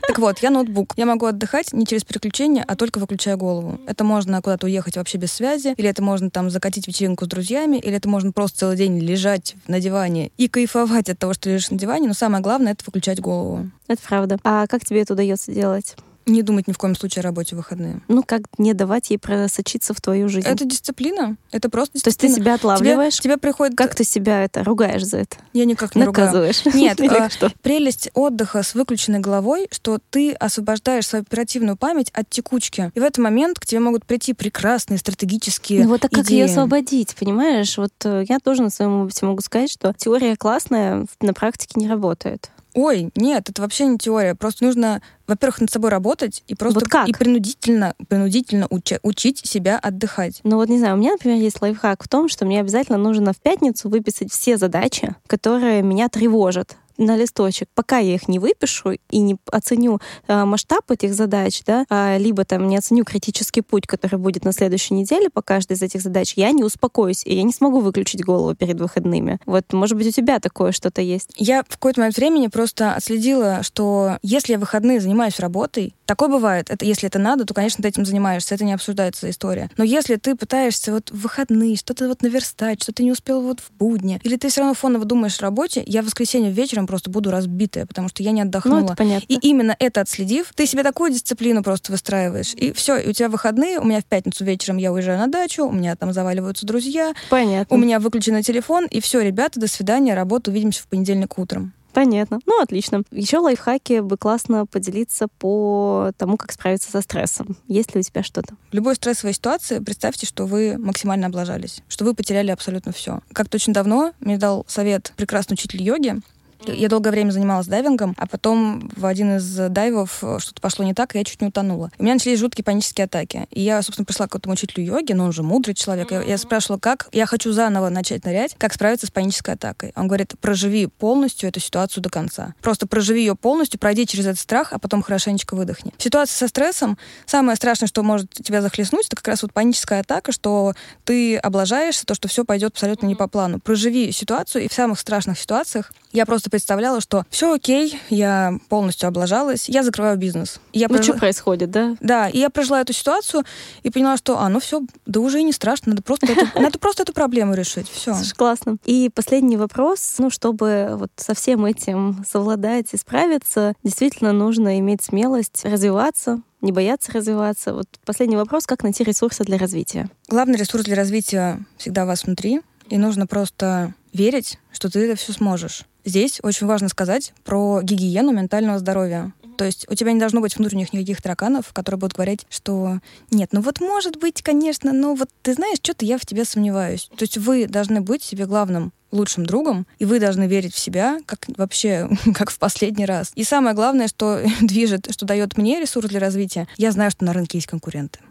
Так 0.07 0.19
вот, 0.19 0.39
я 0.39 0.49
ноутбук. 0.49 0.93
Я 0.95 1.05
могу 1.05 1.25
отдыхать 1.27 1.73
не 1.73 1.85
через 1.85 2.03
переключение, 2.03 2.63
а 2.65 2.75
только 2.75 2.97
выключая 2.97 3.35
голову. 3.35 3.79
Это 3.85 4.03
можно 4.03 4.41
куда-то 4.41 4.65
уехать 4.65 4.95
вообще 4.95 5.17
без 5.17 5.33
связи, 5.33 5.75
или 5.77 5.87
это 5.87 6.01
можно 6.01 6.31
там 6.31 6.49
закатить 6.49 6.87
вечеринку 6.87 7.25
с 7.25 7.27
друзьями, 7.27 7.77
или 7.77 7.95
это 7.95 8.09
можно 8.09 8.31
просто 8.31 8.59
целый 8.59 8.77
день 8.77 8.99
лежать 8.99 9.55
на 9.67 9.79
диване 9.79 10.31
и 10.37 10.47
кайфовать 10.47 11.09
от 11.09 11.19
того, 11.19 11.33
что 11.33 11.49
лежишь 11.49 11.69
на 11.69 11.77
диване, 11.77 12.07
но 12.07 12.13
самое 12.13 12.41
главное— 12.41 12.71
это 12.73 12.83
выключать 12.85 13.19
голову. 13.19 13.69
Это 13.87 14.01
правда. 14.01 14.39
А 14.43 14.65
как 14.65 14.83
тебе 14.83 15.01
это 15.01 15.13
удается 15.13 15.51
делать? 15.51 15.95
Не 16.27 16.43
думать 16.43 16.67
ни 16.67 16.73
в 16.73 16.77
коем 16.77 16.95
случае 16.95 17.21
о 17.21 17.23
работе 17.23 17.55
в 17.55 17.57
выходные. 17.57 18.01
Ну, 18.09 18.21
как 18.21 18.41
не 18.57 18.73
давать 18.73 19.09
ей 19.09 19.17
просочиться 19.17 19.93
в 19.93 20.01
твою 20.01 20.27
жизнь? 20.27 20.47
Это 20.47 20.65
дисциплина. 20.65 21.37
Это 21.51 21.69
просто 21.69 21.93
дисциплина. 21.93 22.19
То 22.19 22.25
есть 22.25 22.35
ты 22.35 22.41
себя 22.41 22.53
отлавливаешь? 22.55 23.15
Тебе, 23.15 23.23
тебе 23.23 23.37
приходит... 23.37 23.77
Как 23.77 23.95
ты 23.95 24.03
себя 24.03 24.43
это 24.43 24.63
ругаешь 24.63 25.05
за 25.05 25.19
это? 25.19 25.37
Я 25.53 25.63
никак 25.63 25.95
не 25.95 26.03
Наказываешь? 26.03 26.65
ругаю. 26.65 26.81
Нет. 26.81 26.99
а, 27.41 27.49
прелесть 27.61 28.09
отдыха 28.13 28.61
с 28.61 28.75
выключенной 28.75 29.19
головой, 29.19 29.67
что 29.71 29.99
ты 30.09 30.33
освобождаешь 30.33 31.07
свою 31.07 31.23
оперативную 31.23 31.77
память 31.77 32.09
от 32.11 32.29
текучки. 32.29 32.91
И 32.93 32.99
в 32.99 33.03
этот 33.03 33.19
момент 33.19 33.57
к 33.57 33.65
тебе 33.65 33.79
могут 33.79 34.05
прийти 34.05 34.33
прекрасные 34.33 34.97
стратегические 34.97 35.83
Ну 35.83 35.89
вот 35.89 36.03
а 36.03 36.09
как 36.09 36.29
ее 36.29 36.45
освободить, 36.45 37.15
понимаешь? 37.15 37.77
Вот 37.77 37.93
э, 38.03 38.25
я 38.27 38.39
тоже 38.39 38.63
на 38.63 38.69
своем 38.69 39.03
опыте 39.03 39.25
могу 39.25 39.41
сказать, 39.41 39.71
что 39.71 39.93
теория 39.97 40.35
классная, 40.35 41.05
на 41.21 41.33
практике 41.33 41.73
не 41.79 41.87
работает. 41.87 42.51
Ой, 42.77 43.09
нет, 43.15 43.49
это 43.49 43.63
вообще 43.63 43.87
не 43.87 43.97
теория. 43.97 44.35
Просто 44.35 44.63
нужно, 44.63 45.01
во-первых, 45.25 45.61
над 45.61 45.71
собой 45.71 45.89
работать 45.89 46.43
и 46.47 46.53
просто 46.53 46.81
вот 46.81 46.87
как? 46.87 47.09
и 47.09 47.11
принудительно, 47.11 47.95
принудительно 48.07 48.67
учи, 48.69 48.99
учить 49.01 49.39
себя 49.43 49.79
отдыхать. 49.79 50.41
Ну 50.43 50.57
вот 50.57 50.69
не 50.69 50.77
знаю, 50.77 50.93
у 50.93 50.99
меня, 50.99 51.13
например, 51.13 51.41
есть 51.41 51.59
лайфхак 51.59 52.03
в 52.03 52.07
том, 52.07 52.29
что 52.29 52.45
мне 52.45 52.59
обязательно 52.59 52.99
нужно 52.99 53.33
в 53.33 53.37
пятницу 53.37 53.89
выписать 53.89 54.31
все 54.31 54.57
задачи, 54.57 55.15
которые 55.25 55.81
меня 55.81 56.07
тревожат 56.07 56.77
на 56.97 57.15
листочек, 57.15 57.69
пока 57.73 57.99
я 57.99 58.15
их 58.15 58.27
не 58.27 58.39
выпишу 58.39 58.97
и 59.09 59.19
не 59.19 59.37
оценю 59.51 59.99
э, 60.27 60.45
масштаб 60.45 60.89
этих 60.91 61.13
задач, 61.13 61.61
да, 61.65 61.85
а, 61.89 62.17
либо 62.17 62.45
там 62.45 62.67
не 62.67 62.77
оценю 62.77 63.03
критический 63.03 63.61
путь, 63.61 63.87
который 63.87 64.19
будет 64.19 64.45
на 64.45 64.51
следующей 64.51 64.93
неделе 64.93 65.29
по 65.29 65.41
каждой 65.41 65.73
из 65.73 65.81
этих 65.81 66.01
задач, 66.01 66.33
я 66.35 66.51
не 66.51 66.63
успокоюсь, 66.63 67.23
и 67.25 67.35
я 67.35 67.43
не 67.43 67.53
смогу 67.53 67.79
выключить 67.79 68.23
голову 68.23 68.55
перед 68.55 68.79
выходными. 68.79 69.39
Вот, 69.45 69.71
может 69.73 69.97
быть, 69.97 70.07
у 70.07 70.11
тебя 70.11 70.39
такое 70.39 70.71
что-то 70.71 71.01
есть? 71.01 71.29
Я 71.35 71.63
в 71.63 71.69
какой-то 71.69 72.01
момент 72.01 72.17
времени 72.17 72.47
просто 72.47 72.93
отследила, 72.93 73.63
что 73.63 74.17
если 74.21 74.53
я 74.53 74.59
выходные 74.59 74.99
занимаюсь 74.99 75.39
работой, 75.39 75.93
такое 76.05 76.29
бывает. 76.29 76.69
Это, 76.69 76.85
если 76.85 77.07
это 77.07 77.19
надо, 77.19 77.45
то, 77.45 77.53
конечно, 77.53 77.81
ты 77.81 77.89
этим 77.89 78.05
занимаешься, 78.05 78.55
это 78.55 78.65
не 78.65 78.73
обсуждается 78.73 79.29
история. 79.29 79.69
Но 79.77 79.83
если 79.83 80.15
ты 80.15 80.35
пытаешься 80.35 80.91
вот 80.91 81.11
в 81.11 81.21
выходные 81.21 81.75
что-то 81.75 82.07
вот 82.07 82.21
наверстать, 82.21 82.81
что 82.81 82.93
ты 82.93 83.03
не 83.03 83.11
успел 83.11 83.41
вот 83.41 83.59
в 83.59 83.71
будни, 83.77 84.19
или 84.23 84.37
ты 84.37 84.49
все 84.49 84.61
равно 84.61 84.73
фоново 84.73 85.05
думаешь 85.05 85.39
о 85.39 85.43
работе, 85.43 85.83
я 85.85 86.01
в 86.01 86.05
воскресенье 86.05 86.51
вечером 86.51 86.86
просто 86.87 87.09
буду 87.09 87.29
разбитая, 87.31 87.85
потому 87.85 88.09
что 88.09 88.23
я 88.23 88.31
не 88.31 88.41
отдохнула. 88.41 88.79
Ну, 88.79 88.85
это 88.85 88.95
понятно. 88.95 89.25
И 89.27 89.35
именно 89.35 89.75
это 89.77 90.01
отследив, 90.01 90.51
ты 90.55 90.65
себе 90.65 90.83
такую 90.83 91.11
дисциплину 91.11 91.63
просто 91.63 91.91
выстраиваешь. 91.91 92.53
И 92.53 92.71
все, 92.71 92.97
и 92.97 93.09
у 93.09 93.13
тебя 93.13 93.29
выходные, 93.29 93.79
у 93.79 93.85
меня 93.85 94.01
в 94.01 94.05
пятницу 94.05 94.43
вечером 94.43 94.77
я 94.77 94.91
уезжаю 94.91 95.19
на 95.19 95.27
дачу, 95.27 95.65
у 95.65 95.71
меня 95.71 95.95
там 95.95 96.13
заваливаются 96.13 96.65
друзья. 96.65 97.13
Понятно. 97.29 97.75
У 97.75 97.79
меня 97.79 97.99
выключен 97.99 98.41
телефон, 98.41 98.85
и 98.85 99.01
все, 99.01 99.21
ребята, 99.21 99.59
до 99.59 99.67
свидания, 99.67 100.13
работа, 100.13 100.51
увидимся 100.51 100.83
в 100.83 100.87
понедельник 100.87 101.37
утром. 101.37 101.73
Понятно. 101.97 102.39
Ну, 102.45 102.61
отлично. 102.61 103.01
Еще 103.09 103.39
лайфхаки 103.39 104.01
бы 104.01 104.17
классно 104.17 104.67
поделиться 104.67 105.27
по 105.39 106.11
тому, 106.17 106.37
как 106.37 106.51
справиться 106.51 106.91
со 106.91 107.01
стрессом. 107.01 107.57
Есть 107.67 107.95
ли 107.95 108.01
у 108.01 108.03
тебя 108.03 108.21
что-то? 108.21 108.53
В 108.69 108.75
любой 108.75 108.95
стрессовой 108.95 109.33
ситуации 109.33 109.79
представьте, 109.79 110.27
что 110.27 110.45
вы 110.45 110.77
максимально 110.77 111.25
облажались, 111.25 111.81
что 111.87 112.05
вы 112.05 112.13
потеряли 112.13 112.51
абсолютно 112.51 112.91
все. 112.91 113.21
Как-то 113.33 113.55
очень 113.55 113.73
давно 113.73 114.13
мне 114.19 114.37
дал 114.37 114.63
совет 114.67 115.11
прекрасный 115.17 115.55
учитель 115.55 115.81
йоги, 115.81 116.21
я 116.65 116.89
долгое 116.89 117.11
время 117.11 117.31
занималась 117.31 117.67
дайвингом, 117.67 118.15
а 118.17 118.27
потом 118.27 118.89
в 118.95 119.05
один 119.05 119.37
из 119.37 119.55
дайвов 119.69 120.19
э, 120.23 120.37
что-то 120.39 120.61
пошло 120.61 120.85
не 120.85 120.93
так, 120.93 121.15
и 121.15 121.19
я 121.19 121.23
чуть 121.23 121.41
не 121.41 121.47
утонула. 121.47 121.91
У 121.97 122.03
меня 122.03 122.13
начались 122.13 122.39
жуткие 122.39 122.63
панические 122.63 123.05
атаки. 123.05 123.47
И 123.51 123.61
я, 123.61 123.81
собственно, 123.81 124.05
пришла 124.05 124.27
к 124.27 124.35
этому 124.35 124.53
учителю 124.53 124.85
йоги, 124.85 125.13
но 125.13 125.25
он 125.25 125.31
же 125.31 125.43
мудрый 125.43 125.75
человек. 125.75 126.11
Я, 126.11 126.21
я 126.21 126.37
спрашивала, 126.37 126.79
как 126.79 127.09
я 127.11 127.25
хочу 127.25 127.51
заново 127.51 127.89
начать 127.89 128.25
нырять, 128.25 128.55
как 128.57 128.73
справиться 128.73 129.07
с 129.07 129.11
панической 129.11 129.55
атакой. 129.55 129.93
Он 129.95 130.07
говорит, 130.07 130.33
проживи 130.39 130.87
полностью 130.87 131.49
эту 131.49 131.59
ситуацию 131.59 132.03
до 132.03 132.09
конца. 132.09 132.53
Просто 132.61 132.87
проживи 132.87 133.21
ее 133.21 133.35
полностью, 133.35 133.79
пройди 133.79 134.05
через 134.05 134.25
этот 134.25 134.39
страх, 134.39 134.73
а 134.73 134.79
потом 134.79 135.01
хорошенечко 135.01 135.55
выдохни. 135.55 135.93
В 135.97 136.03
ситуации 136.03 136.33
со 136.33 136.47
стрессом 136.47 136.97
самое 137.25 137.55
страшное, 137.55 137.87
что 137.87 138.03
может 138.03 138.31
тебя 138.31 138.61
захлестнуть, 138.61 139.07
это 139.07 139.15
как 139.15 139.27
раз 139.27 139.41
вот 139.41 139.53
паническая 139.53 140.01
атака, 140.01 140.31
что 140.31 140.73
ты 141.05 141.37
облажаешься, 141.37 142.05
то, 142.05 142.15
что 142.15 142.27
все 142.27 142.45
пойдет 142.45 142.73
абсолютно 142.73 143.07
не 143.07 143.15
по 143.15 143.27
плану. 143.27 143.59
Проживи 143.59 144.11
ситуацию, 144.11 144.65
и 144.65 144.69
в 144.69 144.73
самых 144.73 144.99
страшных 144.99 145.39
ситуациях 145.39 145.91
я 146.11 146.25
просто 146.25 146.46
просто 146.47 146.57
представляла, 146.67 147.01
что 147.01 147.25
все 147.29 147.53
окей, 147.53 147.99
я 148.09 148.57
полностью 148.69 149.07
облажалась, 149.07 149.69
я 149.69 149.83
закрываю 149.83 150.17
бизнес. 150.17 150.59
Я 150.73 150.87
ну, 150.87 150.95
прожила... 150.95 151.15
что 151.15 151.19
происходит, 151.19 151.71
да? 151.71 151.95
Да, 151.99 152.29
и 152.29 152.39
я 152.39 152.49
прожила 152.49 152.81
эту 152.81 152.93
ситуацию 152.93 153.43
и 153.83 153.89
поняла, 153.89 154.17
что, 154.17 154.39
а, 154.39 154.49
ну 154.49 154.59
все, 154.59 154.81
да 155.05 155.19
уже 155.19 155.39
и 155.39 155.43
не 155.43 155.53
страшно, 155.53 155.91
надо 155.91 156.03
просто, 156.03 156.27
эту, 156.27 156.47
надо 156.59 156.79
просто 156.79 157.03
эту 157.03 157.13
проблему 157.13 157.53
решить. 157.53 157.89
Все. 157.89 158.15
Классно. 158.35 158.77
И 158.85 159.09
последний 159.13 159.57
вопрос, 159.57 160.15
ну, 160.19 160.29
чтобы 160.29 160.91
вот 160.93 161.11
со 161.15 161.33
всем 161.33 161.65
этим 161.65 162.23
совладать 162.27 162.87
и 162.93 162.97
справиться, 162.97 163.73
действительно 163.83 164.31
нужно 164.31 164.79
иметь 164.79 165.03
смелость 165.03 165.63
развиваться, 165.63 166.41
не 166.61 166.71
бояться 166.71 167.11
развиваться. 167.11 167.73
Вот 167.73 167.87
последний 168.05 168.37
вопрос, 168.37 168.65
как 168.65 168.83
найти 168.83 169.03
ресурсы 169.03 169.43
для 169.43 169.57
развития? 169.57 170.09
Главный 170.27 170.57
ресурс 170.57 170.83
для 170.83 170.95
развития 170.95 171.59
всегда 171.77 172.03
у 172.03 172.07
вас 172.07 172.23
внутри, 172.23 172.61
и 172.89 172.97
нужно 172.97 173.27
просто 173.27 173.93
верить, 174.13 174.59
что 174.71 174.89
ты 174.89 175.05
это 175.05 175.15
все 175.15 175.33
сможешь. 175.33 175.85
Здесь 176.07 176.39
очень 176.41 176.67
важно 176.67 176.87
сказать 176.87 177.33
про 177.43 177.81
гигиену 177.83 178.31
ментального 178.31 178.79
здоровья. 178.79 179.33
То 179.57 179.65
есть 179.65 179.85
у 179.89 179.93
тебя 179.93 180.13
не 180.13 180.19
должно 180.21 180.39
быть 180.39 180.55
внутренних 180.55 180.93
никаких 180.93 181.21
тараканов, 181.21 181.73
которые 181.73 181.99
будут 181.99 182.13
говорить, 182.13 182.47
что 182.49 182.99
нет, 183.29 183.49
ну 183.51 183.59
вот 183.59 183.81
может 183.81 184.17
быть, 184.17 184.41
конечно, 184.41 184.93
но 184.93 185.15
вот 185.15 185.27
ты 185.41 185.53
знаешь, 185.53 185.79
что-то 185.83 186.05
я 186.05 186.17
в 186.17 186.25
тебе 186.25 186.45
сомневаюсь. 186.45 187.09
То 187.17 187.23
есть 187.23 187.37
вы 187.37 187.67
должны 187.67 187.99
быть 187.99 188.23
себе 188.23 188.45
главным 188.45 188.93
лучшим 189.11 189.45
другом, 189.45 189.85
и 189.99 190.05
вы 190.05 190.21
должны 190.21 190.47
верить 190.47 190.73
в 190.73 190.79
себя, 190.79 191.19
как 191.25 191.45
вообще, 191.57 192.07
как 192.33 192.51
в 192.51 192.57
последний 192.57 193.05
раз. 193.05 193.33
И 193.35 193.43
самое 193.43 193.75
главное, 193.75 194.07
что 194.07 194.41
движет, 194.61 195.11
что 195.11 195.25
дает 195.25 195.57
мне 195.57 195.81
ресурс 195.81 196.07
для 196.07 196.21
развития, 196.21 196.69
я 196.77 196.91
знаю, 196.91 197.11
что 197.11 197.25
на 197.25 197.33
рынке 197.33 197.57
есть 197.57 197.67
конкуренты. 197.67 198.21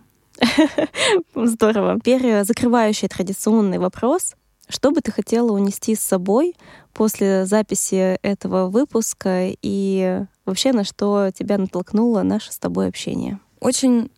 Здорово. 1.34 1.96
Теперь 2.00 2.42
закрывающий 2.42 3.08
традиционный 3.08 3.76
вопрос. 3.76 4.34
Что 4.68 4.90
бы 4.90 5.00
ты 5.00 5.12
хотела 5.12 5.52
унести 5.52 5.94
с 5.94 6.00
собой 6.00 6.54
после 6.96 7.44
записи 7.44 8.18
этого 8.22 8.68
выпуска 8.68 9.50
и 9.60 10.22
вообще 10.46 10.72
на 10.72 10.82
что 10.82 11.30
тебя 11.30 11.58
натолкнуло 11.58 12.22
наше 12.22 12.52
с 12.52 12.58
тобой 12.58 12.88
общение? 12.88 13.38
Очень 13.60 14.10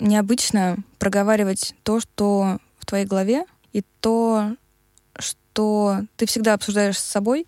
необычно 0.00 0.78
проговаривать 0.98 1.76
то, 1.84 2.00
что 2.00 2.58
в 2.80 2.86
твоей 2.86 3.06
голове, 3.06 3.44
и 3.72 3.84
то, 4.00 4.56
что 5.16 6.00
ты 6.16 6.26
всегда 6.26 6.54
обсуждаешь 6.54 6.98
с 6.98 7.04
собой, 7.04 7.46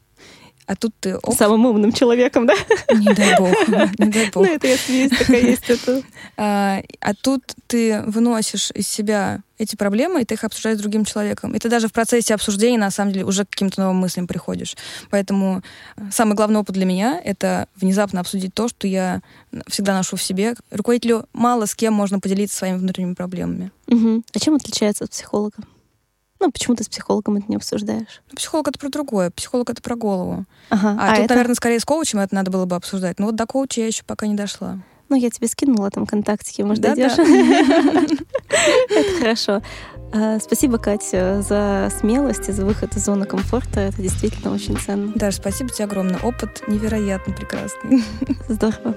а 0.70 0.76
тут 0.76 0.94
ты... 1.00 1.16
Оп. 1.16 1.36
Самым 1.36 1.66
умным 1.66 1.90
человеком, 1.90 2.46
да? 2.46 2.54
Не 2.94 3.12
дай 3.12 3.36
бог, 3.36 3.52
не 3.98 4.06
дай 4.06 4.30
бог. 4.30 4.46
Ну, 4.46 4.54
это 4.54 4.68
если 4.68 4.92
есть 4.92 5.18
такая 5.18 5.40
есть. 5.40 5.68
Это. 5.68 6.00
А, 6.36 6.80
а 7.00 7.14
тут 7.14 7.42
ты 7.66 8.02
выносишь 8.06 8.70
из 8.70 8.86
себя 8.86 9.42
эти 9.58 9.74
проблемы, 9.74 10.22
и 10.22 10.24
ты 10.24 10.34
их 10.34 10.44
обсуждаешь 10.44 10.78
с 10.78 10.80
другим 10.80 11.04
человеком. 11.04 11.56
И 11.56 11.58
ты 11.58 11.68
даже 11.68 11.88
в 11.88 11.92
процессе 11.92 12.34
обсуждения, 12.34 12.78
на 12.78 12.92
самом 12.92 13.12
деле, 13.12 13.24
уже 13.24 13.44
к 13.44 13.50
каким-то 13.50 13.80
новым 13.80 13.96
мыслям 13.96 14.28
приходишь. 14.28 14.76
Поэтому 15.10 15.62
э, 15.96 16.02
самый 16.12 16.36
главный 16.36 16.60
опыт 16.60 16.76
для 16.76 16.86
меня— 16.86 17.20
это 17.24 17.66
внезапно 17.74 18.20
обсудить 18.20 18.54
то, 18.54 18.68
что 18.68 18.86
я 18.86 19.22
всегда 19.66 19.96
ношу 19.96 20.16
в 20.16 20.22
себе. 20.22 20.54
Руководителю 20.70 21.26
мало 21.32 21.66
с 21.66 21.74
кем 21.74 21.94
можно 21.94 22.20
поделиться 22.20 22.56
своими 22.56 22.76
внутренними 22.76 23.14
проблемами. 23.14 23.72
Угу. 23.88 24.22
А 24.32 24.38
чем 24.38 24.54
отличается 24.54 25.02
от 25.02 25.10
психолога? 25.10 25.56
Ну, 26.40 26.50
почему 26.50 26.74
ты 26.74 26.84
с 26.84 26.88
психологом 26.88 27.36
это 27.36 27.46
не 27.48 27.56
обсуждаешь? 27.56 28.22
Ну, 28.30 28.36
психолог 28.36 28.68
это 28.68 28.78
про 28.78 28.88
другое. 28.88 29.30
Психолог 29.30 29.68
это 29.68 29.82
про 29.82 29.94
голову. 29.94 30.46
Ага. 30.70 30.96
А, 30.98 31.12
а 31.12 31.16
тут, 31.16 31.24
это... 31.26 31.34
наверное, 31.34 31.54
скорее 31.54 31.78
с 31.78 31.84
коучем 31.84 32.18
это 32.18 32.34
надо 32.34 32.50
было 32.50 32.64
бы 32.64 32.76
обсуждать. 32.76 33.18
Но 33.18 33.26
вот 33.26 33.36
до 33.36 33.46
коуча 33.46 33.82
я 33.82 33.86
еще 33.86 34.02
пока 34.04 34.26
не 34.26 34.34
дошла. 34.34 34.78
Ну, 35.10 35.16
я 35.16 35.28
тебе 35.28 35.48
скинула 35.48 35.90
там 35.90 36.06
контактики, 36.06 36.62
может, 36.62 36.82
да, 36.82 36.94
дойдешь? 36.94 37.18
Это 38.90 39.18
хорошо. 39.18 39.60
А, 40.12 40.38
спасибо, 40.38 40.78
Катя, 40.78 41.42
за 41.42 41.92
смелость 41.98 42.48
и 42.48 42.52
за 42.52 42.64
выход 42.64 42.96
из 42.96 43.04
зоны 43.04 43.26
комфорта. 43.26 43.80
Это 43.80 44.00
действительно 44.00 44.52
очень 44.52 44.78
ценно. 44.78 45.12
Да, 45.14 45.30
спасибо 45.32 45.70
тебе 45.70 45.84
огромное. 45.84 46.20
Опыт 46.20 46.62
невероятно 46.68 47.34
прекрасный. 47.34 48.04
Здорово. 48.48 48.94